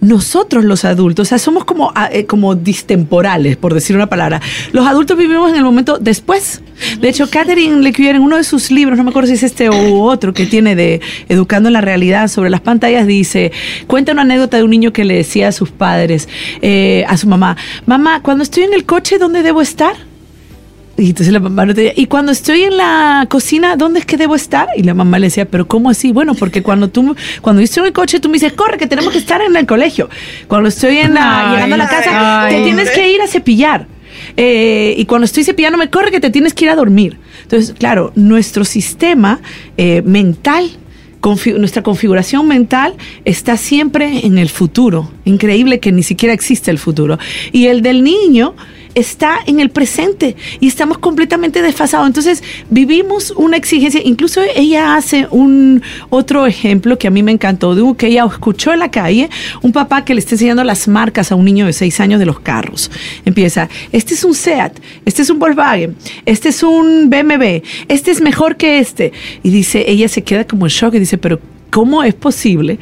Nosotros 0.01 0.64
los 0.64 0.85
adultos, 0.85 1.28
o 1.28 1.30
sea, 1.30 1.39
somos 1.39 1.64
como, 1.64 1.93
ah, 1.95 2.09
eh, 2.12 2.26
como 2.26 2.55
distemporales, 2.55 3.57
por 3.57 3.74
decir 3.74 3.97
una 3.97 4.09
palabra. 4.09 4.41
Los 4.72 4.87
adultos 4.87 5.16
vivimos 5.16 5.51
en 5.51 5.57
el 5.57 5.64
momento 5.64 5.99
después. 5.99 6.62
De 7.01 7.09
hecho, 7.09 7.28
Catherine 7.30 7.80
Lecuyer, 7.80 8.16
en 8.16 8.22
uno 8.22 8.37
de 8.37 8.45
sus 8.45 8.70
libros, 8.70 8.99
no 8.99 9.05
me 9.05 9.11
acuerdo 9.11 9.28
si 9.28 9.35
es 9.35 9.43
este 9.43 9.68
o 9.68 10.03
otro, 10.03 10.33
que 10.33 10.47
tiene 10.47 10.74
de 10.74 11.01
Educando 11.28 11.68
en 11.68 11.74
la 11.74 11.80
Realidad 11.80 12.28
sobre 12.28 12.51
las 12.51 12.61
pantallas, 12.61 13.07
dice, 13.07 13.53
cuenta 13.87 14.12
una 14.12 14.22
anécdota 14.22 14.57
de 14.57 14.64
un 14.64 14.70
niño 14.70 14.93
que 14.93 15.05
le 15.05 15.14
decía 15.14 15.49
a 15.49 15.53
sus 15.53 15.70
padres, 15.70 16.28
eh, 16.61 17.05
a 17.09 17.16
su 17.16 17.28
mamá, 17.28 17.57
mamá, 17.87 18.22
cuando 18.22 18.43
estoy 18.43 18.64
en 18.64 18.74
el 18.74 18.85
coche, 18.85 19.18
¿dónde 19.18 19.43
debo 19.43 19.62
estar? 19.62 20.12
Y 20.97 21.09
entonces 21.09 21.32
la 21.32 21.40
mamá 21.40 21.64
no 21.64 21.74
tenía, 21.74 21.93
y 21.97 22.07
cuando 22.07 22.32
estoy 22.32 22.64
en 22.64 22.76
la 22.76 23.26
cocina, 23.30 23.76
¿dónde 23.76 24.01
es 24.01 24.07
que 24.07 24.18
debo 24.18 24.34
estar? 24.34 24.68
Y 24.76 24.82
la 24.82 24.93
mamá 24.93 25.18
le 25.18 25.28
decía, 25.28 25.47
pero 25.47 25.66
¿cómo 25.66 25.88
así? 25.88 26.12
Bueno, 26.12 26.34
porque 26.34 26.62
cuando 26.62 26.88
tú, 26.88 27.16
cuando 27.40 27.61
yo 27.61 27.64
estoy 27.64 27.80
en 27.82 27.86
el 27.86 27.93
coche, 27.93 28.20
tú 28.20 28.28
me 28.28 28.34
dices, 28.34 28.53
corre, 28.53 28.76
que 28.76 28.86
tenemos 28.86 29.11
que 29.11 29.18
estar 29.18 29.40
en 29.40 29.57
el 29.57 29.66
colegio. 29.66 30.11
Cuando 30.49 30.68
estoy 30.68 30.99
en 30.99 31.14
la, 31.14 31.49
Ay, 31.49 31.55
llegando 31.55 31.74
a 31.76 31.78
la 31.78 31.88
casa, 31.88 32.45
ay. 32.45 32.57
te 32.57 32.64
tienes 32.64 32.90
que 32.90 33.11
ir 33.11 33.22
a 33.22 33.26
cepillar. 33.26 33.86
Eh, 34.36 34.95
y 34.99 35.07
cuando 35.07 35.24
estoy 35.24 35.45
cepillando, 35.45 35.78
me 35.78 35.88
corre 35.88 36.11
que 36.11 36.20
te 36.20 36.30
tienes 36.30 36.53
que 36.53 36.66
ir 36.66 36.70
a 36.70 36.76
dormir. 36.76 37.18
Entonces, 37.43 37.74
claro, 37.78 38.12
nuestro 38.14 38.64
sistema 38.64 39.40
eh, 39.78 40.03
mental 40.05 40.70
nuestra 41.57 41.82
configuración 41.82 42.49
mental 42.49 42.95
está 43.24 43.57
siempre 43.57 44.26
en 44.26 44.38
el 44.38 44.49
futuro. 44.49 45.11
Increíble 45.24 45.78
que 45.78 45.93
ni 45.93 46.03
siquiera 46.03 46.34
existe 46.34 46.70
el 46.70 46.78
futuro. 46.78 47.18
Y 47.53 47.66
el 47.66 47.82
del 47.82 48.03
niño 48.03 48.55
está 48.95 49.38
en 49.47 49.61
el 49.61 49.70
presente 49.70 50.36
y 50.61 50.68
estamos 50.68 50.99
completamente 50.99 51.62
desfasados. 51.62 52.07
Entonces 52.07 52.43
vivimos 52.70 53.32
una 53.32 53.57
exigencia, 53.57 54.01
incluso 54.05 54.40
ella 54.55 54.97
hace 54.97 55.26
un 55.30 55.82
otro 56.11 56.47
ejemplo 56.47 56.99
que 56.99 57.09
a 57.09 57.11
mí 57.11 57.22
me 57.22 57.32
encantó, 57.32 57.74
de 57.74 57.82
que 57.97 58.09
ella 58.09 58.24
escuchó 58.24 58.72
en 58.72 58.78
la 58.78 58.90
calle 58.90 59.28
un 59.62 59.72
papá 59.72 60.05
que 60.05 60.14
le 60.14 60.20
está 60.20 60.34
enseñando 60.34 60.64
las 60.64 60.88
marcas 60.88 61.32
a 61.32 61.34
un 61.34 61.45
niño 61.45 61.66
de 61.66 61.72
seis 61.72 62.01
años 62.01 62.18
de 62.20 62.26
los 62.26 62.40
carros. 62.40 62.90
Empieza, 63.24 63.68
este 63.93 64.14
es 64.14 64.24
un 64.24 64.34
SEAT, 64.34 64.78
este 65.05 65.22
es 65.22 65.30
un 65.30 65.38
Volkswagen, 65.38 65.97
este 66.24 66.49
es 66.51 66.62
un 66.62 67.11
BMW, 67.11 67.62
este 67.88 68.11
es 68.11 68.20
mejor 68.20 68.57
que 68.57 68.78
este. 68.78 69.12
Y 69.43 69.51
dice, 69.51 69.84
ella 69.88 70.09
se 70.09 70.22
queda 70.22 70.47
como 70.47 70.66
en 70.66 70.70
shock 70.70 70.95
y 70.95 70.99
dice, 71.01 71.18
pero 71.18 71.40
¿cómo 71.70 72.03
es 72.03 72.14
posible? 72.14 72.78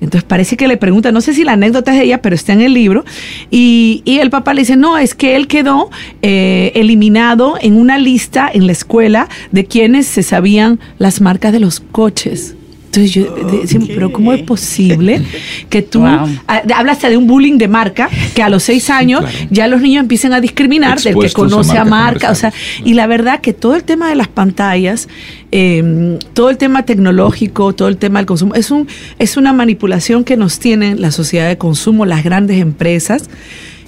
Entonces 0.00 0.24
parece 0.24 0.56
que 0.56 0.68
le 0.68 0.76
pregunta, 0.76 1.12
no 1.12 1.20
sé 1.20 1.34
si 1.34 1.44
la 1.44 1.52
anécdota 1.52 1.92
es 1.92 1.98
de 1.98 2.04
ella, 2.04 2.22
pero 2.22 2.34
está 2.34 2.52
en 2.52 2.62
el 2.62 2.74
libro. 2.74 3.04
Y, 3.50 4.02
el 4.06 4.30
papá 4.30 4.54
le 4.54 4.62
dice, 4.62 4.76
no, 4.76 4.98
es 4.98 5.14
que 5.14 5.34
él 5.36 5.46
quedó 5.46 5.90
eh, 6.22 6.72
eliminado 6.74 7.54
en 7.60 7.76
una 7.76 7.98
lista 7.98 8.50
en 8.52 8.66
la 8.66 8.72
escuela 8.72 9.28
de 9.50 9.64
quienes 9.64 10.06
se 10.06 10.22
sabían 10.22 10.78
las 10.98 11.20
marcas 11.20 11.52
de 11.52 11.60
los 11.60 11.80
coches. 11.80 12.54
Entonces 12.90 13.12
yo 13.12 13.32
decía, 13.52 13.78
pero 13.86 14.12
¿cómo 14.12 14.32
es 14.32 14.42
posible 14.42 15.22
que 15.68 15.80
tú 15.80 16.04
hablas 16.04 17.00
de 17.00 17.16
un 17.16 17.28
bullying 17.28 17.56
de 17.56 17.68
marca 17.68 18.10
que 18.34 18.42
a 18.42 18.48
los 18.48 18.64
seis 18.64 18.90
años 18.90 19.24
ya 19.48 19.68
los 19.68 19.80
niños 19.80 20.02
empiecen 20.02 20.32
a 20.32 20.40
discriminar 20.40 21.00
del 21.00 21.16
que 21.16 21.30
conoce 21.30 21.78
a 21.78 21.84
marca? 21.84 22.32
O 22.32 22.34
sea, 22.34 22.52
y 22.84 22.94
la 22.94 23.06
verdad 23.06 23.40
que 23.40 23.52
todo 23.52 23.76
el 23.76 23.84
tema 23.84 24.08
de 24.08 24.16
las 24.16 24.26
pantallas, 24.26 25.08
em, 25.52 26.18
todo 26.34 26.50
el 26.50 26.58
tema 26.58 26.84
tecnológico, 26.84 27.72
todo 27.76 27.86
el 27.86 27.96
tema 27.96 28.18
del 28.18 28.26
consumo, 28.26 28.56
es, 28.56 28.72
un, 28.72 28.88
es 29.20 29.36
una 29.36 29.52
manipulación 29.52 30.24
que 30.24 30.36
nos 30.36 30.58
tiene 30.58 30.96
la 30.96 31.12
sociedad 31.12 31.46
de 31.46 31.58
consumo, 31.58 32.06
las 32.06 32.24
grandes 32.24 32.60
empresas, 32.60 33.30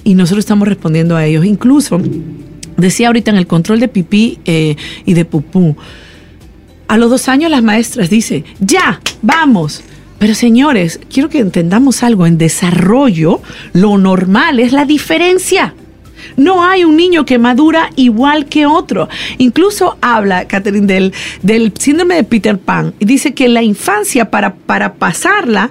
y 0.05 0.15
nosotros 0.15 0.45
estamos 0.45 0.69
respondiendo 0.69 1.17
a 1.17 1.27
ellos. 1.27 1.45
Incluso, 1.45 2.01
decía 2.77 3.09
ahorita 3.09 3.33
en 3.33 3.37
el 3.37 3.49
control 3.49 3.81
de 3.81 3.89
pipí 3.89 4.39
eh, 4.45 4.77
y 5.05 5.15
de 5.15 5.25
pupú, 5.25 5.77
a 6.89 6.99
los 6.99 7.11
dos 7.11 7.29
años 7.29 7.51
las 7.51 7.63
maestras 7.63 8.11
dicen, 8.11 8.45
ya, 8.61 9.01
vamos. 9.23 9.83
Pero 10.19 10.35
señores, 10.35 11.01
quiero 11.13 11.29
que 11.29 11.41
entendamos 11.41 12.03
algo. 12.03 12.27
En 12.27 12.39
desarrollo, 12.39 13.41
lo 13.73 13.99
normal 13.99 14.61
es 14.61 14.73
la 14.73 14.85
diferencia. 14.85 15.75
No 16.37 16.65
hay 16.65 16.85
un 16.85 16.97
niño 16.97 17.25
que 17.25 17.39
madura 17.39 17.91
igual 17.97 18.47
que 18.47 18.67
otro. 18.67 19.09
Incluso 19.39 19.97
habla, 20.01 20.47
Catherine, 20.47 20.87
del, 20.87 21.13
del 21.43 21.73
síndrome 21.79 22.15
de 22.17 22.25
Peter 22.25 22.59
Pan 22.59 22.95
y 22.99 23.05
dice 23.05 23.35
que 23.35 23.49
la 23.49 23.63
infancia 23.63 24.31
para, 24.31 24.55
para 24.55 24.95
pasarla, 24.95 25.71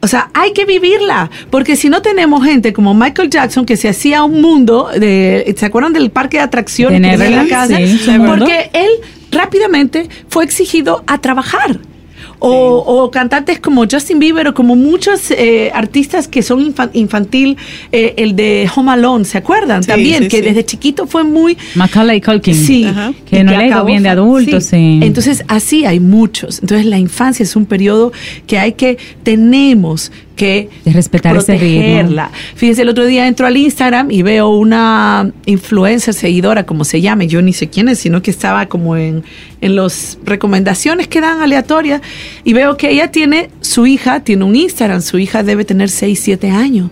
o 0.00 0.08
sea, 0.08 0.30
hay 0.34 0.52
que 0.52 0.66
vivirla, 0.66 1.30
porque 1.50 1.74
si 1.74 1.88
no 1.88 2.02
tenemos 2.02 2.44
gente 2.44 2.72
como 2.72 2.94
Michael 2.94 3.30
Jackson 3.30 3.64
que 3.64 3.76
se 3.76 3.88
hacía 3.88 4.22
un 4.22 4.40
mundo 4.40 4.90
de, 4.94 5.54
¿se 5.56 5.66
acuerdan 5.66 5.92
del 5.92 6.10
parque 6.10 6.36
de 6.36 6.42
atracciones 6.44 7.20
en 7.20 7.36
la 7.36 7.46
casa? 7.48 7.78
porque 8.16 8.70
él 8.72 8.90
rápidamente 9.30 10.08
fue 10.28 10.44
exigido 10.44 11.02
a 11.06 11.20
trabajar. 11.20 11.78
O, 12.38 13.10
cantantes 13.10 13.58
como 13.60 13.84
Justin 13.90 14.18
Bieber 14.18 14.48
o 14.48 14.54
como 14.54 14.76
muchos 14.76 15.30
eh, 15.30 15.70
artistas 15.74 16.28
que 16.28 16.42
son 16.42 16.74
infantil, 16.92 17.56
eh, 17.92 18.14
el 18.18 18.36
de 18.36 18.68
Home 18.74 18.92
Alone, 18.92 19.24
¿se 19.24 19.38
acuerdan? 19.38 19.82
También, 19.82 20.28
que 20.28 20.42
desde 20.42 20.64
chiquito 20.64 21.06
fue 21.06 21.24
muy... 21.24 21.56
Macaulay 21.74 22.20
Culkin. 22.20 22.54
Sí. 22.54 22.86
Que 23.28 23.42
no 23.42 23.52
le 23.52 23.84
bien 23.84 24.02
de 24.02 24.10
adultos, 24.10 24.64
sí. 24.64 25.00
Entonces, 25.02 25.44
así 25.48 25.86
hay 25.86 25.98
muchos. 25.98 26.60
Entonces, 26.60 26.86
la 26.86 26.98
infancia 26.98 27.42
es 27.42 27.56
un 27.56 27.64
periodo 27.64 28.12
que 28.46 28.58
hay 28.58 28.72
que, 28.72 28.98
tenemos 29.22 30.12
que 30.36 30.68
respetar 30.84 31.34
protegerla. 31.34 32.30
Fíjense, 32.54 32.82
el 32.82 32.88
otro 32.88 33.04
día 33.06 33.26
entro 33.26 33.46
al 33.46 33.56
Instagram 33.56 34.10
y 34.10 34.22
veo 34.22 34.50
una 34.50 35.32
influencer 35.46 36.14
seguidora, 36.14 36.64
como 36.64 36.84
se 36.84 37.00
llame, 37.00 37.26
yo 37.26 37.42
ni 37.42 37.52
sé 37.52 37.68
quién 37.68 37.88
es, 37.88 37.98
sino 37.98 38.22
que 38.22 38.30
estaba 38.30 38.66
como 38.66 38.96
en, 38.96 39.24
en 39.60 39.74
las 39.74 40.18
recomendaciones 40.24 41.08
que 41.08 41.20
dan 41.20 41.40
aleatorias 41.40 42.02
y 42.44 42.52
veo 42.52 42.76
que 42.76 42.90
ella 42.90 43.10
tiene, 43.10 43.50
su 43.60 43.86
hija 43.86 44.20
tiene 44.20 44.44
un 44.44 44.54
Instagram, 44.54 45.02
su 45.02 45.18
hija 45.18 45.42
debe 45.42 45.64
tener 45.64 45.88
6, 45.88 46.20
7 46.22 46.50
años. 46.50 46.90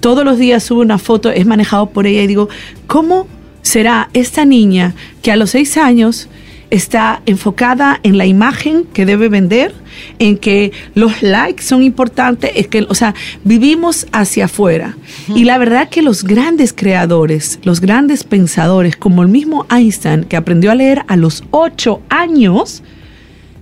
Todos 0.00 0.24
los 0.24 0.38
días 0.38 0.62
sube 0.62 0.80
una 0.80 0.98
foto, 0.98 1.30
es 1.30 1.46
manejado 1.46 1.90
por 1.90 2.06
ella 2.06 2.22
y 2.22 2.26
digo, 2.26 2.48
¿cómo 2.86 3.26
será 3.62 4.10
esta 4.12 4.44
niña 4.44 4.94
que 5.22 5.30
a 5.30 5.36
los 5.36 5.50
6 5.50 5.76
años 5.76 6.28
está 6.70 7.22
enfocada 7.26 8.00
en 8.02 8.16
la 8.16 8.26
imagen 8.26 8.84
que 8.92 9.04
debe 9.04 9.28
vender, 9.28 9.74
en 10.18 10.38
que 10.38 10.72
los 10.94 11.22
likes 11.22 11.62
son 11.62 11.82
importantes, 11.82 12.52
es 12.54 12.68
que, 12.68 12.86
o 12.88 12.94
sea, 12.94 13.14
vivimos 13.44 14.06
hacia 14.12 14.46
afuera. 14.46 14.96
Y 15.34 15.44
la 15.44 15.58
verdad 15.58 15.88
que 15.88 16.02
los 16.02 16.24
grandes 16.24 16.72
creadores, 16.72 17.58
los 17.64 17.80
grandes 17.80 18.24
pensadores, 18.24 18.96
como 18.96 19.22
el 19.22 19.28
mismo 19.28 19.66
Einstein, 19.70 20.24
que 20.24 20.36
aprendió 20.36 20.70
a 20.70 20.74
leer 20.74 21.04
a 21.08 21.16
los 21.16 21.44
ocho 21.50 22.00
años, 22.08 22.82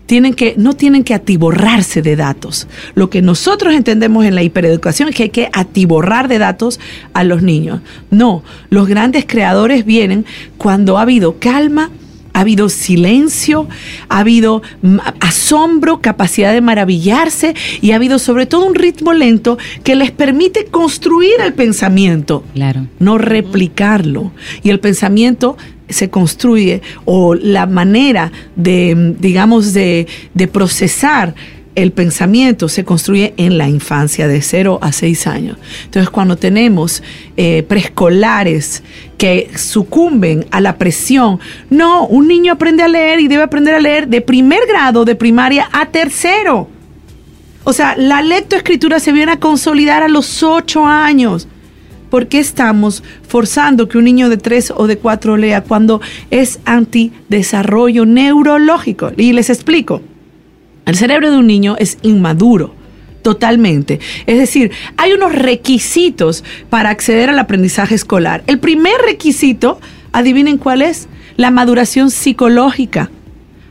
tienen 0.09 0.33
que, 0.33 0.55
no 0.57 0.73
tienen 0.73 1.05
que 1.05 1.13
atiborrarse 1.13 2.01
de 2.01 2.17
datos. 2.17 2.67
Lo 2.95 3.11
que 3.11 3.21
nosotros 3.21 3.75
entendemos 3.75 4.25
en 4.25 4.35
la 4.35 4.43
hipereducación 4.43 5.11
es 5.11 5.15
que 5.15 5.25
hay 5.25 5.29
que 5.29 5.51
atiborrar 5.53 6.29
de 6.29 6.39
datos 6.39 6.81
a 7.13 7.25
los 7.25 7.43
niños. 7.43 7.83
No, 8.11 8.43
los 8.71 8.89
grandes 8.89 9.27
creadores 9.27 9.85
vienen 9.85 10.25
cuando 10.57 10.97
ha 10.97 11.03
habido 11.03 11.39
calma, 11.39 11.91
ha 12.39 12.43
habido 12.43 12.69
silencio, 12.69 13.67
ha 14.09 14.21
habido 14.21 14.63
asombro, 15.19 16.01
capacidad 16.01 16.53
de 16.53 16.61
maravillarse 16.61 17.55
y 17.81 17.91
ha 17.91 17.97
habido 17.97 18.21
sobre 18.21 18.47
todo 18.47 18.65
un 18.65 18.77
ritmo 18.77 19.13
lento 19.13 19.59
que 19.83 19.97
les 19.97 20.13
permite 20.13 20.67
construir 20.67 21.41
el 21.41 21.53
pensamiento, 21.53 22.45
claro. 22.55 22.87
no 23.01 23.19
replicarlo. 23.19 24.31
Y 24.63 24.71
el 24.71 24.79
pensamiento 24.79 25.57
se 25.89 26.11
construye 26.11 26.81
o 27.05 27.35
la 27.35 27.67
manera 27.67 28.31
de, 28.55 29.17
digamos, 29.19 29.73
de, 29.73 30.07
de 30.33 30.47
procesar 30.47 31.35
el 31.75 31.93
pensamiento 31.93 32.69
se 32.69 32.85
construye 32.85 33.35
en 33.37 33.57
la 33.57 33.69
infancia 33.69 34.27
de 34.27 34.43
0 34.43 34.79
a 34.83 34.93
6 34.93 35.27
años. 35.27 35.59
Entonces, 35.85 36.11
cuando 36.11 36.37
tenemos 36.37 37.03
eh, 37.37 37.63
preescolares 37.63 38.83
que 39.17 39.51
sucumben 39.57 40.47
a 40.51 40.61
la 40.61 40.77
presión, 40.77 41.39
no, 41.71 42.07
un 42.07 42.27
niño 42.27 42.53
aprende 42.53 42.83
a 42.83 42.89
leer 42.89 43.21
y 43.21 43.29
debe 43.29 43.43
aprender 43.43 43.75
a 43.75 43.81
leer 43.81 44.09
de 44.09 44.21
primer 44.21 44.61
grado 44.67 45.05
de 45.05 45.15
primaria 45.15 45.69
a 45.73 45.87
tercero. 45.87 46.69
O 47.65 47.73
sea, 47.73 47.97
la 47.97 48.23
lectoescritura 48.23 48.99
se 48.99 49.13
viene 49.13 49.33
a 49.33 49.41
consolidar 49.41 50.03
a 50.03 50.09
los 50.09 50.43
8 50.43 50.87
años. 50.87 51.49
¿Por 52.11 52.29
qué 52.29 52.39
estamos 52.39 53.03
forzando 53.29 53.89
que 53.89 53.99
un 53.99 54.05
niño 54.05 54.31
de 54.31 54.39
3 54.39 54.73
o 54.77 54.87
de 54.87 54.97
4 54.97 55.37
lea 55.37 55.63
cuando 55.63 56.01
es 56.31 56.61
antidesarrollo 56.65 58.07
neurológico? 58.07 59.13
Y 59.17 59.33
les 59.33 59.51
explico. 59.51 60.01
El 60.89 60.97
cerebro 60.97 61.31
de 61.31 61.37
un 61.37 61.47
niño 61.47 61.77
es 61.79 61.99
inmaduro 62.01 62.75
totalmente. 63.21 64.01
Es 64.27 64.39
decir, 64.39 64.71
hay 64.97 65.13
unos 65.13 65.35
requisitos 65.35 66.45
para 66.71 66.89
acceder 66.89 67.29
al 67.29 67.39
aprendizaje 67.39 67.95
escolar. 67.95 68.43
El 68.47 68.59
primer 68.59 68.95
requisito, 69.05 69.81
adivinen 70.13 70.57
cuál 70.57 70.81
es, 70.81 71.07
la 71.37 71.51
maduración 71.51 72.11
psicológica. 72.11 73.11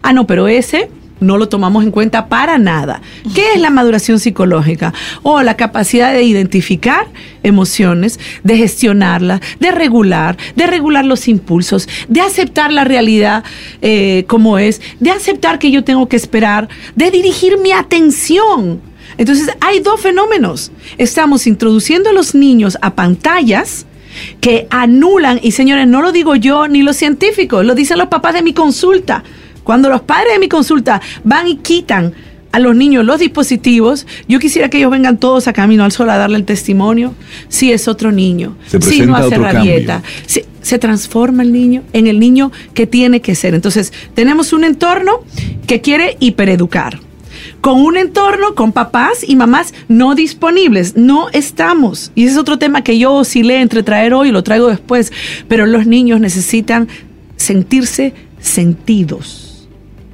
Ah, 0.03 0.13
no, 0.13 0.28
pero 0.28 0.47
ese 0.47 0.91
no 1.20 1.38
lo 1.38 1.49
tomamos 1.49 1.84
en 1.84 1.91
cuenta 1.91 2.28
para 2.28 2.57
nada. 2.57 3.01
¿Qué 3.34 3.53
es 3.53 3.61
la 3.61 3.70
maduración 3.70 4.20
psicológica? 4.20 4.93
O 5.24 5.41
la 5.41 5.57
capacidad 5.57 6.13
de 6.13 6.24
identificar 6.24 7.07
emociones, 7.43 8.20
de 8.43 8.57
gestionarlas, 8.57 9.41
de 9.59 9.72
regular, 9.72 10.38
de 10.55 10.68
regular 10.68 11.05
los 11.05 11.28
impulsos, 11.28 11.88
de 12.07 12.22
aceptar 12.22 12.72
la 12.72 12.84
realidad 12.84 13.43
eh, 13.82 14.26
como 14.28 14.57
es, 14.57 14.82
de 14.99 15.11
aceptar 15.11 15.59
que 15.59 15.72
yo 15.72 15.84
tengo 15.84 16.07
que 16.07 16.15
esperar, 16.15 16.70
de 16.95 17.11
dirigir 17.11 17.57
mi 17.57 17.72
atención. 17.72 18.82
Entonces 19.18 19.49
hay 19.61 19.80
dos 19.80 20.01
fenómenos. 20.01 20.72
Estamos 20.97 21.47
introduciendo 21.47 22.09
a 22.09 22.13
los 22.13 22.36
niños 22.36 22.78
a 22.82 22.95
pantallas 22.95 23.86
que 24.41 24.68
anulan, 24.70 25.39
y 25.41 25.51
señores, 25.51 25.88
no 25.88 26.01
lo 26.01 26.11
digo 26.11 26.36
yo 26.36 26.68
ni 26.68 26.82
los 26.82 26.97
científicos, 26.97 27.65
lo 27.65 27.76
dicen 27.76 27.97
los 27.97 28.07
papás 28.07 28.34
de 28.34 28.41
mi 28.41 28.53
consulta 28.53 29.24
cuando 29.68 29.89
los 29.89 29.99
padres 29.99 30.32
de 30.32 30.39
mi 30.39 30.47
consulta 30.47 31.01
van 31.26 31.49
y 31.49 31.57
quitan 31.57 32.13
a 32.53 32.59
los 32.59 32.74
niños 32.74 33.03
los 33.03 33.20
dispositivos, 33.20 34.07
yo 34.26 34.39
quisiera 34.39 34.70
que 34.70 34.78
ellos 34.78 34.91
vengan 34.91 35.18
todos 35.18 35.49
a 35.49 35.51
Camino 35.51 35.84
al 35.84 35.91
Sol 35.91 36.09
a 36.09 36.15
darle 36.15 36.38
el 36.38 36.45
testimonio. 36.45 37.13
Si 37.49 37.74
es 37.74 37.89
otro 37.89 38.13
niño, 38.13 38.55
si 38.80 39.01
no 39.01 39.13
hace 39.18 39.38
rabieta, 39.38 40.03
si, 40.26 40.43
se 40.61 40.80
transforma 40.80 41.43
el 41.43 41.51
niño 41.51 41.84
en 41.91 42.07
el 42.07 42.18
niño 42.18 42.53
que 42.74 42.88
tiene 42.88 43.20
que 43.20 43.36
ser. 43.36 43.55
Entonces, 43.55 43.91
tenemos 44.13 44.53
un 44.53 44.63
entorno 44.63 45.20
que 45.68 45.82
quiere 45.82 46.15
hipereducar. 46.22 47.01
Con 47.59 47.82
un 47.82 47.97
entorno 47.97 48.55
con 48.55 48.72
papás 48.72 49.26
y 49.28 49.36
mamás 49.36 49.74
no 49.89 50.15
disponibles. 50.15 50.95
No 50.95 51.28
estamos. 51.34 52.13
Y 52.15 52.24
ese 52.24 52.32
es 52.32 52.38
otro 52.38 52.57
tema 52.57 52.86
que 52.86 52.97
yo 52.97 53.15
oscilé 53.15 53.59
entre 53.59 53.84
traer 53.84 54.13
hoy 54.13 54.30
y 54.30 54.32
lo 54.32 54.43
traigo 54.43 54.70
después. 54.70 55.11
Pero 55.49 55.65
los 55.65 55.86
niños 55.88 56.22
necesitan 56.22 56.88
sentirse 57.36 58.13
sentidos 58.39 59.47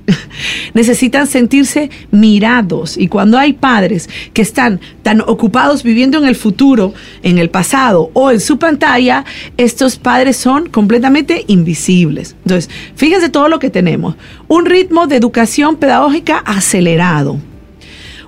necesitan 0.73 1.27
sentirse 1.27 1.89
mirados. 2.11 2.97
Y 2.97 3.07
cuando 3.07 3.37
hay 3.37 3.53
padres 3.53 4.09
que 4.33 4.41
están 4.41 4.79
tan 5.01 5.21
ocupados 5.21 5.83
viviendo 5.83 6.17
en 6.17 6.25
el 6.25 6.35
futuro, 6.35 6.93
en 7.21 7.37
el 7.37 7.49
pasado 7.49 8.09
o 8.13 8.31
en 8.31 8.39
su 8.39 8.57
pantalla, 8.59 9.25
estos 9.57 9.97
padres 9.97 10.37
son 10.37 10.69
completamente 10.69 11.45
invisibles. 11.47 12.35
Entonces, 12.43 12.69
fíjense 12.95 13.29
todo 13.29 13.49
lo 13.49 13.59
que 13.59 13.69
tenemos. 13.69 14.15
Un 14.47 14.65
ritmo 14.65 15.07
de 15.07 15.17
educación 15.17 15.77
pedagógica 15.77 16.37
acelerado 16.39 17.39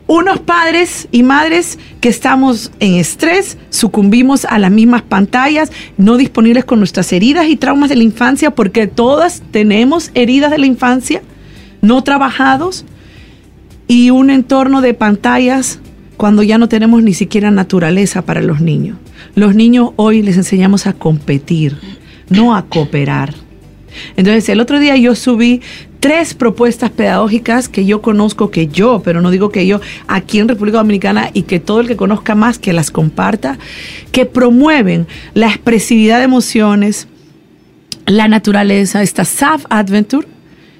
unos 0.07 0.39
padres 0.39 1.07
y 1.11 1.23
madres 1.23 1.79
que 1.99 2.09
estamos 2.09 2.71
en 2.79 2.95
estrés, 2.95 3.57
sucumbimos 3.71 4.45
a 4.45 4.59
las 4.59 4.69
mismas 4.69 5.01
pantallas, 5.01 5.71
no 5.97 6.17
disponibles 6.17 6.63
con 6.63 6.79
nuestras 6.79 7.11
heridas 7.11 7.47
y 7.47 7.55
traumas 7.55 7.89
de 7.89 7.95
la 7.95 8.03
infancia, 8.03 8.51
porque 8.51 8.85
todas 8.85 9.41
tenemos 9.49 10.11
heridas 10.13 10.51
de 10.51 10.59
la 10.59 10.67
infancia, 10.67 11.23
no 11.81 12.03
trabajados, 12.03 12.85
y 13.87 14.09
un 14.09 14.29
entorno 14.29 14.81
de 14.81 14.93
pantallas 14.93 15.79
cuando 16.17 16.43
ya 16.43 16.57
no 16.57 16.69
tenemos 16.69 17.03
ni 17.03 17.13
siquiera 17.13 17.51
naturaleza 17.51 18.23
para 18.23 18.41
los 18.41 18.61
niños. 18.61 18.97
Los 19.35 19.55
niños 19.55 19.91
hoy 19.95 20.21
les 20.21 20.37
enseñamos 20.37 20.87
a 20.87 20.93
competir, 20.93 21.77
no 22.29 22.55
a 22.55 22.65
cooperar. 22.65 23.33
Entonces 24.17 24.49
el 24.49 24.59
otro 24.59 24.79
día 24.79 24.95
yo 24.97 25.15
subí 25.15 25.61
tres 25.99 26.33
propuestas 26.33 26.91
pedagógicas 26.91 27.69
que 27.69 27.85
yo 27.85 28.01
conozco, 28.01 28.51
que 28.51 28.67
yo, 28.67 29.01
pero 29.03 29.21
no 29.21 29.31
digo 29.31 29.49
que 29.49 29.65
yo, 29.65 29.81
aquí 30.07 30.39
en 30.39 30.47
República 30.47 30.77
Dominicana 30.77 31.29
y 31.33 31.43
que 31.43 31.59
todo 31.59 31.81
el 31.81 31.87
que 31.87 31.95
conozca 31.95 32.35
más 32.35 32.59
que 32.59 32.73
las 32.73 32.91
comparta, 32.91 33.57
que 34.11 34.25
promueven 34.25 35.07
la 35.33 35.47
expresividad 35.47 36.19
de 36.19 36.25
emociones, 36.25 37.07
la 38.05 38.27
naturaleza, 38.27 39.01
esta 39.01 39.25
SAF 39.25 39.65
Adventure, 39.69 40.27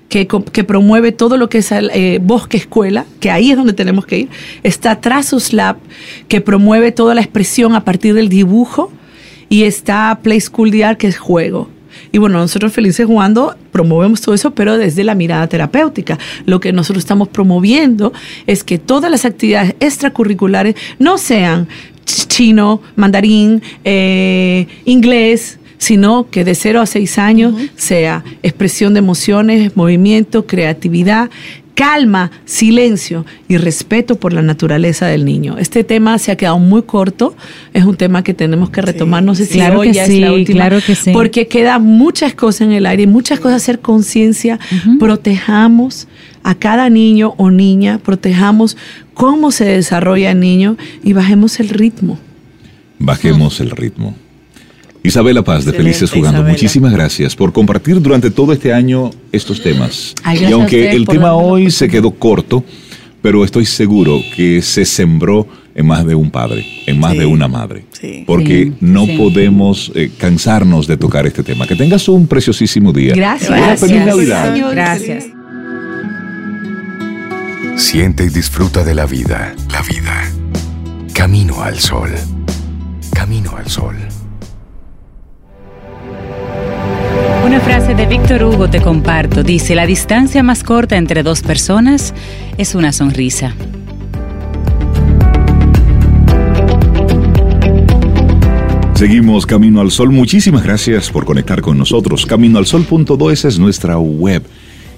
que, 0.09 0.27
que, 0.27 0.63
promueve 0.63 1.11
todo 1.11 1.37
lo 1.37 1.49
que 1.49 1.59
es 1.59 1.71
el 1.71 1.89
eh, 1.93 2.19
bosque 2.21 2.57
escuela, 2.57 3.05
que 3.19 3.31
ahí 3.31 3.51
es 3.51 3.57
donde 3.57 3.73
tenemos 3.73 4.05
que 4.05 4.19
ir. 4.19 4.29
Está 4.63 5.01
Trasus 5.01 5.53
Lab, 5.53 5.77
que 6.27 6.41
promueve 6.41 6.91
toda 6.91 7.15
la 7.15 7.21
expresión 7.21 7.75
a 7.75 7.83
partir 7.83 8.13
del 8.13 8.29
dibujo. 8.29 8.91
Y 9.47 9.63
está 9.63 10.19
Play 10.23 10.41
School 10.41 10.71
DR, 10.71 10.97
que 10.97 11.07
es 11.07 11.17
juego. 11.17 11.69
Y 12.11 12.17
bueno, 12.17 12.39
nosotros 12.39 12.73
felices 12.73 13.05
jugando 13.05 13.55
promovemos 13.71 14.21
todo 14.21 14.33
eso, 14.35 14.51
pero 14.51 14.77
desde 14.77 15.03
la 15.03 15.15
mirada 15.15 15.47
terapéutica. 15.47 16.17
Lo 16.45 16.59
que 16.59 16.73
nosotros 16.73 17.03
estamos 17.03 17.27
promoviendo 17.27 18.13
es 18.47 18.63
que 18.63 18.77
todas 18.77 19.11
las 19.11 19.25
actividades 19.25 19.75
extracurriculares 19.79 20.75
no 20.99 21.17
sean 21.17 21.67
chino, 22.05 22.81
mandarín, 22.95 23.61
eh, 23.83 24.67
inglés, 24.85 25.59
sino 25.85 26.31
que 26.31 26.43
de 26.43 26.55
0 26.55 26.81
a 26.81 26.87
6 26.87 27.19
años 27.19 27.53
sea 27.75 28.23
expresión 28.41 28.95
de 28.95 28.99
emociones, 28.99 29.77
movimiento, 29.77 30.47
creatividad, 30.47 31.29
calma, 31.75 32.31
silencio 32.45 33.23
y 33.47 33.57
respeto 33.57 34.15
por 34.15 34.33
la 34.33 34.41
naturaleza 34.41 35.05
del 35.05 35.25
niño. 35.25 35.59
Este 35.59 35.83
tema 35.83 36.17
se 36.17 36.31
ha 36.31 36.37
quedado 36.37 36.57
muy 36.57 36.81
corto, 36.81 37.35
es 37.71 37.85
un 37.85 37.97
tema 37.97 38.23
que 38.23 38.33
tenemos 38.33 38.71
que 38.71 38.81
retomar, 38.81 39.21
no 39.21 39.35
sé 39.35 39.45
si 39.45 39.61
hoy 39.61 39.91
ya 39.91 40.05
es 40.05 40.19
la 40.19 40.33
última, 40.33 40.61
claro 40.61 40.79
que 40.83 40.95
sí. 40.95 41.11
porque 41.13 41.47
queda 41.47 41.77
muchas 41.77 42.33
cosas 42.33 42.61
en 42.61 42.71
el 42.71 42.87
aire, 42.87 43.05
muchas 43.05 43.39
cosas 43.39 43.57
hacer 43.57 43.79
conciencia, 43.79 44.57
protejamos 44.97 46.07
a 46.41 46.55
cada 46.55 46.89
niño 46.89 47.35
o 47.37 47.51
niña, 47.51 47.99
protejamos 47.99 48.75
cómo 49.13 49.51
se 49.51 49.65
desarrolla 49.65 50.31
el 50.31 50.39
niño 50.39 50.77
y 51.03 51.13
bajemos 51.13 51.59
el 51.59 51.69
ritmo. 51.69 52.17
Bajemos 52.97 53.59
el 53.59 53.69
ritmo. 53.69 54.15
Isabela 55.05 55.43
Paz 55.43 55.65
de 55.65 55.73
Felices 55.73 56.11
Jugando, 56.11 56.43
muchísimas 56.43 56.91
gracias 56.91 57.35
por 57.35 57.53
compartir 57.53 58.01
durante 58.01 58.31
todo 58.31 58.53
este 58.53 58.73
año 58.73 59.11
estos 59.31 59.61
temas. 59.61 60.15
y 60.33 60.51
aunque 60.51 60.91
el 60.91 61.05
tema 61.05 61.33
hoy 61.33 61.69
se 61.69 61.87
quedó 61.87 62.11
corto, 62.11 62.63
pero 63.21 63.43
estoy 63.43 63.65
seguro 63.65 64.19
que 64.35 64.61
se 64.61 64.85
sembró 64.85 65.47
en 65.75 65.85
más 65.87 66.05
de 66.05 66.15
un 66.15 66.31
padre, 66.31 66.65
en 66.87 66.99
más 66.99 67.17
de 67.17 67.25
una 67.25 67.47
madre. 67.47 67.85
Porque 68.25 68.71
no 68.79 69.05
podemos 69.17 69.91
eh, 69.93 70.11
cansarnos 70.17 70.87
de 70.87 70.97
tocar 70.97 71.27
este 71.27 71.43
tema. 71.43 71.67
Que 71.67 71.75
tengas 71.75 72.07
un 72.07 72.27
preciosísimo 72.27 72.93
día. 72.93 73.13
Gracias. 73.13 73.79
feliz 73.79 74.05
Navidad. 74.05 74.55
Gracias. 74.71 75.25
Siente 77.75 78.23
y 78.23 78.29
disfruta 78.29 78.83
de 78.83 78.95
la 78.95 79.05
vida. 79.05 79.53
La 79.71 79.81
vida. 79.81 80.31
Camino 81.13 81.61
al 81.61 81.79
sol. 81.79 82.11
Camino 83.13 83.55
al 83.57 83.67
sol. 83.67 83.95
Una 87.45 87.59
frase 87.59 87.93
de 87.93 88.07
Víctor 88.07 88.43
Hugo 88.43 88.71
te 88.71 88.81
comparto. 88.81 89.43
Dice, 89.43 89.75
la 89.75 89.85
distancia 89.85 90.41
más 90.41 90.63
corta 90.63 90.97
entre 90.97 91.21
dos 91.21 91.43
personas 91.43 92.11
es 92.57 92.73
una 92.73 92.91
sonrisa. 92.91 93.53
Seguimos 98.95 99.45
Camino 99.45 99.79
al 99.79 99.91
Sol. 99.91 100.09
Muchísimas 100.09 100.63
gracias 100.63 101.11
por 101.11 101.25
conectar 101.25 101.61
con 101.61 101.77
nosotros. 101.77 102.25
Caminoalsol.do 102.25 103.29
es 103.29 103.59
nuestra 103.59 103.99
web. 103.99 104.41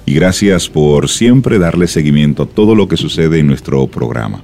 Y 0.06 0.14
gracias 0.14 0.70
por 0.70 1.10
siempre 1.10 1.60
darle 1.60 1.88
seguimiento 1.88 2.44
a 2.44 2.46
todo 2.46 2.76
lo 2.76 2.88
que 2.88 2.96
sucede 2.96 3.40
en 3.40 3.48
nuestro 3.48 3.88
programa. 3.88 4.42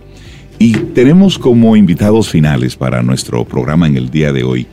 Y 0.60 0.74
tenemos 0.74 1.40
como 1.40 1.78
invitados 1.78 2.28
finales 2.28 2.76
para 2.76 3.02
nuestro 3.02 3.46
programa 3.46 3.88
en 3.88 3.96
el 3.96 4.10
día 4.10 4.34
de 4.34 4.44
hoy 4.44 4.68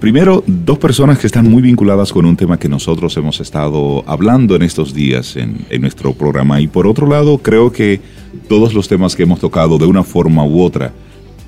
Primero, 0.00 0.42
dos 0.46 0.78
personas 0.78 1.18
que 1.18 1.26
están 1.26 1.50
muy 1.50 1.62
vinculadas 1.62 2.12
con 2.12 2.24
un 2.24 2.36
tema 2.36 2.58
que 2.58 2.68
nosotros 2.68 3.14
hemos 3.18 3.40
estado 3.40 4.02
hablando 4.06 4.56
en 4.56 4.62
estos 4.62 4.94
días 4.94 5.36
en, 5.36 5.66
nuestro 5.80 6.14
programa. 6.14 6.60
Y 6.60 6.66
por 6.66 6.86
otro 6.86 7.06
lado, 7.06 7.38
creo 7.38 7.70
que 7.70 8.00
todos 8.48 8.72
los 8.72 8.88
temas 8.88 9.14
que 9.14 9.24
hemos 9.24 9.38
tocado 9.38 9.76
de 9.78 9.84
una 9.84 10.02
forma 10.02 10.44
u 10.44 10.62
otra 10.62 10.92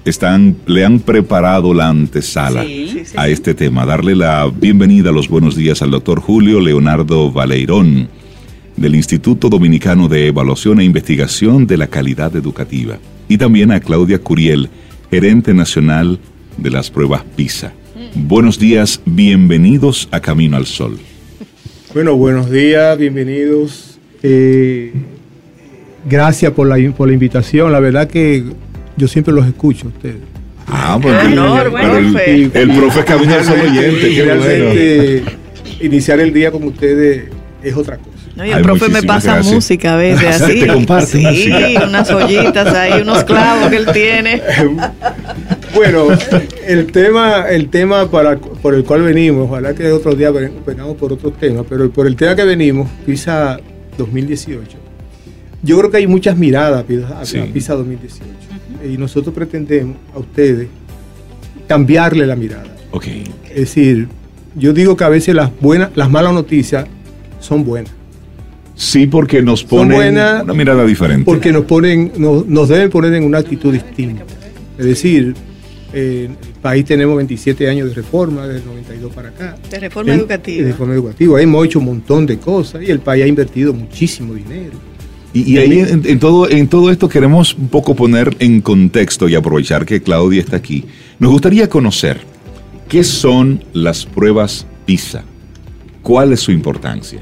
están, 0.04 0.56
le 0.66 0.84
han 0.84 1.00
preparado 1.00 1.72
la 1.72 1.88
antesala 1.88 2.64
a 3.16 3.28
este 3.28 3.54
tema. 3.54 3.86
Darle 3.86 4.14
la 4.14 4.46
bienvenida, 4.54 5.10
los 5.10 5.28
buenos 5.28 5.56
días 5.56 5.80
al 5.80 5.90
doctor 5.90 6.20
Julio 6.20 6.60
Leonardo 6.60 7.32
Valeirón 7.32 8.08
del 8.76 8.94
Instituto 8.94 9.48
Dominicano 9.48 10.08
de 10.08 10.28
Evaluación 10.28 10.80
e 10.80 10.84
Investigación 10.84 11.66
de 11.66 11.78
la 11.78 11.86
Calidad 11.86 12.36
Educativa. 12.36 12.98
Y 13.26 13.38
también 13.38 13.72
a 13.72 13.80
Claudia 13.80 14.18
Curiel, 14.18 14.68
gerente 15.10 15.54
nacional 15.54 16.18
de 16.58 16.70
las 16.70 16.90
pruebas 16.90 17.24
PISA. 17.36 17.72
Buenos 18.16 18.60
días, 18.60 19.00
bienvenidos 19.04 20.08
a 20.12 20.20
Camino 20.20 20.56
al 20.56 20.66
Sol. 20.66 20.98
Bueno, 21.92 22.14
buenos 22.14 22.48
días, 22.48 22.96
bienvenidos. 22.96 23.98
Eh, 24.22 24.92
gracias 26.08 26.52
por 26.52 26.68
la, 26.68 26.92
por 26.92 27.08
la 27.08 27.14
invitación. 27.14 27.72
La 27.72 27.80
verdad 27.80 28.06
que 28.08 28.44
yo 28.96 29.08
siempre 29.08 29.34
los 29.34 29.44
escucho 29.46 29.86
a 29.86 29.88
ustedes. 29.88 30.20
Ah, 30.68 30.96
pues 31.02 31.24
el, 31.24 32.52
el, 32.54 32.76
profe 32.76 33.04
Camino 33.04 33.34
al 33.34 33.44
Sol 33.44 33.60
oyente, 33.60 34.08
qué 34.14 35.22
Iniciar 35.80 36.20
el 36.20 36.32
día 36.32 36.52
con 36.52 36.62
ustedes 36.62 37.24
es 37.64 37.76
otra 37.76 37.96
cosa. 37.98 38.10
No, 38.36 38.44
y 38.44 38.50
el 38.50 38.62
profe 38.62 38.88
me 38.88 39.02
pasa 39.02 39.42
música 39.42 39.94
a 39.94 39.96
veces 39.96 40.40
así. 40.40 40.60
Te 40.60 40.66
comparte 40.68 41.06
sí, 41.06 41.76
unas 41.84 42.10
ollitas 42.10 42.74
ahí, 42.74 43.02
unos 43.02 43.24
clavos 43.24 43.70
que 43.70 43.76
él 43.76 43.86
tiene. 43.92 44.40
Bueno, 45.74 46.08
el 46.66 46.92
tema, 46.92 47.48
el 47.48 47.68
tema 47.68 48.10
para, 48.10 48.38
por 48.38 48.74
el 48.74 48.84
cual 48.84 49.02
venimos, 49.02 49.48
ojalá 49.48 49.74
que 49.74 49.90
otro 49.90 50.14
día 50.14 50.30
vengamos 50.30 50.96
por 50.96 51.12
otro 51.12 51.32
tema, 51.32 51.64
pero 51.68 51.90
por 51.90 52.06
el 52.06 52.16
tema 52.16 52.36
que 52.36 52.44
venimos, 52.44 52.88
PISA 53.04 53.58
2018, 53.98 54.78
yo 55.62 55.78
creo 55.78 55.90
que 55.90 55.96
hay 55.96 56.06
muchas 56.06 56.36
miradas 56.36 56.84
a 56.84 57.46
PISA 57.52 57.74
2018. 57.74 58.24
Y 58.92 58.98
nosotros 58.98 59.34
pretendemos 59.34 59.96
a 60.14 60.18
ustedes 60.18 60.68
cambiarle 61.66 62.26
la 62.26 62.36
mirada. 62.36 62.66
Okay. 62.90 63.24
Es 63.48 63.56
decir, 63.56 64.08
yo 64.54 64.72
digo 64.72 64.96
que 64.96 65.04
a 65.04 65.08
veces 65.08 65.34
las 65.34 65.50
buenas, 65.60 65.90
las 65.94 66.10
malas 66.10 66.34
noticias 66.34 66.86
son 67.40 67.64
buenas. 67.64 67.92
Sí, 68.76 69.06
porque 69.06 69.40
nos 69.40 69.64
ponen 69.64 70.12
una 70.12 70.42
mirada 70.54 70.84
diferente. 70.84 71.24
Porque 71.24 71.52
nos 71.52 71.64
ponen, 71.64 72.12
nos, 72.18 72.46
nos 72.46 72.68
deben 72.68 72.90
poner 72.90 73.14
en 73.14 73.24
una 73.24 73.38
actitud 73.38 73.72
distinta. 73.72 74.24
Es 74.78 74.84
decir, 74.84 75.34
en 75.94 76.30
el 76.32 76.60
país 76.60 76.84
tenemos 76.84 77.16
27 77.16 77.68
años 77.68 77.88
de 77.88 77.94
reforma, 77.94 78.46
desde 78.46 78.60
el 78.60 78.66
92 78.66 79.12
para 79.12 79.28
acá. 79.28 79.56
De 79.70 79.78
reforma 79.78 80.14
educativa. 80.14 80.64
De 80.64 80.72
reforma 80.72 80.94
educativa. 80.94 81.40
Hemos 81.40 81.66
hecho 81.66 81.78
un 81.78 81.84
montón 81.86 82.26
de 82.26 82.38
cosas 82.38 82.82
y 82.82 82.90
el 82.90 83.00
país 83.00 83.24
ha 83.24 83.26
invertido 83.26 83.72
muchísimo 83.72 84.34
dinero. 84.34 84.72
Y, 85.32 85.58
ahí 85.58 85.80
en, 85.80 86.20
todo, 86.20 86.48
en 86.48 86.68
todo 86.68 86.90
esto 86.90 87.08
queremos 87.08 87.54
un 87.54 87.68
poco 87.68 87.96
poner 87.96 88.36
en 88.38 88.60
contexto 88.60 89.28
y 89.28 89.34
aprovechar 89.34 89.84
que 89.84 90.00
Claudia 90.00 90.40
está 90.40 90.56
aquí. 90.56 90.84
Nos 91.18 91.32
gustaría 91.32 91.68
conocer 91.68 92.20
qué 92.88 93.02
son 93.02 93.64
las 93.72 94.06
pruebas 94.06 94.64
PISA. 94.86 95.24
¿Cuál 96.02 96.32
es 96.32 96.40
su 96.40 96.52
importancia? 96.52 97.20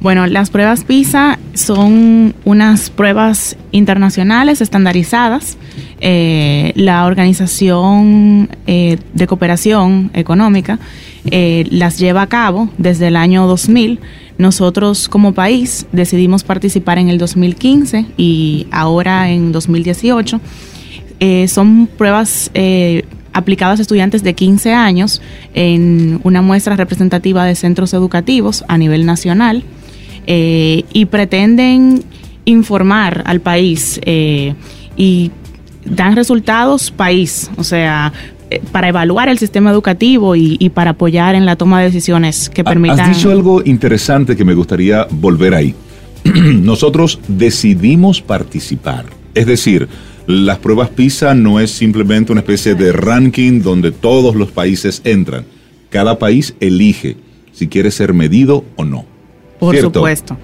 Bueno, 0.00 0.28
las 0.28 0.50
pruebas 0.50 0.84
PISA 0.84 1.40
son 1.54 2.32
unas 2.44 2.88
pruebas 2.88 3.56
internacionales 3.72 4.60
estandarizadas. 4.60 5.58
Eh, 6.00 6.72
la 6.76 7.04
Organización 7.06 8.48
eh, 8.68 8.98
de 9.12 9.26
Cooperación 9.26 10.12
Económica 10.14 10.78
eh, 11.24 11.66
las 11.70 11.98
lleva 11.98 12.22
a 12.22 12.28
cabo 12.28 12.70
desde 12.78 13.08
el 13.08 13.16
año 13.16 13.48
2000 13.48 13.98
nosotros 14.38 15.08
como 15.08 15.34
país 15.34 15.86
decidimos 15.90 16.44
participar 16.44 16.98
en 16.98 17.08
el 17.08 17.18
2015 17.18 18.06
y 18.16 18.68
ahora 18.70 19.30
en 19.30 19.50
2018. 19.50 20.40
Eh, 21.18 21.48
son 21.48 21.88
pruebas 21.88 22.52
aplicadas 23.32 23.80
a 23.80 23.82
estudiantes 23.82 24.22
de 24.22 24.34
15 24.34 24.72
años 24.74 25.20
en 25.54 26.20
una 26.22 26.40
muestra 26.40 26.76
representativa 26.76 27.44
de 27.44 27.56
centros 27.56 27.92
educativos 27.94 28.64
a 28.68 28.78
nivel 28.78 29.04
nacional 29.04 29.64
eh, 30.28 30.84
y 30.92 31.06
pretenden 31.06 32.04
informar 32.44 33.22
al 33.26 33.40
país 33.40 34.00
y 34.96 35.30
dan 35.84 36.16
resultados 36.16 36.90
país, 36.90 37.50
o 37.56 37.64
sea, 37.64 38.12
eh, 38.50 38.62
para 38.72 38.88
evaluar 38.88 39.28
el 39.28 39.38
sistema 39.38 39.70
educativo 39.70 40.34
y, 40.34 40.70
para 40.70 40.92
apoyar 40.92 41.34
en 41.34 41.44
la 41.44 41.56
toma 41.56 41.80
de 41.80 41.86
decisiones 41.86 42.48
que 42.48 42.64
permitan. 42.64 43.00
Has 43.00 43.16
dicho 43.16 43.30
algo 43.30 43.62
interesante 43.64 44.36
que 44.36 44.44
me 44.44 44.54
gustaría 44.54 45.06
volver 45.10 45.54
ahí. 45.54 45.74
Nosotros 46.24 47.20
decidimos 47.28 48.22
participar. 48.22 49.04
Es 49.34 49.46
decir, 49.46 49.88
las 50.26 50.58
pruebas 50.58 50.88
PISA 50.88 51.34
no 51.34 51.60
es 51.60 51.70
simplemente 51.70 52.32
una 52.32 52.40
especie 52.40 52.74
de 52.74 52.92
ranking 52.92 53.60
donde 53.60 53.92
todos 53.92 54.34
los 54.34 54.50
países 54.50 55.02
entran. 55.04 55.44
Cada 55.90 56.18
país 56.18 56.54
elige 56.60 57.16
si 57.52 57.68
quiere 57.68 57.90
ser 57.90 58.14
medido 58.14 58.64
o 58.76 58.84
no. 58.84 59.04
Por 59.58 59.76
supuesto. 59.76 60.36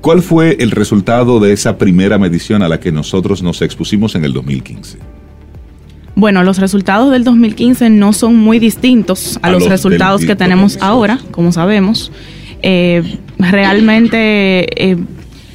¿Cuál 0.00 0.22
fue 0.22 0.56
el 0.60 0.70
resultado 0.70 1.40
de 1.40 1.52
esa 1.52 1.78
primera 1.78 2.18
medición 2.18 2.62
a 2.62 2.68
la 2.68 2.78
que 2.78 2.92
nosotros 2.92 3.42
nos 3.42 3.60
expusimos 3.62 4.14
en 4.14 4.24
el 4.24 4.32
2015? 4.32 4.98
Bueno, 6.14 6.42
los 6.44 6.58
resultados 6.58 7.10
del 7.10 7.24
2015 7.24 7.90
no 7.90 8.12
son 8.12 8.36
muy 8.36 8.58
distintos 8.58 9.38
a, 9.42 9.50
los, 9.50 9.68
resultados 9.68 10.24
que 10.24 10.34
tenemos 10.36 10.78
ahora, 10.80 11.18
como 11.30 11.52
sabemos. 11.52 12.10
Eh, 12.62 13.18
realmente 13.38 14.90
eh, 14.90 14.96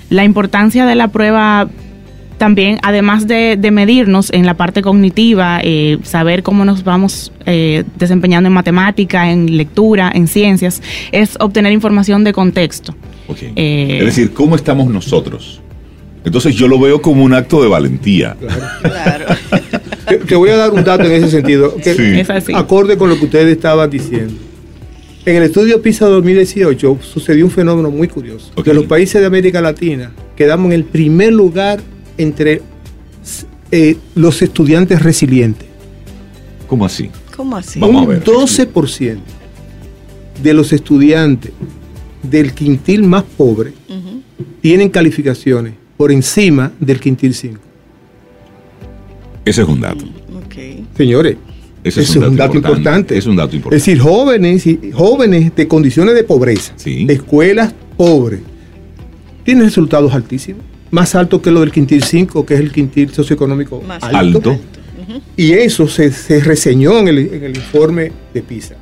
la 0.09 0.23
importancia 0.23 0.85
de 0.85 0.95
la 0.95 1.07
prueba 1.07 1.67
también, 2.41 2.79
además 2.81 3.27
de, 3.27 3.55
medirnos 3.71 4.33
en 4.33 4.47
la 4.47 4.55
parte 4.55 4.81
cognitiva, 4.81 5.59
eh, 5.63 5.99
saber 6.01 6.41
cómo 6.41 6.65
nos 6.65 6.83
vamos 6.83 7.31
desempeñando 7.99 8.47
en 8.47 8.53
matemática, 8.53 9.29
en 9.29 9.57
lectura, 9.57 10.11
en 10.11 10.27
ciencias, 10.27 10.81
es 11.11 11.37
obtener 11.39 11.71
información 11.71 12.23
de 12.23 12.33
contexto. 12.33 12.95
es 13.55 14.05
decir, 14.05 14.33
¿cómo 14.33 14.55
estamos 14.55 14.87
nosotros? 14.87 15.61
Entonces 16.25 16.55
yo 16.55 16.67
lo 16.67 16.79
veo 16.79 16.99
como 16.99 17.23
un 17.23 17.35
acto 17.35 17.61
de 17.61 17.67
valentía. 17.67 18.35
Claro. 18.81 19.25
te, 20.27 20.35
voy 20.35 20.49
a 20.49 20.57
dar 20.57 20.71
un 20.71 20.83
dato 20.83 21.03
en 21.03 21.11
ese 21.11 21.29
sentido, 21.29 21.75
que 21.75 22.25
acorde 22.55 22.97
con 22.97 23.07
lo 23.07 23.19
que 23.19 23.25
ustedes 23.25 23.55
estaban 23.55 23.87
diciendo. 23.87 24.33
En 25.27 25.35
el 25.35 25.43
estudio 25.43 25.79
PISA 25.79 26.07
2018 26.07 26.97
sucedió 27.03 27.45
un 27.45 27.51
fenómeno 27.51 27.91
muy 27.91 28.07
curioso. 28.07 28.51
Que 28.63 28.73
los 28.73 28.85
países 28.85 29.21
de 29.21 29.27
América 29.27 29.61
Latina 29.61 30.11
quedamos 30.35 30.65
en 30.67 30.73
el 30.73 30.85
primer 30.85 31.33
lugar 31.33 31.79
entre 32.17 32.61
eh, 33.71 33.97
los 34.15 34.41
estudiantes 34.41 35.01
resilientes. 35.01 35.67
¿Cómo 36.67 36.85
así? 36.85 37.09
¿Cómo 37.35 37.57
así? 37.57 37.81
un 37.81 38.07
12% 38.07 39.17
de 40.41 40.53
los 40.53 40.73
estudiantes 40.73 41.51
del 42.23 42.53
quintil 42.53 43.03
más 43.03 43.23
pobre 43.23 43.73
tienen 44.61 44.89
calificaciones 44.89 45.73
por 45.97 46.11
encima 46.11 46.71
del 46.79 46.99
quintil 46.99 47.33
5. 47.33 47.59
Ese 49.45 49.61
es 49.61 49.67
un 49.67 49.81
dato. 49.81 50.05
Señores, 50.95 51.37
ese 51.83 52.01
es, 52.01 52.15
un, 52.15 52.35
dato, 52.35 52.55
importante. 52.55 53.17
Es 53.17 53.25
un 53.25 53.35
dato 53.35 53.55
importante. 53.55 53.75
Es 53.77 53.85
decir, 53.85 54.01
jóvenes, 54.01 54.63
jóvenes 54.93 55.55
de 55.55 55.67
condiciones 55.67 56.13
de 56.13 56.23
pobreza, 56.23 56.73
de 56.85 57.13
escuelas 57.13 57.73
pobres, 57.97 58.41
tienen 59.43 59.63
resultados 59.63 60.13
altísimos. 60.13 60.63
Más 60.91 61.15
altos 61.15 61.41
que 61.41 61.51
lo 61.51 61.61
del 61.61 61.71
quintil 61.71 62.03
5, 62.03 62.45
que 62.45 62.53
es 62.53 62.59
el 62.59 62.71
quintil 62.71 63.09
socioeconómico 63.11 63.81
más 63.81 64.03
alto. 64.03 64.59
Y 65.35 65.53
eso 65.53 65.87
se, 65.87 66.11
reseñó 66.41 66.99
en 66.99 67.07
el, 67.07 67.17
en 67.17 67.43
el 67.43 67.55
informe 67.55 68.11
de 68.33 68.41
PISA, 68.41 68.75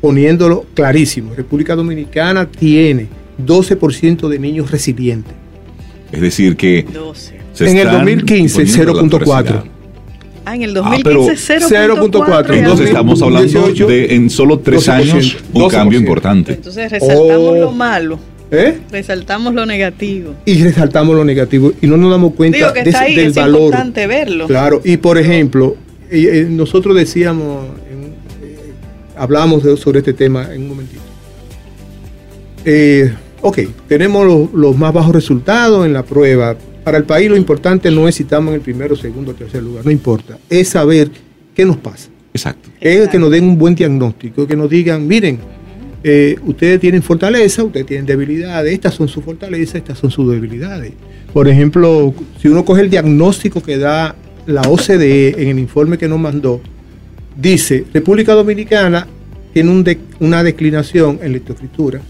poniéndolo 0.00 0.66
clarísimo. 0.74 1.34
República 1.34 1.74
Dominicana 1.74 2.46
tiene 2.46 3.08
12% 3.44 4.28
de 4.28 4.38
niños 4.38 4.70
resilientes. 4.70 5.34
Es 6.12 6.20
decir, 6.20 6.56
que... 6.56 6.86
en 7.60 7.76
el 7.78 7.90
2015, 7.90 8.62
0.4. 8.62 9.64
Ah, 10.46 10.54
en 10.54 10.62
el 10.62 10.74
2015 10.74 11.54
ah, 11.54 11.58
0.4. 11.58 12.54
Entonces 12.54 12.86
estamos 12.86 13.22
hablando 13.22 13.72
de 13.86 14.14
en 14.14 14.28
solo 14.28 14.58
tres 14.58 14.88
años 14.88 15.38
un 15.52 15.68
cambio 15.68 15.98
importante. 15.98 16.52
Entonces 16.52 16.90
resaltamos 16.90 17.58
lo 17.58 17.68
oh. 17.70 17.72
malo. 17.72 18.18
¿Eh? 18.54 18.78
Resaltamos 18.90 19.54
lo 19.54 19.66
negativo. 19.66 20.34
Y 20.44 20.62
resaltamos 20.62 21.16
lo 21.16 21.24
negativo. 21.24 21.72
Y 21.80 21.86
no 21.86 21.96
nos 21.96 22.10
damos 22.10 22.34
cuenta 22.34 22.72
de, 22.72 22.96
ahí, 22.96 23.14
del 23.14 23.28
es 23.28 23.34
valor. 23.34 23.60
Es 23.60 23.66
importante 23.66 24.06
verlo. 24.06 24.46
Claro. 24.46 24.80
Y 24.84 24.96
por 24.96 25.18
ejemplo, 25.18 25.76
eh, 26.10 26.46
nosotros 26.48 26.96
decíamos, 26.96 27.66
eh, 27.90 28.72
hablamos 29.16 29.62
sobre 29.80 29.98
este 29.98 30.12
tema 30.12 30.48
en 30.52 30.62
un 30.62 30.68
momentito. 30.68 31.02
ok, 33.42 33.58
tenemos 33.88 34.26
los, 34.26 34.52
los 34.52 34.76
más 34.76 34.92
bajos 34.92 35.14
resultados 35.14 35.84
en 35.86 35.92
la 35.92 36.02
prueba 36.02 36.56
para 36.84 36.98
el 36.98 37.04
país 37.04 37.30
lo 37.30 37.36
importante 37.36 37.90
no 37.90 38.06
es 38.06 38.16
si 38.16 38.24
estamos 38.24 38.50
en 38.50 38.56
el 38.56 38.60
primero, 38.60 38.94
segundo 38.94 39.32
o 39.32 39.34
tercer 39.34 39.62
lugar, 39.62 39.84
no 39.84 39.90
importa. 39.90 40.38
Es 40.50 40.68
saber 40.68 41.10
qué 41.54 41.64
nos 41.64 41.78
pasa. 41.78 42.10
Exacto. 42.32 42.68
Es 42.78 43.08
que 43.08 43.18
nos 43.18 43.30
den 43.30 43.44
un 43.44 43.58
buen 43.58 43.74
diagnóstico, 43.74 44.46
que 44.46 44.54
nos 44.54 44.68
digan, 44.68 45.06
miren, 45.06 45.38
eh, 46.06 46.36
ustedes 46.44 46.78
tienen 46.80 47.02
fortaleza, 47.02 47.64
ustedes 47.64 47.86
tienen 47.86 48.04
debilidades, 48.04 48.74
estas 48.74 48.92
son 48.92 49.08
sus 49.08 49.24
fortalezas, 49.24 49.76
estas 49.76 49.98
son 49.98 50.10
sus 50.10 50.30
debilidades. 50.30 50.92
Por 51.32 51.48
ejemplo, 51.48 52.14
si 52.38 52.48
uno 52.48 52.62
coge 52.62 52.82
el 52.82 52.90
diagnóstico 52.90 53.62
que 53.62 53.78
da 53.78 54.14
la 54.46 54.60
OCDE 54.62 55.42
en 55.42 55.48
el 55.48 55.58
informe 55.58 55.96
que 55.96 56.06
nos 56.06 56.20
mandó, 56.20 56.60
dice, 57.34 57.86
República 57.94 58.34
Dominicana 58.34 59.06
tiene 59.54 59.96
una 60.20 60.42
declinación 60.44 61.20
en 61.22 61.32
lectoescritura, 61.32 62.02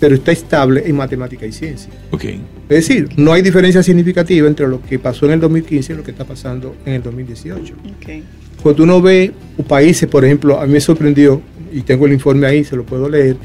pero 0.00 0.14
está 0.14 0.32
estable 0.32 0.84
en 0.86 0.96
matemática 0.96 1.44
y 1.44 1.52
ciencia. 1.52 1.92
Okay. 2.10 2.40
Es 2.70 2.88
decir, 2.88 3.10
no 3.18 3.34
hay 3.34 3.42
diferencia 3.42 3.82
significativa 3.82 4.48
entre 4.48 4.66
lo 4.66 4.80
que 4.80 4.98
pasó 4.98 5.26
en 5.26 5.32
el 5.32 5.40
2015 5.40 5.92
y 5.92 5.96
lo 5.96 6.02
que 6.02 6.12
está 6.12 6.24
pasando 6.24 6.74
en 6.86 6.94
el 6.94 7.02
2018. 7.02 7.74
Okay. 7.98 8.24
Cuando 8.62 8.84
uno 8.84 9.02
ve 9.02 9.30
países, 9.68 10.08
por 10.08 10.24
ejemplo, 10.24 10.58
a 10.58 10.66
mí 10.66 10.72
me 10.72 10.80
sorprendió, 10.80 11.42
y 11.72 11.82
tengo 11.82 12.06
el 12.06 12.12
informe 12.12 12.46
ahí, 12.46 12.64
se 12.64 12.76
lo 12.76 12.84
puedo 12.84 13.08
leer, 13.08 13.36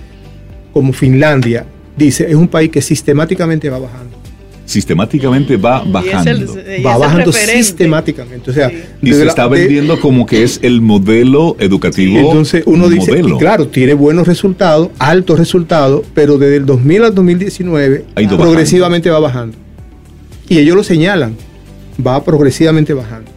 como 0.73 0.93
Finlandia, 0.93 1.65
dice, 1.95 2.27
es 2.29 2.35
un 2.35 2.47
país 2.47 2.69
que 2.69 2.81
sistemáticamente 2.81 3.69
va 3.69 3.79
bajando 3.79 4.27
sistemáticamente 4.67 5.55
va 5.55 5.81
bajando. 5.83 6.55
va 6.85 6.97
bajando 6.97 7.31
sistemáticamente. 7.31 8.51
O 8.51 8.53
sea, 8.53 8.69
y 9.01 9.13
se 9.13 9.25
está 9.25 9.47
vendiendo 9.47 9.99
como 9.99 10.25
que 10.25 10.43
es 10.43 10.59
el 10.61 10.81
modelo 10.81 11.55
educativo. 11.59 12.19
entonces 12.19 12.63
uno 12.67 12.89
dice, 12.89 13.23
claro, 13.39 13.67
tiene 13.67 13.93
buenos 13.93 14.27
resultados, 14.27 14.89
altos 14.99 15.39
resultados, 15.39 16.05
pero 16.13 16.37
desde 16.37 16.57
el 16.57 16.65
2000 16.65 17.03
al 17.05 17.15
2019 17.15 18.05
progresivamente 18.37 19.09
va 19.09 19.19
bajando. 19.19 19.57
Y 20.49 20.59
ellos 20.59 20.75
lo 20.75 20.83
señalan, 20.83 21.35
va 22.05 22.23
progresivamente 22.23 22.93
bajando. 22.93 23.31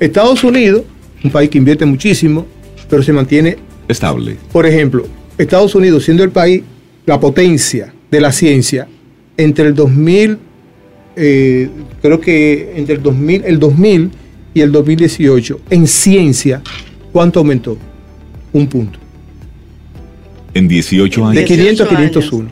Estados 0.00 0.42
Unidos, 0.42 0.82
un 1.22 1.30
país 1.30 1.48
que 1.48 1.58
invierte 1.58 1.86
muchísimo, 1.86 2.46
pero 2.90 3.02
se 3.02 3.12
mantiene 3.12 3.56
estable. 3.88 4.36
Por 4.52 4.66
ejemplo, 4.66 5.06
Estados 5.38 5.74
Unidos 5.74 6.04
siendo 6.04 6.22
el 6.24 6.30
país, 6.30 6.62
la 7.06 7.18
potencia 7.18 7.92
de 8.10 8.20
la 8.20 8.32
ciencia, 8.32 8.88
entre 9.36 9.66
el 9.66 9.74
2000 9.74 10.38
eh, 11.14 11.68
creo 12.00 12.20
que 12.20 12.72
entre 12.76 12.96
el 12.96 13.02
2000, 13.02 13.44
el 13.44 13.58
2000 13.58 14.10
y 14.54 14.60
el 14.60 14.72
2018, 14.72 15.60
en 15.70 15.86
ciencia, 15.86 16.62
¿cuánto 17.12 17.40
aumentó? 17.40 17.76
Un 18.52 18.66
punto. 18.66 18.98
En 20.54 20.68
18 20.68 21.26
años. 21.26 21.36
De 21.36 21.44
500 21.44 21.86
a 21.86 21.88
501. 21.88 22.50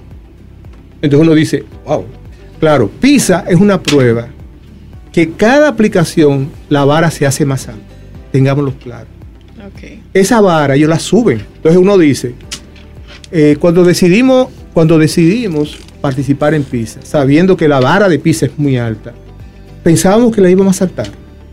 Entonces 1.02 1.26
uno 1.26 1.34
dice, 1.34 1.64
wow. 1.86 2.04
Claro, 2.58 2.90
PISA 3.00 3.44
es 3.48 3.58
una 3.58 3.82
prueba 3.82 4.28
que 5.12 5.30
cada 5.30 5.68
aplicación 5.68 6.50
la 6.68 6.84
vara 6.84 7.10
se 7.10 7.26
hace 7.26 7.46
más 7.46 7.68
alta. 7.68 7.82
Tengámoslo 8.32 8.74
claro. 8.74 9.06
Esa 10.12 10.40
vara 10.40 10.74
ellos 10.74 10.88
la 10.88 10.98
suben. 10.98 11.40
Entonces 11.56 11.80
uno 11.80 11.96
dice, 11.98 12.34
eh, 13.30 13.56
cuando 13.58 13.84
decidimos, 13.84 14.48
cuando 14.72 14.98
decidimos 14.98 15.78
participar 16.00 16.54
en 16.54 16.64
PISA, 16.64 17.00
sabiendo 17.02 17.56
que 17.56 17.68
la 17.68 17.80
vara 17.80 18.08
de 18.08 18.18
PISA 18.18 18.46
es 18.46 18.58
muy 18.58 18.76
alta, 18.76 19.12
pensábamos 19.82 20.34
que 20.34 20.40
la 20.40 20.50
íbamos 20.50 20.76
a 20.76 20.78
saltar. 20.78 21.08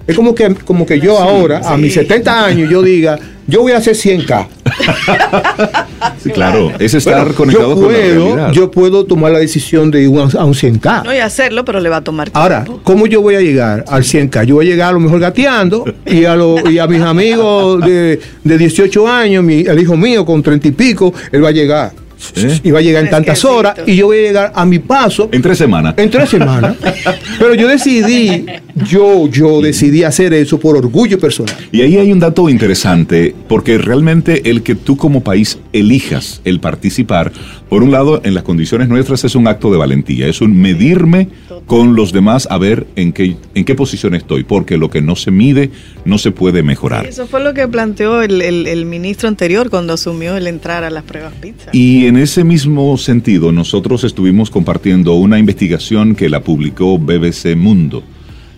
Es 0.06 0.16
como 0.16 0.34
que, 0.34 0.56
como 0.56 0.86
que 0.86 1.00
yo 1.00 1.20
ahora, 1.20 1.62
a 1.66 1.78
mis 1.78 1.94
70 1.94 2.46
años, 2.46 2.70
yo 2.70 2.82
diga, 2.82 3.20
yo 3.46 3.62
voy 3.62 3.74
a 3.74 3.78
hacer 3.78 3.96
100K. 3.96 4.48
sí, 6.24 6.30
claro, 6.32 6.72
es 6.80 6.94
estar 6.94 7.34
conectado 7.34 7.76
yo 7.76 7.82
puedo, 7.88 8.30
con 8.30 8.38
la 8.38 8.52
Yo 8.52 8.72
puedo 8.72 9.06
tomar 9.06 9.32
la 9.32 9.40
decisión 9.40 9.92
de 9.92 10.02
ir 10.04 10.08
a 10.08 10.46
un 10.46 10.54
100K. 10.54 11.04
No, 11.04 11.14
y 11.14 11.18
hacerlo, 11.18 11.66
pero 11.66 11.80
le 11.80 11.90
va 11.90 11.98
a 11.98 12.04
tomar 12.04 12.28
tiempo. 12.28 12.40
Ahora, 12.40 12.66
¿cómo 12.84 13.08
yo 13.08 13.22
voy 13.22 13.36
a 13.36 13.42
llegar 13.42 13.84
al 13.88 14.04
100K? 14.04 14.46
Yo 14.46 14.56
voy 14.56 14.68
a 14.68 14.70
llegar 14.70 14.90
a 14.90 14.94
lo 14.94 15.00
mejor 15.00 15.20
gateando 15.20 15.86
y 16.06 16.26
a, 16.26 16.38
y 16.70 16.80
a 16.80 16.88
mis 16.88 17.02
amigos 17.02 17.82
de, 17.86 18.20
de 18.44 18.58
18 18.58 19.08
años, 19.08 19.44
mi, 19.44 19.62
el 19.62 19.80
hijo 19.80 19.98
mío 19.98 20.26
con 20.26 20.42
30 20.42 20.68
y 20.68 20.72
pico, 20.72 21.14
él 21.32 21.44
va 21.44 21.50
a 21.50 21.52
llegar. 21.52 22.07
¿Eh? 22.36 22.60
y 22.64 22.72
va 22.72 22.80
a 22.80 22.82
llegar 22.82 23.04
en 23.04 23.10
tantas 23.12 23.46
horas 23.46 23.76
y 23.86 23.96
yo 23.96 24.08
voy 24.08 24.18
a 24.18 24.22
llegar 24.22 24.52
a 24.56 24.66
mi 24.66 24.80
paso 24.80 25.30
En 25.32 25.42
tres 25.42 25.58
semanas. 25.58 25.94
en 25.98 26.10
tres 26.10 26.30
semanas. 26.30 26.76
Pero 27.40 27.54
yo 27.54 27.68
decidí, 27.68 28.46
yo, 28.90 29.28
yo 29.30 29.62
decidí 29.62 30.04
hacer 30.04 30.34
eso 30.34 30.60
por 30.60 30.76
orgullo 30.78 31.20
personal. 31.20 31.56
Y 31.72 31.82
ahí 31.82 31.98
hay 31.98 32.12
un 32.12 32.20
dato 32.20 32.50
interesante, 32.50 33.36
porque 33.48 33.78
realmente 33.78 34.50
el 34.50 34.64
que 34.64 34.76
tú 34.76 34.98
como 34.98 35.24
país 35.24 35.60
elijas 35.74 36.42
el 36.44 36.60
participar, 36.60 37.32
por 37.70 37.84
un 37.84 37.92
lado, 37.92 38.22
en 38.24 38.34
las 38.34 38.44
condiciones 38.44 38.88
nuestras 38.90 39.24
es 39.24 39.36
un 39.36 39.48
acto 39.48 39.72
de 39.72 39.78
valentía, 39.78 40.28
es 40.28 40.42
un 40.42 40.60
medirme 40.60 41.30
con 41.66 41.96
los 41.96 42.14
demás 42.14 42.48
a 42.50 42.58
ver 42.58 42.88
en 42.96 43.14
qué, 43.14 43.36
en 43.54 43.66
qué 43.66 43.76
posición 43.76 44.16
estoy, 44.16 44.44
porque 44.44 44.78
lo 44.78 44.90
que 44.90 45.02
no 45.02 45.16
se 45.16 45.32
mide 45.32 45.70
no 46.06 46.18
se 46.18 46.32
puede 46.32 46.64
mejorar. 46.64 47.06
Eso 47.06 47.28
fue 47.28 47.44
lo 47.44 47.54
que 47.54 47.68
planteó 47.68 48.22
el, 48.22 48.42
el- 48.42 48.68
el 48.68 48.86
ministro 48.86 49.28
anterior 49.28 49.70
cuando 49.70 49.94
asumió 49.94 50.36
el 50.38 50.48
entrar 50.48 50.84
a 50.84 50.90
las 50.90 51.04
pruebas 51.04 51.34
pizza. 51.42 51.70
Y 51.74 52.07
en 52.08 52.16
ese 52.16 52.46
mismo 52.46 52.98
sentido, 52.98 53.52
nosotros 53.52 54.06
estuvimos 54.06 54.50
compartiendo 54.50 55.16
una 55.16 55.40
investigación 55.40 56.16
que 56.16 56.30
la 56.30 56.42
publicó 56.42 56.98
BBC 56.98 57.58
Mundo. 57.58 58.02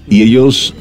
Y 0.08 0.22
ellos 0.22 0.76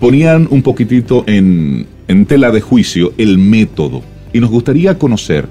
ponían 0.00 0.48
un 0.50 0.62
poquitito 0.62 1.24
en, 1.26 1.86
tela 2.26 2.50
de 2.50 2.62
juicio 2.62 3.12
el 3.18 3.36
método. 3.36 4.02
Y 4.32 4.40
nos 4.40 4.48
gustaría 4.48 4.98
conocer 4.98 5.46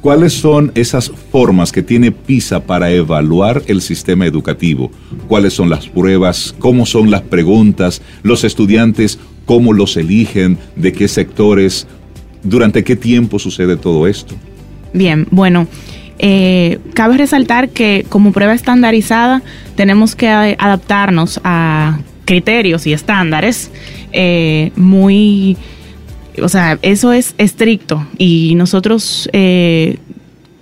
cuáles 0.00 0.32
son 0.32 0.70
esas 0.76 1.10
formas 1.32 1.72
que 1.72 1.82
tiene 1.82 2.12
PISA 2.12 2.64
para 2.64 2.92
evaluar 2.92 3.64
el 3.66 3.80
sistema 3.82 4.26
educativo. 4.26 4.92
Cuáles 5.26 5.54
son 5.54 5.70
las 5.70 5.88
pruebas, 5.88 6.54
cómo 6.60 6.86
son 6.86 7.10
las 7.10 7.22
preguntas, 7.22 8.00
los 8.22 8.44
estudiantes, 8.44 9.18
cómo 9.44 9.72
los 9.72 9.96
eligen, 9.96 10.56
de 10.76 10.92
qué 10.92 11.08
sectores, 11.08 11.88
durante 12.44 12.84
qué 12.84 12.94
tiempo 12.94 13.40
sucede 13.40 13.76
todo 13.76 14.06
esto. 14.06 14.36
Bien, 14.92 15.26
bueno, 15.30 15.66
eh, 16.18 16.78
cabe 16.94 17.16
resaltar 17.18 17.68
que 17.68 18.04
como 18.08 18.32
prueba 18.32 18.54
estandarizada 18.54 19.42
tenemos 19.76 20.16
que 20.16 20.28
adaptarnos 20.28 21.40
a 21.44 22.00
criterios 22.24 22.86
y 22.86 22.92
estándares 22.92 23.70
eh, 24.12 24.72
muy, 24.76 25.56
o 26.42 26.48
sea, 26.48 26.78
eso 26.82 27.12
es 27.12 27.34
estricto. 27.38 28.06
Y 28.18 28.54
nosotros 28.56 29.28
eh, 29.32 29.98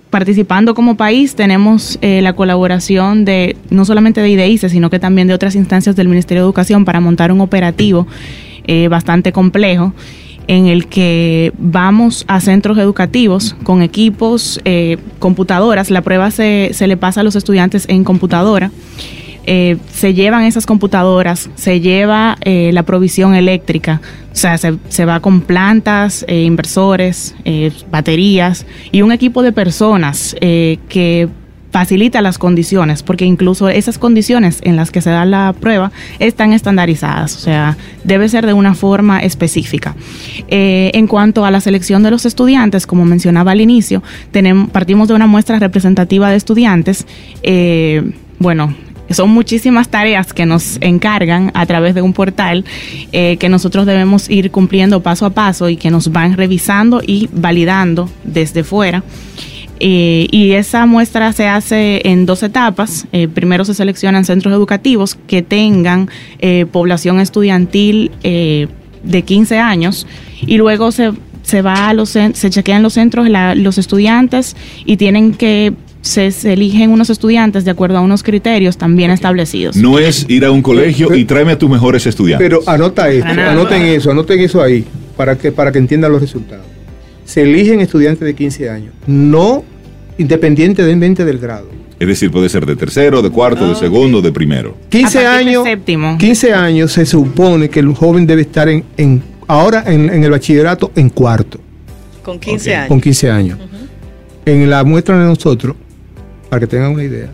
participando 0.09 0.73
como 0.73 0.95
país 0.95 1.35
tenemos 1.35 1.99
eh, 2.01 2.21
la 2.21 2.33
colaboración 2.33 3.25
de 3.25 3.57
no 3.69 3.85
solamente 3.85 4.21
de 4.21 4.29
IDEICE, 4.29 4.69
sino 4.69 4.89
que 4.89 4.99
también 4.99 5.27
de 5.27 5.33
otras 5.33 5.55
instancias 5.55 5.95
del 5.95 6.07
Ministerio 6.07 6.43
de 6.43 6.45
Educación 6.45 6.85
para 6.85 6.99
montar 6.99 7.31
un 7.31 7.41
operativo 7.41 8.07
eh, 8.65 8.87
bastante 8.87 9.31
complejo 9.31 9.93
en 10.47 10.67
el 10.67 10.87
que 10.87 11.51
vamos 11.57 12.25
a 12.27 12.39
centros 12.39 12.77
educativos 12.77 13.55
con 13.63 13.81
equipos, 13.81 14.59
eh, 14.65 14.97
computadoras, 15.19 15.91
la 15.91 16.01
prueba 16.01 16.31
se, 16.31 16.71
se 16.73 16.87
le 16.87 16.97
pasa 16.97 17.21
a 17.21 17.23
los 17.23 17.35
estudiantes 17.35 17.85
en 17.89 18.03
computadora, 18.03 18.71
eh, 19.45 19.77
se 19.93 20.13
llevan 20.13 20.43
esas 20.43 20.65
computadoras, 20.65 21.49
se 21.55 21.79
lleva 21.79 22.37
eh, 22.41 22.71
la 22.73 22.83
provisión 22.83 23.35
eléctrica, 23.35 24.01
o 24.31 24.35
sea, 24.35 24.57
se, 24.57 24.77
se 24.89 25.05
va 25.05 25.19
con 25.19 25.41
plantas, 25.41 26.25
inversores, 26.27 27.35
baterías 27.89 28.65
y 28.91 29.01
un 29.01 29.11
equipo 29.11 29.41
de 29.41 29.51
personas 29.51 30.35
que 30.39 31.29
facilita 31.71 32.21
las 32.21 32.37
condiciones, 32.37 33.03
porque 33.03 33.25
incluso 33.25 33.69
esas 33.69 33.97
condiciones 33.97 34.59
en 34.63 34.75
las 34.75 34.91
que 34.91 35.01
se 35.01 35.09
da 35.09 35.25
la 35.25 35.53
prueba 35.59 35.91
están 36.19 36.53
estandarizadas, 36.53 37.35
o 37.35 37.39
sea, 37.39 37.77
debe 38.03 38.29
ser 38.29 38.45
de 38.45 38.53
una 38.53 38.73
forma 38.73 39.19
específica. 39.19 39.95
Eh, 40.47 40.91
en 40.93 41.07
cuanto 41.07 41.45
a 41.45 41.51
la 41.51 41.61
selección 41.61 42.03
de 42.03 42.11
los 42.11 42.25
estudiantes, 42.25 42.87
como 42.87 43.05
mencionaba 43.05 43.51
al 43.51 43.61
inicio, 43.61 44.01
tenemos, 44.31 44.69
partimos 44.69 45.07
de 45.07 45.13
una 45.13 45.27
muestra 45.27 45.59
representativa 45.59 46.29
de 46.29 46.35
estudiantes. 46.37 47.05
eh, 47.43 48.11
bueno, 48.39 48.75
son 49.09 49.29
muchísimas 49.29 49.89
tareas 49.89 50.33
que 50.33 50.45
nos 50.45 50.77
encargan 50.81 51.51
a 51.53 51.65
través 51.65 51.95
de 51.95 52.01
un 52.01 52.13
portal 52.13 52.65
eh, 53.11 53.37
que 53.37 53.49
nosotros 53.49 53.85
debemos 53.85 54.29
ir 54.29 54.51
cumpliendo 54.51 55.01
paso 55.01 55.25
a 55.25 55.29
paso 55.29 55.69
y 55.69 55.77
que 55.77 55.89
nos 55.89 56.11
van 56.11 56.35
revisando 56.35 57.01
y 57.05 57.29
validando 57.31 58.09
desde 58.23 58.63
fuera. 58.63 59.03
Eh, 59.79 60.27
y 60.31 60.51
esa 60.53 60.85
muestra 60.85 61.31
se 61.33 61.47
hace 61.47 62.01
en 62.07 62.25
dos 62.25 62.43
etapas. 62.43 63.05
Eh, 63.11 63.27
primero 63.27 63.65
se 63.65 63.73
seleccionan 63.73 64.25
centros 64.25 64.53
educativos 64.53 65.17
que 65.27 65.41
tengan 65.41 66.09
eh, 66.39 66.65
población 66.71 67.19
estudiantil 67.19 68.11
eh, 68.23 68.67
de 69.03 69.21
15 69.21 69.57
años 69.59 70.07
y 70.45 70.57
luego 70.57 70.91
se, 70.91 71.11
se 71.43 71.61
va 71.61 71.89
a 71.89 71.93
los 71.93 72.09
se 72.09 72.31
chequean 72.49 72.83
los 72.83 72.93
centros 72.93 73.29
la- 73.29 73.55
los 73.55 73.77
estudiantes 73.77 74.55
y 74.85 74.97
tienen 74.97 75.33
que 75.33 75.73
se, 76.01 76.31
se 76.31 76.53
eligen 76.53 76.91
unos 76.91 77.09
estudiantes 77.09 77.65
de 77.65 77.71
acuerdo 77.71 77.97
a 77.97 78.01
unos 78.01 78.23
criterios 78.23 78.77
también 78.77 79.11
establecidos. 79.11 79.75
No 79.75 79.99
es 79.99 80.25
ir 80.29 80.45
a 80.45 80.51
un 80.51 80.61
colegio 80.61 81.13
y 81.13 81.25
tráeme 81.25 81.51
a 81.53 81.59
tus 81.59 81.69
mejores 81.69 82.05
estudiantes. 82.05 82.45
Pero 82.47 82.61
anota 82.65 83.09
esto, 83.09 83.27
anoten 83.51 83.81
eso, 83.83 84.11
anoten 84.11 84.39
eso 84.39 84.61
ahí, 84.61 84.85
para 85.17 85.37
que, 85.37 85.51
para 85.51 85.71
que 85.71 85.79
entiendan 85.79 86.11
los 86.11 86.21
resultados. 86.21 86.65
Se 87.27 87.41
eligen 87.43 87.81
estudiantes 87.81 88.25
de 88.25 88.33
15 88.33 88.69
años, 88.69 88.93
no 89.05 89.63
independientemente 90.17 91.25
del 91.25 91.37
grado. 91.37 91.67
es 91.99 92.07
decir, 92.07 92.31
puede 92.31 92.47
ser 92.49 92.65
de 92.65 92.75
tercero, 92.75 93.21
de 93.21 93.29
cuarto, 93.29 93.67
de 93.69 93.75
segundo, 93.75 94.21
de 94.21 94.31
primero. 94.31 94.75
15 94.89 95.19
A 95.19 95.21
partir 95.23 95.45
de 95.45 95.49
años, 95.51 95.63
séptimo. 95.63 96.17
15 96.17 96.53
años 96.53 96.91
se 96.93 97.05
supone 97.05 97.69
que 97.69 97.79
el 97.81 97.93
joven 97.93 98.25
debe 98.25 98.41
estar 98.43 98.67
en, 98.69 98.83
en- 98.97 99.21
ahora 99.47 99.83
en, 99.85 100.09
en 100.09 100.23
el 100.23 100.31
bachillerato 100.31 100.91
en 100.95 101.09
cuarto, 101.09 101.59
Con 102.23 102.39
15 102.39 102.69
Ok. 102.71 102.75
años. 102.77 102.87
con 102.87 103.01
15 103.01 103.29
años. 103.31 103.59
En 104.45 104.69
la 104.69 104.83
muestra 104.85 105.17
de 105.19 105.25
nosotros, 105.25 105.75
para 106.49 106.61
que 106.61 106.67
tengan 106.67 106.91
una 106.93 107.03
idea, 107.03 107.29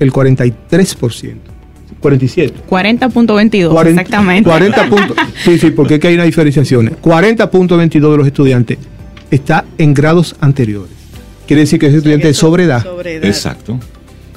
el 0.00 0.12
43%, 0.12 1.34
47. 2.00 2.54
40.22, 2.68 3.70
40 3.70 4.00
exactamente. 4.02 4.48
40 4.50 4.88
puntos. 4.88 5.16
Sí, 5.44 5.58
sí, 5.58 5.70
porque 5.70 5.94
es 5.94 6.00
que 6.00 6.08
hay 6.08 6.14
una 6.14 6.24
diferenciación. 6.24 6.90
40.22 7.02 8.10
de 8.10 8.16
los 8.16 8.26
estudiantes 8.26 8.78
está 9.30 9.64
en 9.78 9.94
grados 9.94 10.34
anteriores. 10.40 10.92
Quiere 11.46 11.62
decir 11.62 11.78
que 11.78 11.86
ese 11.86 11.98
estudiante 11.98 12.28
es 12.28 12.36
sobre 12.36 12.64
edad. 12.64 12.82
Sobre 12.82 13.14
edad. 13.14 13.24
Exacto. 13.26 13.78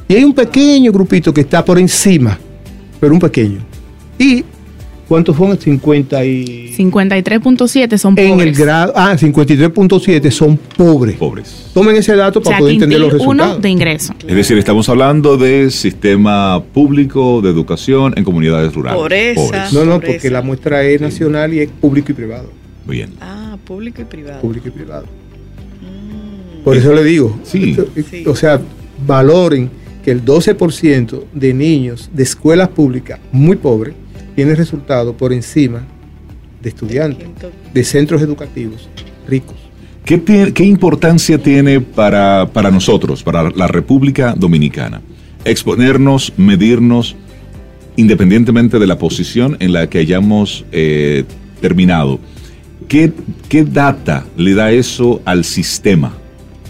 Y 0.08 0.16
hay 0.16 0.24
un 0.24 0.34
pequeño 0.34 0.92
grupito 0.92 1.34
que 1.34 1.42
está 1.42 1.64
por 1.64 1.78
encima, 1.80 2.38
pero 3.00 3.14
un 3.14 3.20
pequeño. 3.20 3.60
¿Y 4.18 4.44
cuántos 5.08 5.36
son? 5.36 5.58
50 5.58 6.26
y... 6.26 6.74
53.7 6.78 7.98
son 7.98 8.18
En 8.18 8.26
el 8.26 8.32
pobres. 8.34 8.58
grado... 8.58 8.94
Ah, 8.96 9.14
53.7 9.18 10.32
son 10.32 10.58
pobres. 10.78 11.16
Pobres. 11.18 11.70
Tomen 11.74 11.96
ese 11.96 12.16
dato 12.16 12.40
o 12.40 12.42
para 12.42 12.56
sea, 12.58 12.60
poder 12.60 12.74
entender 12.76 13.00
los 13.00 13.10
quintil 13.10 13.28
uno 13.28 13.34
resultados. 13.44 13.62
de 13.62 13.70
ingreso. 13.70 14.14
Es 14.28 14.36
decir, 14.36 14.58
estamos 14.58 14.88
hablando 14.90 15.38
de 15.38 15.70
sistema 15.72 16.62
público 16.74 17.42
de 17.42 17.50
educación 17.50 18.14
en 18.16 18.24
comunidades 18.24 18.74
rurales. 18.74 19.00
Pobreza. 19.00 19.42
Pobres. 19.42 19.74
No, 19.74 19.86
no, 19.86 19.94
Pobreza. 19.96 20.14
porque 20.14 20.30
la 20.30 20.42
muestra 20.42 20.84
es 20.84 21.02
nacional 21.02 21.54
y 21.54 21.60
es 21.60 21.70
público 21.70 22.12
y 22.12 22.16
privado. 22.16 22.50
Muy 22.86 22.98
bien. 22.98 23.14
Ah, 23.22 23.41
público 23.72 24.02
y 24.02 24.06
privado. 24.06 24.42
Público 24.42 24.68
y 24.68 24.72
privado. 24.72 25.06
Mm. 25.06 26.64
Por 26.64 26.76
eso 26.76 26.94
le 26.94 27.04
digo, 27.06 27.40
Sí. 27.44 27.70
esto- 27.72 27.88
Sí. 28.10 28.24
o 28.28 28.36
sea, 28.36 28.60
valoren 29.08 29.70
que 30.04 30.12
el 30.12 30.26
12% 30.26 31.26
de 31.34 31.54
niños 31.54 32.10
de 32.14 32.24
escuelas 32.24 32.68
públicas 32.70 33.20
muy 33.32 33.56
pobres 33.56 33.94
tiene 34.36 34.56
resultados 34.56 35.16
por 35.16 35.32
encima 35.32 35.84
de 36.62 36.70
estudiantes 36.70 37.28
de 37.74 37.84
centros 37.84 38.22
educativos 38.22 38.90
ricos. 39.28 39.56
¿Qué, 40.04 40.22
qué 40.54 40.66
importancia 40.66 41.38
tiene 41.38 41.80
para, 41.80 42.50
para 42.52 42.72
nosotros, 42.72 43.24
para 43.24 43.50
la 43.52 43.68
República 43.68 44.34
Dominicana? 44.38 45.02
Exponernos, 45.46 46.34
medirnos, 46.38 47.16
independientemente 47.96 48.80
de 48.80 48.88
la 48.88 48.98
posición 48.98 49.56
en 49.60 49.72
la 49.74 49.88
que 49.90 50.00
hayamos 50.00 50.66
eh, 50.72 51.24
terminado. 51.62 52.20
¿Qué, 52.92 53.10
¿Qué 53.48 53.64
data 53.64 54.26
le 54.36 54.54
da 54.54 54.70
eso 54.74 55.22
al 55.24 55.46
sistema? 55.46 56.12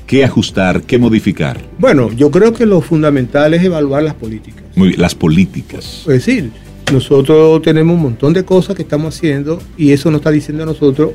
¿Qué 0.05 0.23
ajustar? 0.23 0.83
¿Qué 0.83 0.99
modificar? 0.99 1.59
Bueno, 1.79 2.11
yo 2.15 2.29
creo 2.29 2.53
que 2.53 2.67
lo 2.67 2.79
fundamental 2.81 3.55
es 3.55 3.63
evaluar 3.63 4.03
las 4.03 4.13
políticas. 4.13 4.61
Muy 4.75 4.89
bien, 4.89 5.01
las 5.01 5.15
políticas. 5.15 6.01
Es 6.01 6.05
decir, 6.25 6.51
nosotros 6.93 7.59
tenemos 7.63 7.95
un 7.95 8.03
montón 8.03 8.33
de 8.33 8.45
cosas 8.45 8.75
que 8.75 8.83
estamos 8.83 9.15
haciendo 9.17 9.59
y 9.79 9.93
eso 9.93 10.11
nos 10.11 10.19
está 10.19 10.29
diciendo 10.29 10.61
a 10.61 10.67
nosotros 10.67 11.09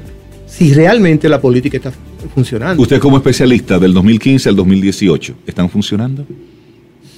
si 0.49 0.75
realmente 0.75 1.29
la 1.29 1.41
política 1.41 1.77
está 1.77 1.93
funcionando. 2.35 2.83
Usted 2.83 2.99
como 2.99 3.17
especialista 3.19 3.79
del 3.79 3.95
2015 3.95 4.49
al 4.49 4.57
2018, 4.57 5.35
¿están 5.47 5.71
funcionando? 5.71 6.27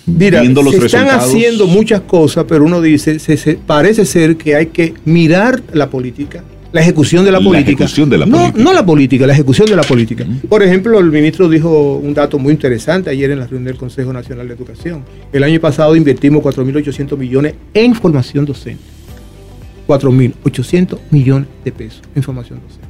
Mira, 0.05 0.43
Viendo 0.43 0.63
los 0.63 0.75
se 0.75 0.85
están 0.85 1.09
haciendo 1.09 1.67
muchas 1.67 2.03
cosas, 2.03 2.45
pero 2.47 2.65
uno 2.65 2.83
dice, 2.83 3.19
se- 3.19 3.39
se- 3.39 3.55
parece 3.55 4.05
ser 4.05 4.37
que 4.37 4.57
hay 4.57 4.67
que 4.67 4.93
mirar 5.07 5.63
la 5.73 5.89
política, 5.89 6.45
la 6.73 6.81
ejecución 6.81 7.25
de 7.25 7.33
la, 7.33 7.39
La 7.39 7.45
política. 7.45 7.71
ejecución 7.85 8.11
de 8.11 8.19
la 8.19 8.27
no, 8.27 8.37
política. 8.37 8.63
No 8.63 8.73
la 8.73 8.85
política, 8.85 9.27
la 9.27 9.33
ejecución 9.33 9.69
de 9.69 9.77
la 9.77 9.83
política. 9.83 10.27
Por 10.49 10.63
ejemplo, 10.63 10.99
el 10.99 11.11
ministro 11.11 11.49
dijo 11.49 11.95
un 11.97 12.13
dato 12.15 12.39
muy 12.39 12.53
interesante 12.53 13.11
ayer 13.11 13.31
en 13.31 13.39
la 13.39 13.47
reunión 13.47 13.65
del 13.65 13.77
Consejo 13.77 14.13
Nacional 14.13 14.49
de 14.49 14.55
Educación. 14.55 15.03
El 15.33 15.45
año 15.45 15.61
pasado 15.61 15.97
invertimos 15.97 16.43
4.800 16.43 17.17
millones 17.17 17.55
en 17.73 17.95
formación 17.95 18.45
docente. 18.45 18.83
4.800 19.87 20.99
millones 21.11 21.49
de 21.65 21.73
pesos 21.73 22.03
en 22.15 22.23
formación 22.23 22.61
docente. 22.61 22.87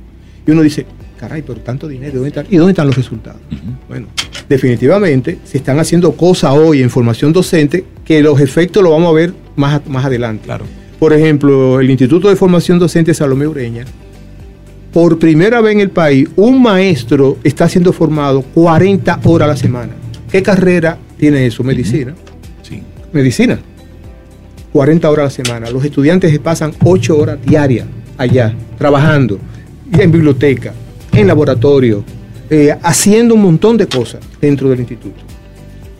Y 0.47 0.51
uno 0.51 0.62
dice, 0.62 0.87
caray, 1.18 1.43
pero 1.43 1.61
tanto 1.61 1.87
dinero, 1.87 2.14
¿dónde 2.14 2.29
están? 2.29 2.47
¿y 2.51 2.57
dónde 2.57 2.72
están 2.72 2.87
los 2.89 2.97
resultados? 2.97 3.41
Bueno, 3.89 4.09
definitivamente 4.49 5.39
se 5.45 5.59
están 5.59 5.79
haciendo 5.79 6.12
cosas 6.12 6.53
hoy 6.55 6.83
en 6.83 6.91
formación 6.91 7.33
docente 7.33 7.85
que 8.05 8.22
los 8.22 8.41
efectos 8.41 8.83
los 8.83 8.91
vamos 8.91 9.11
a 9.11 9.12
ver 9.12 9.33
más, 9.55 9.87
más 9.87 10.05
adelante. 10.05 10.47
Claro. 10.47 10.64
Por 10.99 11.12
ejemplo, 11.12 11.80
el 11.80 11.90
Instituto 11.90 12.28
de 12.28 12.36
Formación 12.36 12.78
Docente 12.78 13.14
Salomé 13.14 13.46
Ureña, 13.46 13.84
por 14.92 15.18
primera 15.18 15.61
vez 15.61 15.74
en 15.74 15.80
el 15.80 15.90
país, 15.90 16.28
un 16.34 16.61
maestro 16.61 17.38
está 17.44 17.68
siendo 17.68 17.92
formado 17.92 18.42
40 18.42 19.20
horas 19.24 19.46
a 19.46 19.53
la 19.53 19.57
semana. 19.57 19.92
¿Qué 20.30 20.42
carrera 20.42 20.99
tiene 21.16 21.46
eso? 21.46 21.62
Medicina. 21.62 22.14
Sí. 22.62 22.82
Medicina. 23.12 23.61
40 24.72 25.09
horas 25.09 25.22
a 25.22 25.42
la 25.42 25.44
semana. 25.44 25.70
Los 25.70 25.84
estudiantes 25.84 26.32
se 26.32 26.40
pasan 26.40 26.72
8 26.82 27.16
horas 27.16 27.38
diarias 27.44 27.86
allá, 28.16 28.55
trabajando, 28.76 29.38
y 29.96 30.01
en 30.01 30.11
biblioteca, 30.11 30.72
en 31.12 31.28
laboratorio, 31.28 32.03
eh, 32.51 32.76
haciendo 32.82 33.34
un 33.34 33.42
montón 33.42 33.76
de 33.76 33.86
cosas 33.86 34.20
dentro 34.40 34.68
del 34.68 34.80
instituto. 34.80 35.20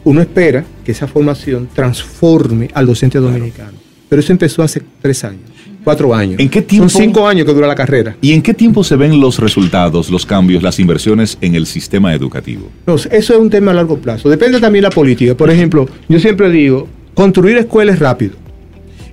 Uno 0.03 0.21
espera 0.21 0.65
que 0.85 0.91
esa 0.91 1.07
formación 1.07 1.69
transforme 1.73 2.69
al 2.75 2.87
docente 2.87 3.19
dominicano. 3.19 3.88
Pero 4.09 4.21
eso 4.21 4.33
empezó 4.33 4.63
hace 4.63 4.83
tres 5.03 5.23
años, 5.25 5.43
cuatro 5.85 6.15
años. 6.15 6.41
¿En 6.41 6.49
qué 6.49 6.63
tiempo? 6.63 6.89
Son 6.89 7.03
cinco 7.03 7.27
años 7.27 7.47
que 7.47 7.53
dura 7.53 7.67
la 7.67 7.75
carrera. 7.75 8.17
¿Y 8.21 8.33
en 8.33 8.41
qué 8.41 8.55
tiempo 8.55 8.83
se 8.83 8.97
ven 8.97 9.21
los 9.21 9.39
resultados, 9.39 10.11
los 10.11 10.25
cambios, 10.25 10.63
las 10.63 10.79
inversiones 10.81 11.37
en 11.41 11.55
el 11.55 11.67
sistema 11.67 12.15
educativo? 12.15 12.69
No, 12.87 12.95
eso 12.95 13.11
es 13.11 13.31
un 13.31 13.51
tema 13.51 13.73
a 13.73 13.75
largo 13.75 13.99
plazo. 13.99 14.31
Depende 14.31 14.61
también 14.61 14.83
de 14.83 14.89
la 14.89 14.95
política. 14.95 15.35
Por 15.35 15.51
ejemplo, 15.51 15.87
yo 16.09 16.19
siempre 16.19 16.51
digo, 16.51 16.89
construir 17.15 17.59
escuelas 17.59 17.97
es 17.97 18.01
rápido. 18.01 18.33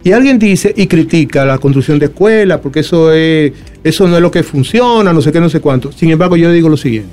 Y 0.06 0.12
alguien 0.12 0.38
dice 0.38 0.72
y 0.78 0.86
critica 0.86 1.44
la 1.46 1.58
construcción 1.58 1.98
de 1.98 2.06
escuelas 2.06 2.60
porque 2.60 2.82
eso, 2.82 3.12
es, 3.12 3.52
eso 3.84 4.08
no 4.08 4.16
es 4.16 4.22
lo 4.22 4.30
que 4.30 4.44
funciona, 4.44 5.12
no 5.12 5.20
sé 5.20 5.32
qué, 5.32 5.42
no 5.42 5.50
sé 5.50 5.60
cuánto. 5.60 5.92
Sin 5.92 6.12
embargo, 6.12 6.38
yo 6.38 6.52
digo 6.52 6.70
lo 6.70 6.78
siguiente. 6.78 7.10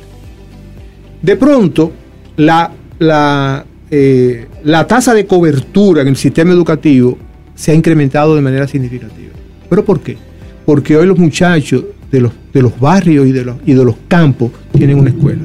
De 1.22 1.36
pronto, 1.36 1.90
la, 2.36 2.70
la, 2.98 3.64
eh, 3.90 4.46
la 4.64 4.86
tasa 4.86 5.14
de 5.14 5.24
cobertura 5.24 6.02
en 6.02 6.08
el 6.08 6.16
sistema 6.16 6.52
educativo 6.52 7.16
se 7.54 7.72
ha 7.72 7.74
incrementado 7.74 8.34
de 8.34 8.42
manera 8.42 8.66
significativa. 8.66 9.30
¿Pero 9.68 9.84
por 9.84 10.00
qué? 10.00 10.16
Porque 10.64 10.96
hoy 10.96 11.06
los 11.06 11.18
muchachos 11.18 11.84
de 12.10 12.20
los, 12.20 12.32
de 12.52 12.62
los 12.62 12.78
barrios 12.78 13.26
y 13.26 13.32
de 13.32 13.44
los, 13.44 13.56
y 13.64 13.72
de 13.72 13.84
los 13.84 13.96
campos 14.06 14.50
tienen 14.76 14.98
una 14.98 15.10
escuela. 15.10 15.42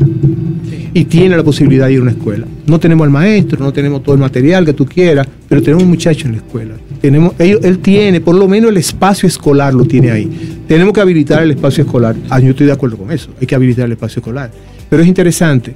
Y 0.94 1.06
tienen 1.06 1.38
la 1.38 1.44
posibilidad 1.44 1.88
de 1.88 1.94
ir 1.94 2.00
a 2.00 2.02
una 2.02 2.12
escuela. 2.12 2.46
No 2.66 2.80
tenemos 2.80 3.06
al 3.06 3.12
maestro, 3.12 3.64
no 3.64 3.72
tenemos 3.72 4.04
todo 4.04 4.16
el 4.16 4.22
material 4.22 4.66
que 4.66 4.74
tú 4.74 4.86
quieras, 4.86 5.28
pero 5.48 5.62
tenemos 5.62 5.84
un 5.84 5.90
muchacho 5.90 6.26
en 6.28 6.34
la 6.34 6.38
escuela. 6.40 6.76
Tenemos, 7.00 7.34
ellos, 7.40 7.62
él 7.64 7.80
tiene, 7.80 8.20
por 8.20 8.36
lo 8.36 8.48
menos 8.48 8.72
el 8.72 8.78
espacio 8.78 9.28
escolar 9.28 9.74
lo 9.74 9.86
tiene 9.86 10.12
ahí. 10.12 10.64
Tenemos 10.68 10.94
que 10.94 11.00
habilitar 11.00 11.42
el 11.44 11.52
espacio 11.52 11.84
escolar. 11.86 12.16
Ah, 12.30 12.40
yo 12.40 12.50
estoy 12.50 12.66
de 12.66 12.74
acuerdo 12.74 12.98
con 12.98 13.12
eso. 13.12 13.30
Hay 13.40 13.48
que 13.48 13.56
habilitar 13.56 13.86
el 13.86 13.94
espacio 13.94 14.20
escolar. 14.20 14.52
Pero 14.90 15.02
es 15.02 15.08
interesante, 15.08 15.74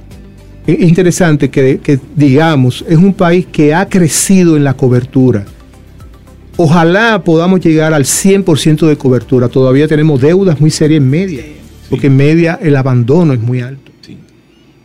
es 0.66 0.80
interesante 0.80 1.48
que, 1.48 1.80
que 1.82 1.98
digamos, 2.16 2.84
es 2.88 2.96
un 2.96 3.14
país 3.14 3.46
que 3.50 3.74
ha 3.74 3.88
crecido 3.88 4.56
en 4.56 4.64
la 4.64 4.74
cobertura. 4.74 5.44
Ojalá 6.56 7.22
podamos 7.24 7.60
llegar 7.60 7.94
al 7.94 8.04
100% 8.04 8.86
de 8.86 8.96
cobertura. 8.96 9.48
Todavía 9.48 9.88
tenemos 9.88 10.20
deudas 10.20 10.60
muy 10.60 10.70
serias 10.70 10.98
en 10.98 11.08
media, 11.08 11.44
porque 11.88 12.08
en 12.08 12.16
media 12.16 12.58
el 12.62 12.76
abandono 12.76 13.32
es 13.32 13.40
muy 13.40 13.60
alto. 13.60 13.90
Sí. 14.02 14.18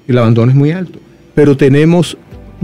El 0.07 0.17
abandono 0.17 0.51
es 0.51 0.57
muy 0.57 0.71
alto. 0.71 0.99
Pero 1.35 1.57
tenemos, 1.57 2.17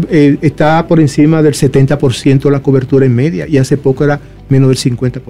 eh, 0.10 0.38
está 0.42 0.88
por 0.88 1.00
encima 1.00 1.42
del 1.42 1.54
70% 1.54 2.50
la 2.50 2.62
cobertura 2.62 3.06
en 3.06 3.14
media 3.14 3.48
y 3.48 3.58
hace 3.58 3.78
poco 3.78 4.04
era 4.04 4.20
menos 4.50 4.70
del 4.70 4.78
50%. 4.78 5.22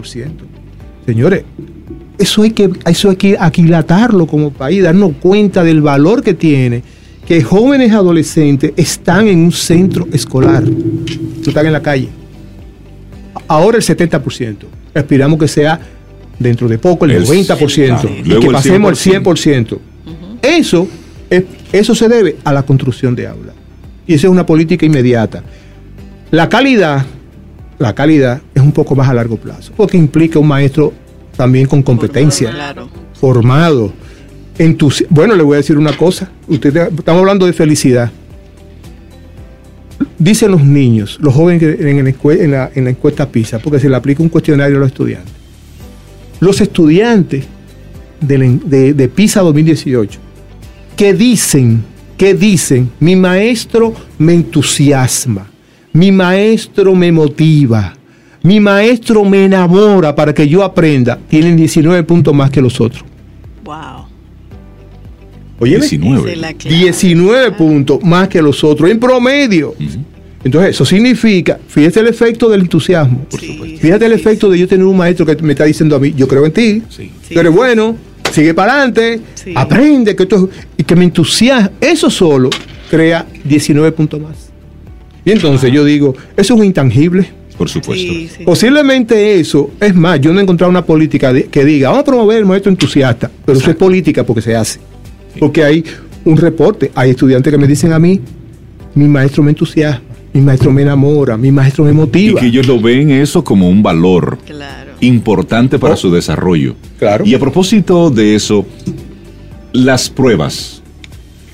Señores, 1.05 1.43
eso 2.17 2.43
hay 2.43 2.51
que, 2.51 2.69
eso 2.85 3.09
hay 3.09 3.15
que 3.15 3.35
aquilatarlo 3.39 4.27
como 4.27 4.51
país, 4.51 4.83
darnos 4.83 5.13
cuenta 5.19 5.63
del 5.63 5.81
valor 5.81 6.21
que 6.21 6.33
tiene 6.33 6.83
que 7.27 7.41
jóvenes 7.41 7.91
adolescentes 7.93 8.73
están 8.75 9.27
en 9.27 9.39
un 9.39 9.51
centro 9.51 10.07
escolar, 10.11 10.63
no 10.63 11.47
están 11.47 11.65
en 11.65 11.73
la 11.73 11.81
calle. 11.81 12.09
Ahora 13.47 13.77
el 13.77 13.83
70%. 13.83 14.55
Aspiramos 14.93 15.39
que 15.39 15.47
sea 15.47 15.79
dentro 16.39 16.67
de 16.67 16.77
poco 16.77 17.05
el, 17.05 17.11
El- 17.11 17.25
90% 17.25 17.85
claro. 17.85 18.09
y 18.09 18.23
Luego 18.23 18.41
que 18.41 18.47
el 18.47 18.53
pasemos 18.53 18.89
al 19.05 19.13
100%. 19.13 19.23
100%. 19.23 19.79
Eso, 20.41 20.87
es- 21.29 21.43
eso 21.71 21.95
se 21.95 22.07
debe 22.09 22.37
a 22.43 22.53
la 22.53 22.63
construcción 22.63 23.15
de 23.15 23.27
aulas. 23.27 23.55
Y 24.05 24.13
esa 24.15 24.27
es 24.27 24.31
una 24.31 24.45
política 24.45 24.85
inmediata. 24.85 25.43
La 26.31 26.49
calidad, 26.49 27.05
la 27.79 27.93
calidad 27.95 28.41
es 28.53 28.61
un 28.61 28.71
poco 28.71 28.95
más 28.95 29.07
a 29.07 29.13
largo 29.13 29.37
plazo, 29.37 29.71
porque 29.77 29.97
implica 29.97 30.39
un 30.39 30.47
maestro 30.47 30.93
también 31.37 31.67
con 31.67 31.81
competencia 31.83 32.49
Claro. 32.51 32.89
formado. 33.13 33.93
entusi- 34.57 35.07
bueno, 35.09 35.33
le 35.35 35.41
voy 35.41 35.55
a 35.55 35.57
decir 35.57 35.77
una 35.79 35.97
cosa. 35.97 36.29
Usted, 36.47 36.75
estamos 36.95 37.19
hablando 37.21 37.47
de 37.47 37.53
felicidad. 37.53 38.11
Dicen 40.23 40.51
los 40.51 40.63
niños, 40.63 41.17
los 41.21 41.33
jóvenes 41.33 41.61
en, 41.81 42.03
la 42.03 42.09
encue- 42.11 42.39
en 42.39 42.51
la, 42.51 42.71
en 42.73 42.85
la 42.85 42.91
encuesta 42.91 43.27
PISA, 43.29 43.59
porque 43.59 43.79
se 43.79 43.89
le 43.89 43.95
aplica 43.95 44.23
un 44.23 44.29
cuestionario 44.29 44.77
a 44.77 44.79
los 44.79 44.87
estudiantes. 44.87 45.33
Los 46.39 46.61
estudiantes 46.61 47.45
de, 48.21 48.93
de 48.93 49.07
PISA 49.09 49.41
2018, 49.41 50.19
que 50.95 51.13
dicen, 51.13 51.83
que 52.17 52.33
dicen, 52.35 52.89
mi 53.01 53.17
maestro 53.17 53.93
me 54.17 54.33
entusiasma, 54.33 55.47
mi 55.91 56.11
maestro 56.11 56.95
me 56.95 57.11
motiva, 57.11 57.93
mi 58.43 58.61
maestro 58.61 59.25
me 59.25 59.43
enamora 59.45 60.15
para 60.15 60.33
que 60.33 60.47
yo 60.47 60.63
aprenda, 60.63 61.19
tienen 61.27 61.57
19 61.57 62.03
puntos 62.03 62.33
más 62.33 62.49
que 62.49 62.61
los 62.61 62.79
otros. 62.79 63.03
Wow. 63.65 64.05
Oye, 65.59 65.77
19. 65.79 66.21
Esa 66.21 66.31
es 66.31 66.37
la 66.37 66.53
clave. 66.53 66.77
19 66.77 67.51
puntos 67.51 68.03
más 68.03 68.27
que 68.29 68.41
los 68.41 68.63
otros 68.63 68.89
en 68.89 68.99
promedio. 68.99 69.75
Entonces, 70.43 70.71
eso 70.71 70.83
significa, 70.85 71.57
fíjate 71.67 72.01
el 72.01 72.07
efecto 72.07 72.49
del 72.49 72.61
entusiasmo. 72.61 73.25
Sí, 73.29 73.77
Fíjate 73.79 74.05
el 74.05 74.13
sí, 74.13 74.19
efecto 74.19 74.49
de 74.49 74.59
yo 74.59 74.67
tener 74.67 74.85
un 74.85 74.97
maestro 74.97 75.25
que 75.25 75.35
me 75.41 75.53
está 75.53 75.63
diciendo 75.65 75.95
a 75.95 75.99
mí, 75.99 76.13
yo 76.15 76.27
creo 76.27 76.45
en 76.45 76.51
ti, 76.51 76.81
Sí. 76.89 77.11
Sí, 77.27 77.33
tú 77.33 77.39
eres 77.39 77.51
sí, 77.51 77.57
bueno, 77.57 77.95
sigue 78.31 78.53
para 78.53 78.73
adelante, 78.73 79.21
Sí. 79.35 79.53
aprende, 79.55 80.15
que 80.15 80.23
esto 80.23 80.49
es- 80.51 80.65
y 80.77 80.83
que 80.83 80.95
me 80.95 81.05
entusiasma. 81.05 81.71
Eso 81.79 82.09
solo 82.09 82.49
crea 82.89 83.25
19 83.45 83.91
puntos 83.93 84.19
más. 84.19 84.51
Y 85.25 85.31
entonces 85.31 85.71
yo 85.71 85.85
digo, 85.85 86.13
eso 86.35 86.53
es 86.53 86.59
un 86.59 86.65
intangible. 86.65 87.25
Por 87.57 87.69
supuesto. 87.69 88.11
Sí, 88.11 88.29
sí. 88.35 88.43
Posiblemente 88.43 89.39
eso, 89.39 89.71
es 89.79 89.93
más, 89.95 90.19
yo 90.19 90.33
no 90.33 90.39
he 90.39 90.43
encontrado 90.43 90.71
una 90.71 90.83
política 90.83 91.31
de- 91.31 91.45
que 91.45 91.63
diga, 91.63 91.89
vamos 91.89 92.01
a 92.01 92.05
promover 92.05 92.39
el 92.39 92.45
maestro 92.45 92.71
entusiasta, 92.71 93.29
pero 93.45 93.57
eso 93.59 93.69
es 93.69 93.77
política 93.77 94.25
porque 94.25 94.41
se 94.41 94.55
hace. 94.55 94.79
Porque 95.39 95.63
hay 95.63 95.83
un 96.25 96.35
reporte, 96.35 96.91
hay 96.95 97.11
estudiantes 97.11 97.51
que 97.51 97.57
me 97.59 97.67
dicen 97.67 97.93
a 97.93 97.99
mí, 97.99 98.19
mi 98.95 99.07
maestro 99.07 99.43
me 99.43 99.51
entusiasma, 99.51 100.01
mi 100.33 100.41
maestro 100.41 100.71
me 100.71 100.81
enamora, 100.81 101.37
mi 101.37 101.51
maestro 101.51 101.83
me 101.85 101.91
Y 101.91 101.93
motiva. 101.93 102.39
que 102.41 102.47
ellos 102.47 102.65
lo 102.67 102.79
ven 102.81 103.11
eso 103.11 103.43
como 103.43 103.69
un 103.69 103.83
valor 103.83 104.37
Claro. 104.45 104.93
importante 105.01 105.77
para 105.79 105.93
Oh. 105.93 105.97
su 105.97 106.11
desarrollo. 106.11 106.75
Claro. 106.97 107.25
Y 107.25 107.33
a 107.35 107.39
propósito 107.39 108.09
de 108.09 108.35
eso, 108.35 108.65
las 109.73 110.09
pruebas. 110.09 110.81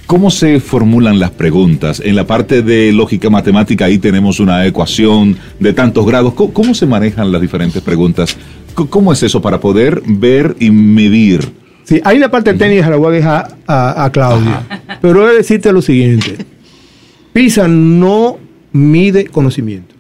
¿Cómo 0.05 0.31
se 0.31 0.59
formulan 0.59 1.19
las 1.19 1.29
preguntas? 1.31 2.01
En 2.03 2.15
la 2.15 2.25
parte 2.25 2.63
de 2.63 2.91
lógica 2.91 3.29
matemática 3.29 3.85
ahí 3.85 3.99
tenemos 3.99 4.39
una 4.39 4.65
ecuación 4.65 5.37
de 5.59 5.71
tantos 5.73 6.05
grados. 6.05 6.33
¿Cómo, 6.33 6.51
cómo 6.51 6.73
se 6.73 6.87
manejan 6.87 7.31
las 7.31 7.41
diferentes 7.41 7.81
preguntas? 7.83 8.35
¿Cómo 8.73 9.13
es 9.13 9.21
eso 9.21 9.39
para 9.41 9.59
poder 9.59 10.01
ver 10.07 10.55
y 10.59 10.71
medir? 10.71 11.51
Sí, 11.83 12.01
hay 12.03 12.17
una 12.17 12.31
parte 12.31 12.53
técnica, 12.55 12.89
la 12.89 12.95
voy 12.95 13.07
a 13.07 13.11
dejar 13.17 13.57
a, 13.67 14.05
a 14.05 14.11
Claudia, 14.11 14.61
pero 15.01 15.21
voy 15.21 15.29
a 15.31 15.33
decirte 15.33 15.71
lo 15.71 15.81
siguiente. 15.81 16.37
PISA 17.33 17.67
no 17.67 18.37
mide 18.71 19.25
conocimiento, 19.25 19.95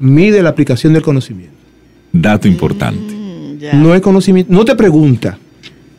mide 0.00 0.42
la 0.42 0.50
aplicación 0.50 0.92
del 0.92 1.02
conocimiento. 1.02 1.54
Dato 2.12 2.48
importante. 2.48 3.14
Mm. 3.14 3.82
No 3.82 3.94
es 3.94 4.00
conocimiento, 4.00 4.52
no 4.52 4.64
te 4.64 4.74
pregunta 4.76 5.38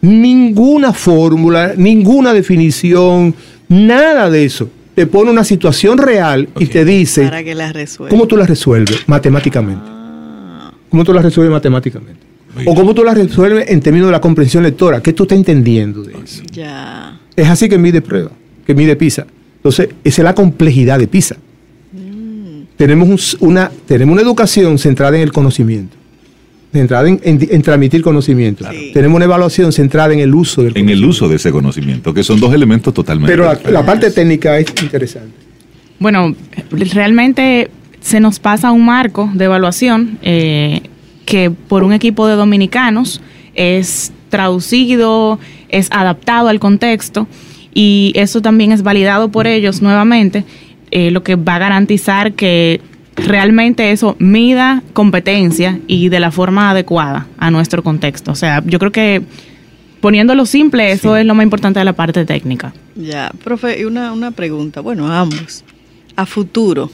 ninguna 0.02 0.94
fórmula, 0.94 1.74
ninguna 1.76 2.34
definición, 2.34 3.36
nada 3.68 4.30
de 4.30 4.46
eso. 4.46 4.70
Te 4.96 5.06
pone 5.08 5.32
una 5.32 5.44
situación 5.44 5.98
real 5.98 6.50
y 6.60 6.66
te 6.66 6.84
dice 6.84 7.24
Para 7.24 7.44
que 7.44 7.56
la 7.56 7.72
resuelva. 7.72 8.10
cómo 8.10 8.28
tú 8.28 8.36
la 8.36 8.46
resuelves 8.46 9.04
matemáticamente. 9.08 9.84
Ah, 9.86 10.74
¿Cómo 10.90 11.04
tú 11.04 11.14
la 11.14 11.22
resuelves 11.22 11.52
matemáticamente? 11.54 12.20
Muy 12.56 12.66
O 12.68 12.76
cómo 12.76 12.94
tú 12.94 13.04
la 13.04 13.14
resuelves 13.14 13.70
en 13.70 13.80
términos 13.80 14.08
de 14.08 14.12
la 14.12 14.22
comprensión 14.22 14.64
lectora. 14.64 15.02
¿Qué 15.02 15.14
tú 15.14 15.24
estás 15.24 15.38
entendiendo 15.38 16.04
de 16.04 16.14
eso? 16.24 16.44
ya. 16.52 17.18
Es 17.36 17.48
así 17.48 17.70
que 17.70 17.78
mide 17.78 18.02
prueba, 18.02 18.32
que 18.66 18.74
mide 18.74 18.96
PISA. 18.98 19.26
Entonces, 19.58 19.90
esa 20.04 20.22
es 20.22 20.24
la 20.26 20.36
complejidad 20.36 21.00
de 21.00 21.08
PISA. 21.08 21.38
Tenemos, 22.80 23.36
una, 23.42 23.70
tenemos 23.86 24.14
una 24.14 24.22
educación 24.22 24.78
centrada 24.80 25.18
en 25.18 25.24
el 25.24 25.34
conocimiento, 25.34 25.98
centrada 26.72 27.10
en, 27.10 27.20
en- 27.24 27.46
en 27.52 27.62
transmitir 27.62 28.02
conocimiento. 28.02 28.66
Sí. 28.72 28.92
Tenemos 28.94 29.18
una 29.18 29.26
evaluación 29.26 29.74
centrada 29.74 30.14
en 30.14 30.20
el 30.22 30.34
uso 30.34 30.64
del 30.64 30.78
En 30.78 30.88
el 30.88 31.04
uso 31.04 31.28
de 31.28 31.36
ese 31.36 31.52
conocimiento, 31.52 32.14
que 32.14 32.24
son 32.24 32.40
dos 32.40 32.54
elementos 32.54 32.94
totalmente 32.94 33.36
Pero 33.36 33.52
la 33.70 33.86
parte 33.86 34.10
técnica 34.12 34.58
es 34.58 34.68
interesante. 34.82 35.34
Bueno, 36.00 36.34
realmente 36.94 37.70
se 38.00 38.22
nos 38.22 38.40
pasa 38.40 38.72
un 38.72 38.86
marco 38.86 39.30
de 39.34 39.44
evaluación 39.46 40.18
eh, 40.22 40.80
que 41.26 41.52
por 41.52 41.84
un 41.84 41.92
equipo 41.92 42.28
de 42.28 42.36
dominicanos 42.36 43.22
es 43.56 44.14
traducido, 44.30 45.38
es 45.68 45.90
adaptado 45.92 46.48
al 46.48 46.62
contexto 46.62 47.28
y 47.74 48.14
eso 48.16 48.42
también 48.42 48.72
es 48.72 48.84
validado 48.84 49.30
por 49.30 49.48
ellos 49.48 49.82
nuevamente, 49.82 50.46
eh, 50.92 51.12
lo 51.12 51.24
que 51.24 51.36
va 51.36 51.56
a 51.56 51.60
garantizar 51.60 52.34
que 52.34 52.82
realmente 53.16 53.92
eso 53.92 54.16
mida 54.20 54.84
competencia 54.94 55.80
y 55.88 56.10
de 56.10 56.20
la 56.20 56.32
forma 56.32 56.72
adecuada 56.72 57.28
a 57.38 57.52
nuestro 57.52 57.84
contexto. 57.84 58.32
O 58.32 58.36
sea, 58.36 58.64
yo 58.66 58.80
creo 58.80 58.92
que 58.92 59.22
poniéndolo 60.02 60.46
simple, 60.46 60.92
eso 60.92 61.18
es 61.18 61.26
lo 61.26 61.36
más 61.36 61.44
importante 61.44 61.80
de 61.80 61.86
la 61.86 61.94
parte 61.94 62.26
técnica. 62.26 62.74
Ya, 62.96 63.32
profe, 63.44 63.82
y 63.82 63.86
una, 63.86 64.14
una 64.14 64.32
pregunta, 64.32 64.82
bueno, 64.82 65.12
ambos. 65.12 65.64
A 66.16 66.26
futuro, 66.26 66.90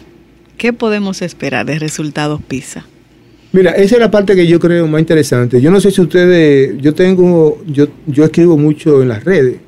¿qué 0.58 0.74
podemos 0.74 1.22
esperar 1.22 1.66
de 1.66 1.80
resultados 1.80 2.42
PISA? 2.42 2.86
Mira, 3.52 3.72
esa 3.72 3.96
es 3.96 4.02
la 4.02 4.12
parte 4.12 4.36
que 4.36 4.46
yo 4.48 4.60
creo 4.60 4.86
más 4.88 5.00
interesante. 5.00 5.62
Yo 5.62 5.72
no 5.72 5.80
sé 5.80 5.90
si 5.90 6.02
ustedes, 6.02 6.76
yo 6.82 6.94
tengo, 6.94 7.64
yo, 7.66 7.88
yo 8.06 8.26
escribo 8.26 8.58
mucho 8.58 9.02
en 9.02 9.08
las 9.08 9.24
redes. 9.24 9.60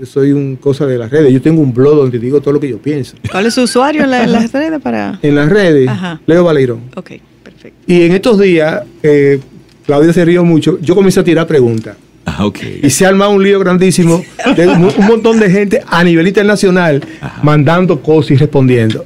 Yo 0.00 0.06
soy 0.06 0.32
un 0.32 0.56
cosa 0.56 0.86
de 0.86 0.98
las 0.98 1.10
redes. 1.10 1.32
Yo 1.32 1.40
tengo 1.40 1.62
un 1.62 1.72
blog 1.72 1.96
donde 1.96 2.18
digo 2.18 2.40
todo 2.40 2.52
lo 2.52 2.60
que 2.60 2.68
yo 2.68 2.78
pienso. 2.78 3.16
¿Cuál 3.30 3.46
es 3.46 3.54
su 3.54 3.62
usuario 3.62 4.04
en, 4.04 4.10
la- 4.10 4.24
en 4.24 4.32
las 4.32 4.52
redes 4.52 4.80
para...? 4.82 5.18
En 5.22 5.34
las 5.34 5.48
redes, 5.48 5.88
Ajá. 5.88 6.20
Leo 6.26 6.44
Baleirón. 6.44 6.80
Ok, 6.94 7.12
perfecto. 7.42 7.78
Y 7.86 8.02
en 8.02 8.12
estos 8.12 8.38
días, 8.38 8.82
eh, 9.02 9.40
Claudia 9.86 10.12
se 10.12 10.24
rió 10.24 10.44
mucho, 10.44 10.78
yo 10.82 10.94
comencé 10.94 11.20
a 11.20 11.24
tirar 11.24 11.46
preguntas. 11.46 11.96
Ah, 12.26 12.44
ok. 12.44 12.58
Y 12.82 12.90
se 12.90 13.06
ha 13.06 13.08
armado 13.08 13.30
un 13.30 13.42
lío 13.42 13.58
grandísimo 13.60 14.22
de 14.56 14.66
un, 14.66 14.90
un 14.98 15.06
montón 15.06 15.38
de 15.40 15.48
gente 15.48 15.80
a 15.86 16.02
nivel 16.04 16.26
internacional 16.26 17.02
mandando 17.42 18.02
cosas 18.02 18.32
y 18.32 18.36
respondiendo. 18.36 19.04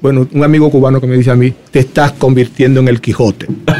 Bueno, 0.00 0.26
un 0.32 0.42
amigo 0.44 0.70
cubano 0.70 1.00
que 1.00 1.06
me 1.06 1.16
dice 1.16 1.30
a 1.30 1.36
mí, 1.36 1.52
te 1.70 1.80
estás 1.80 2.12
convirtiendo 2.12 2.80
en 2.80 2.88
el 2.88 3.00
Quijote. 3.00 3.46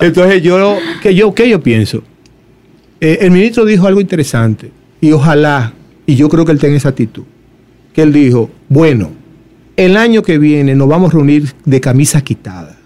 Entonces 0.00 0.42
yo, 0.42 0.78
¿qué 1.02 1.14
yo, 1.14 1.34
qué 1.34 1.48
yo 1.48 1.60
pienso? 1.60 2.02
Eh, 3.00 3.18
el 3.20 3.30
ministro 3.30 3.64
dijo 3.64 3.86
algo 3.86 4.00
interesante 4.00 4.70
y 5.00 5.12
ojalá, 5.12 5.72
y 6.06 6.16
yo 6.16 6.28
creo 6.28 6.44
que 6.44 6.52
él 6.52 6.58
tenga 6.58 6.76
esa 6.76 6.90
actitud, 6.90 7.24
que 7.92 8.02
él 8.02 8.12
dijo, 8.12 8.50
bueno, 8.68 9.10
el 9.76 9.96
año 9.96 10.22
que 10.22 10.38
viene 10.38 10.74
nos 10.74 10.88
vamos 10.88 11.10
a 11.10 11.14
reunir 11.14 11.52
de 11.64 11.80
camisa 11.80 12.22
quitada. 12.22 12.76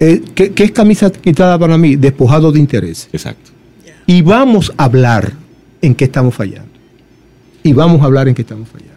Eh, 0.00 0.22
¿qué, 0.34 0.52
qué 0.52 0.64
es 0.64 0.72
camisa 0.72 1.10
quitada 1.12 1.58
para 1.58 1.76
mí? 1.76 1.96
Despojado 1.96 2.50
de 2.50 2.58
interés. 2.58 3.08
Exacto. 3.12 3.50
Y 4.06 4.22
vamos 4.22 4.72
a 4.76 4.84
hablar 4.84 5.32
en 5.80 5.94
qué 5.94 6.04
estamos 6.04 6.34
fallando. 6.34 6.72
Y 7.62 7.72
vamos 7.72 8.02
a 8.02 8.04
hablar 8.06 8.28
en 8.28 8.34
qué 8.34 8.42
estamos 8.42 8.68
fallando. 8.68 8.94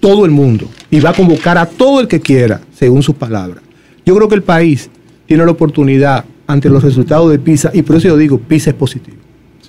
Todo 0.00 0.24
el 0.24 0.30
mundo. 0.30 0.68
Y 0.90 1.00
va 1.00 1.10
a 1.10 1.14
convocar 1.14 1.56
a 1.58 1.66
todo 1.66 2.00
el 2.00 2.08
que 2.08 2.20
quiera, 2.20 2.60
según 2.74 3.02
sus 3.02 3.14
palabras. 3.14 3.62
Yo 4.04 4.14
creo 4.16 4.28
que 4.28 4.34
el 4.34 4.42
país 4.42 4.90
tiene 5.26 5.44
la 5.44 5.52
oportunidad 5.52 6.24
ante 6.46 6.68
los 6.68 6.82
resultados 6.82 7.30
de 7.30 7.38
PISA, 7.38 7.70
y 7.72 7.82
por 7.82 7.96
eso 7.96 8.08
yo 8.08 8.16
digo, 8.16 8.38
PISA 8.38 8.70
es 8.70 8.76
positivo. 8.76 9.21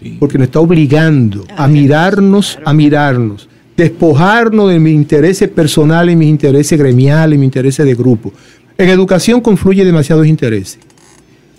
Sí. 0.03 0.17
Porque 0.19 0.37
nos 0.37 0.47
está 0.47 0.59
obligando 0.59 1.45
a 1.55 1.67
mirarnos, 1.67 2.59
a 2.63 2.73
mirarnos, 2.73 3.47
despojarnos 3.75 4.69
de 4.69 4.79
mis 4.79 4.93
intereses 4.93 5.49
personales, 5.49 6.15
mis 6.15 6.29
intereses 6.29 6.77
gremiales, 6.77 7.39
mis 7.39 7.47
intereses 7.47 7.85
de 7.85 7.95
grupo. 7.95 8.33
En 8.77 8.89
educación 8.89 9.41
confluye 9.41 9.85
demasiados 9.85 10.27
intereses. 10.27 10.79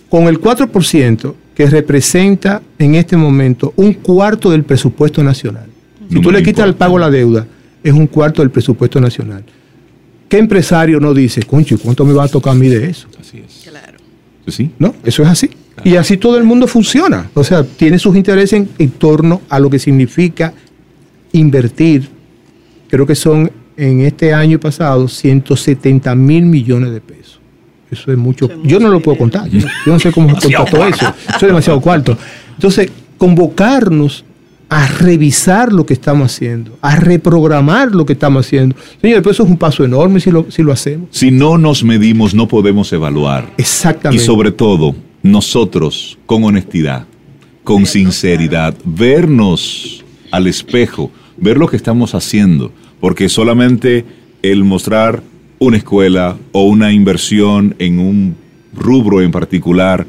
Con 0.09 0.27
el 0.27 0.39
4% 0.39 1.33
que 1.55 1.65
representa 1.67 2.61
en 2.77 2.95
este 2.95 3.17
momento 3.17 3.73
un 3.77 3.93
cuarto 3.93 4.51
del 4.51 4.63
presupuesto 4.63 5.23
nacional. 5.23 5.65
Si 6.09 6.21
tú 6.21 6.31
le 6.31 6.43
quitas 6.43 6.65
el 6.65 6.75
pago 6.75 6.97
a 6.97 6.99
la 6.99 7.09
deuda, 7.09 7.47
es 7.83 7.93
un 7.93 8.07
cuarto 8.07 8.41
del 8.41 8.51
presupuesto 8.51 9.01
nacional. 9.01 9.43
¿Qué 10.29 10.37
empresario 10.37 10.99
no 10.99 11.13
dice, 11.13 11.43
concho, 11.43 11.75
¿y 11.75 11.77
¿cuánto 11.77 12.05
me 12.05 12.13
va 12.13 12.25
a 12.25 12.27
tocar 12.27 12.53
a 12.53 12.55
mí 12.55 12.67
de 12.67 12.89
eso? 12.89 13.07
Así 13.19 13.41
es. 13.45 13.67
Claro. 13.69 13.97
Sí. 14.47 14.71
¿No? 14.77 14.93
Eso 15.03 15.23
es 15.23 15.29
así. 15.29 15.49
Y 15.83 15.95
así 15.97 16.17
todo 16.17 16.37
el 16.37 16.43
mundo 16.43 16.67
funciona. 16.67 17.29
O 17.33 17.43
sea, 17.43 17.63
tiene 17.63 17.99
sus 17.99 18.15
intereses 18.15 18.53
en, 18.53 18.69
en 18.77 18.91
torno 18.91 19.41
a 19.49 19.59
lo 19.59 19.69
que 19.69 19.79
significa 19.79 20.53
invertir. 21.31 22.09
Creo 22.89 23.05
que 23.05 23.15
son 23.15 23.51
en 23.77 24.01
este 24.01 24.33
año 24.33 24.59
pasado 24.59 25.07
170 25.07 26.15
mil 26.15 26.45
millones 26.45 26.91
de 26.91 27.01
pesos. 27.01 27.39
Eso 27.91 28.11
es 28.11 28.17
mucho. 28.17 28.45
Eso 28.45 28.61
es 28.63 28.67
yo 28.67 28.79
no 28.79 28.89
lo 28.89 28.99
puedo 28.99 29.17
contar. 29.17 29.49
Yo, 29.49 29.59
yo 29.59 29.93
no 29.93 29.99
sé 29.99 30.11
cómo 30.11 30.29
se 30.39 30.51
contrató 30.51 30.87
eso. 30.87 31.13
Eso 31.27 31.35
es 31.35 31.41
demasiado 31.41 31.81
cuarto. 31.81 32.17
Entonces, 32.55 32.89
convocarnos 33.17 34.23
a 34.69 34.87
revisar 34.87 35.71
lo 35.71 35.85
que 35.85 35.93
estamos 35.93 36.33
haciendo, 36.33 36.77
a 36.81 36.95
reprogramar 36.95 37.91
lo 37.91 38.05
que 38.05 38.13
estamos 38.13 38.45
haciendo. 38.45 38.75
Señor, 38.99 39.21
pues 39.21 39.35
eso 39.35 39.43
es 39.43 39.49
un 39.49 39.57
paso 39.57 39.83
enorme 39.83 40.19
si 40.19 40.31
lo, 40.31 40.47
si 40.49 40.63
lo 40.63 40.71
hacemos. 40.71 41.09
Si 41.11 41.31
no 41.31 41.57
nos 41.57 41.83
medimos, 41.83 42.33
no 42.33 42.47
podemos 42.47 42.91
evaluar. 42.91 43.53
Y 43.57 43.61
Exactamente. 43.61 44.23
sobre 44.23 44.51
todo, 44.51 44.95
nosotros, 45.25 46.19
con 46.27 46.43
honestidad, 46.43 47.07
con 47.63 47.87
sinceridad, 47.87 48.75
vernos 48.85 50.05
al 50.29 50.45
espejo, 50.45 51.09
ver 51.35 51.57
lo 51.57 51.67
que 51.67 51.77
estamos 51.77 52.13
haciendo, 52.13 52.71
porque 52.99 53.27
solamente 53.27 54.05
el 54.43 54.63
mostrar 54.63 55.23
una 55.57 55.77
escuela 55.77 56.37
o 56.51 56.65
una 56.65 56.91
inversión 56.91 57.73
en 57.79 57.97
un 57.97 58.35
rubro 58.75 59.19
en 59.23 59.31
particular, 59.31 60.05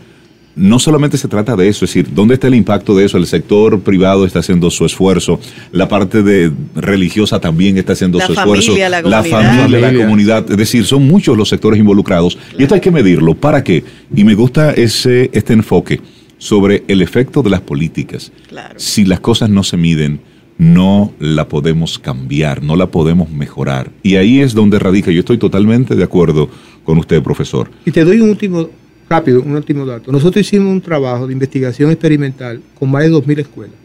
no 0.57 0.79
solamente 0.79 1.19
se 1.19 1.29
trata 1.29 1.55
de 1.55 1.69
eso, 1.69 1.85
es 1.85 1.93
decir, 1.93 2.13
¿dónde 2.15 2.35
está 2.35 2.47
el 2.47 2.55
impacto 2.55 2.97
de 2.97 3.05
eso? 3.05 3.19
El 3.19 3.27
sector 3.27 3.79
privado 3.81 4.25
está 4.25 4.39
haciendo 4.39 4.71
su 4.71 4.87
esfuerzo, 4.87 5.39
la 5.71 5.87
parte 5.87 6.23
de 6.23 6.51
religiosa 6.75 7.39
también 7.39 7.77
está 7.77 7.93
haciendo 7.93 8.19
La 8.19 8.27
su 8.27 8.33
esfuerzo, 8.33 8.67
familia, 8.69 8.89
la 8.89 9.03
la 9.03 9.23
comunidad. 9.23 9.53
familia, 9.53 9.81
la 9.81 9.99
comunidad, 9.99 10.51
es 10.51 10.57
decir, 10.57 10.87
son 10.87 11.07
muchos 11.07 11.37
los 11.37 11.51
sectores 11.51 11.79
involucrados 11.79 12.39
y 12.59 12.63
esto 12.63 12.75
hay 12.75 12.81
que 12.81 12.91
medirlo. 12.91 13.35
¿Para 13.35 13.63
qué? 13.63 13.85
Y 14.15 14.25
me 14.25 14.35
gusta 14.35 14.73
ese, 14.73 15.31
este 15.35 15.53
enfoque 15.53 16.01
sobre 16.39 16.85
el 16.89 17.03
efecto 17.03 17.43
de 17.43 17.51
las 17.51 17.61
políticas. 17.61 18.33
Claro. 18.49 18.75
Si 18.79 19.05
las 19.05 19.21
cosas 19.21 19.51
no 19.51 19.63
se 19.63 19.77
miden, 19.77 20.21
no 20.59 21.13
la 21.19 21.49
podemos 21.49 21.99
cambiar, 21.99 22.63
no 22.63 22.77
la 22.77 22.87
podemos 22.91 23.31
mejorar. 23.31 23.91
Y 24.03 24.17
ahí 24.17 24.41
es 24.41 24.55
donde 24.55 24.79
radica, 24.79 25.11
yo 25.11 25.21
estoy 25.21 25.37
totalmente 25.37 25.95
de 25.95 26.05
acuerdo 26.05 26.49
con 26.85 26.97
usted, 26.97 27.23
profesor. 27.23 27.71
Y 27.85 27.91
te 27.91 28.05
doy 28.05 28.21
un 28.21 28.31
último, 28.31 28.71
rápido, 29.09 29.43
un 29.43 29.55
último 29.55 29.87
dato. 29.87 30.11
Nosotros 30.11 30.47
hicimos 30.47 30.73
un 30.73 30.81
trabajo 30.81 31.27
de 31.27 31.33
investigación 31.33 31.91
experimental 31.91 32.61
con 32.79 32.91
más 32.91 33.05
de 33.05 33.11
2.000 33.13 33.41
escuelas. 33.41 33.77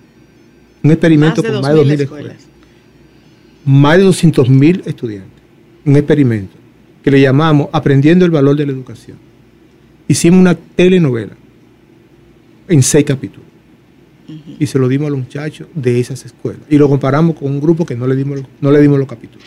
Un 0.84 0.92
experimento 0.92 1.44
Más 1.44 1.52
con 1.52 1.62
más 1.62 1.74
de 1.74 1.80
2.000 1.80 1.84
2.000 1.86 2.02
escuelas. 2.02 2.36
escuelas. 2.36 2.38
Más 3.66 3.98
de 3.98 4.06
200.000 4.06 4.88
estudiantes. 4.88 5.42
Un 5.86 5.96
experimento 5.96 6.56
que 7.04 7.12
le 7.12 7.22
llamamos 7.22 7.70
Aprendiendo 7.72 8.26
el 8.26 8.32
Valor 8.32 8.56
de 8.56 8.66
la 8.66 8.72
Educación. 8.72 9.18
Hicimos 10.08 10.40
una 10.40 10.56
telenovela 10.56 11.34
en 12.68 12.84
seis 12.84 13.06
capítulos. 13.06 13.46
Y 14.60 14.66
se 14.66 14.80
lo 14.80 14.88
dimos 14.88 15.08
a 15.08 15.10
los 15.10 15.20
muchachos 15.20 15.68
de 15.76 16.00
esas 16.00 16.26
escuelas. 16.26 16.62
Y 16.70 16.78
lo 16.78 16.88
comparamos 16.88 17.36
con 17.36 17.52
un 17.52 17.60
grupo 17.60 17.86
que 17.86 17.96
no 17.96 18.08
le 18.08 18.16
dimos, 18.16 18.42
no 18.62 18.72
le 18.72 18.80
dimos 18.82 18.98
los 18.98 19.08
capítulos. 19.08 19.46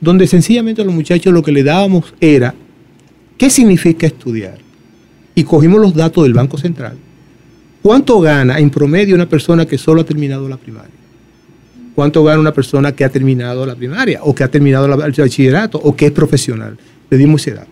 Donde 0.00 0.26
sencillamente 0.26 0.82
a 0.82 0.84
los 0.84 0.94
muchachos 0.94 1.32
lo 1.32 1.42
que 1.42 1.52
le 1.52 1.62
dábamos 1.64 2.14
era 2.20 2.54
¿Qué 3.40 3.48
significa 3.48 4.06
estudiar? 4.06 4.58
Y 5.34 5.44
cogimos 5.44 5.80
los 5.80 5.94
datos 5.94 6.24
del 6.24 6.34
Banco 6.34 6.58
Central. 6.58 6.94
¿Cuánto 7.82 8.20
gana 8.20 8.58
en 8.58 8.68
promedio 8.70 9.14
una 9.14 9.28
persona 9.28 9.64
que 9.66 9.78
solo 9.78 10.02
ha 10.02 10.04
terminado 10.04 10.48
la 10.48 10.56
primaria? 10.56 10.90
¿Cuánto 11.94 12.22
gana 12.24 12.38
una 12.40 12.52
persona 12.52 12.92
que 12.92 13.04
ha 13.04 13.08
terminado 13.08 13.64
la 13.66 13.74
primaria 13.74 14.20
o 14.22 14.34
que 14.34 14.44
ha 14.44 14.48
terminado 14.50 14.86
la- 14.88 15.06
el 15.06 15.12
bachillerato 15.12 15.78
o 15.78 15.94
que 15.96 16.06
es 16.06 16.12
profesional? 16.12 16.76
Le 17.08 17.16
dimos 17.18 17.40
ese 17.46 17.56
dato. 17.56 17.70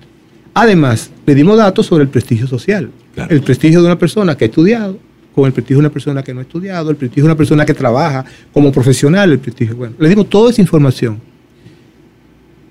Además, 0.54 1.10
le 1.26 1.34
dimos 1.34 1.56
datos 1.56 1.86
sobre 1.86 2.02
el 2.04 2.08
prestigio 2.10 2.46
social. 2.46 2.90
Claro. 3.14 3.34
El 3.34 3.42
prestigio 3.42 3.80
de 3.80 3.86
una 3.86 3.98
persona 3.98 4.36
que 4.36 4.44
ha 4.46 4.48
estudiado, 4.48 4.98
con 5.34 5.46
el 5.46 5.52
prestigio 5.52 5.76
de 5.76 5.80
una 5.80 5.90
persona 5.92 6.22
que 6.22 6.34
no 6.34 6.40
ha 6.40 6.42
estudiado, 6.42 6.90
el 6.90 6.96
prestigio 6.96 7.24
de 7.24 7.28
una 7.28 7.36
persona 7.36 7.64
que 7.64 7.74
trabaja 7.74 8.24
como 8.52 8.72
profesional, 8.72 9.30
el 9.30 9.38
prestigio. 9.38 9.76
Bueno, 9.76 9.94
le 9.98 10.08
dimos 10.08 10.28
toda 10.28 10.50
esa 10.50 10.60
información. 10.60 11.20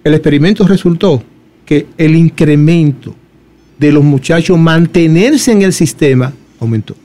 El 0.03 0.13
experimento 0.13 0.67
resultó 0.67 1.23
que 1.65 1.87
el 1.97 2.15
incremento 2.15 3.15
de 3.77 3.91
los 3.91 4.03
muchachos 4.03 4.57
mantenerse 4.57 5.51
en 5.51 5.61
el 5.61 5.73
sistema 5.73 6.33
aumentó. 6.59 6.95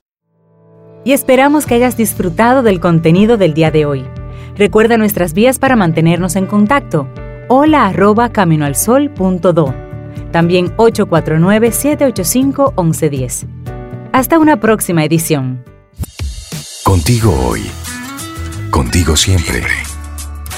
Y 1.05 1.11
esperamos 1.11 1.65
que 1.65 1.75
hayas 1.75 1.97
disfrutado 1.97 2.63
del 2.63 2.79
contenido 2.79 3.37
del 3.37 3.53
día 3.53 3.71
de 3.71 3.85
hoy. 3.85 4.05
Recuerda 4.57 4.97
nuestras 4.97 5.33
vías 5.33 5.59
para 5.59 5.75
mantenernos 5.75 6.35
en 6.35 6.45
contacto. 6.45 7.07
Hola 7.49 7.87
arroba 7.87 8.31
caminoalsol.do. 8.31 9.73
También 10.31 10.75
849-785-1110. 10.77 13.47
Hasta 14.13 14.39
una 14.39 14.59
próxima 14.59 15.03
edición. 15.03 15.63
Contigo 16.83 17.35
hoy. 17.47 17.63
Contigo 18.69 19.15
siempre. 19.15 19.63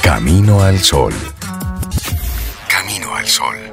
Camino 0.03 0.61
al 0.61 0.79
sol. 0.79 1.13
Camino 2.69 3.15
al 3.15 3.27
sol. 3.27 3.64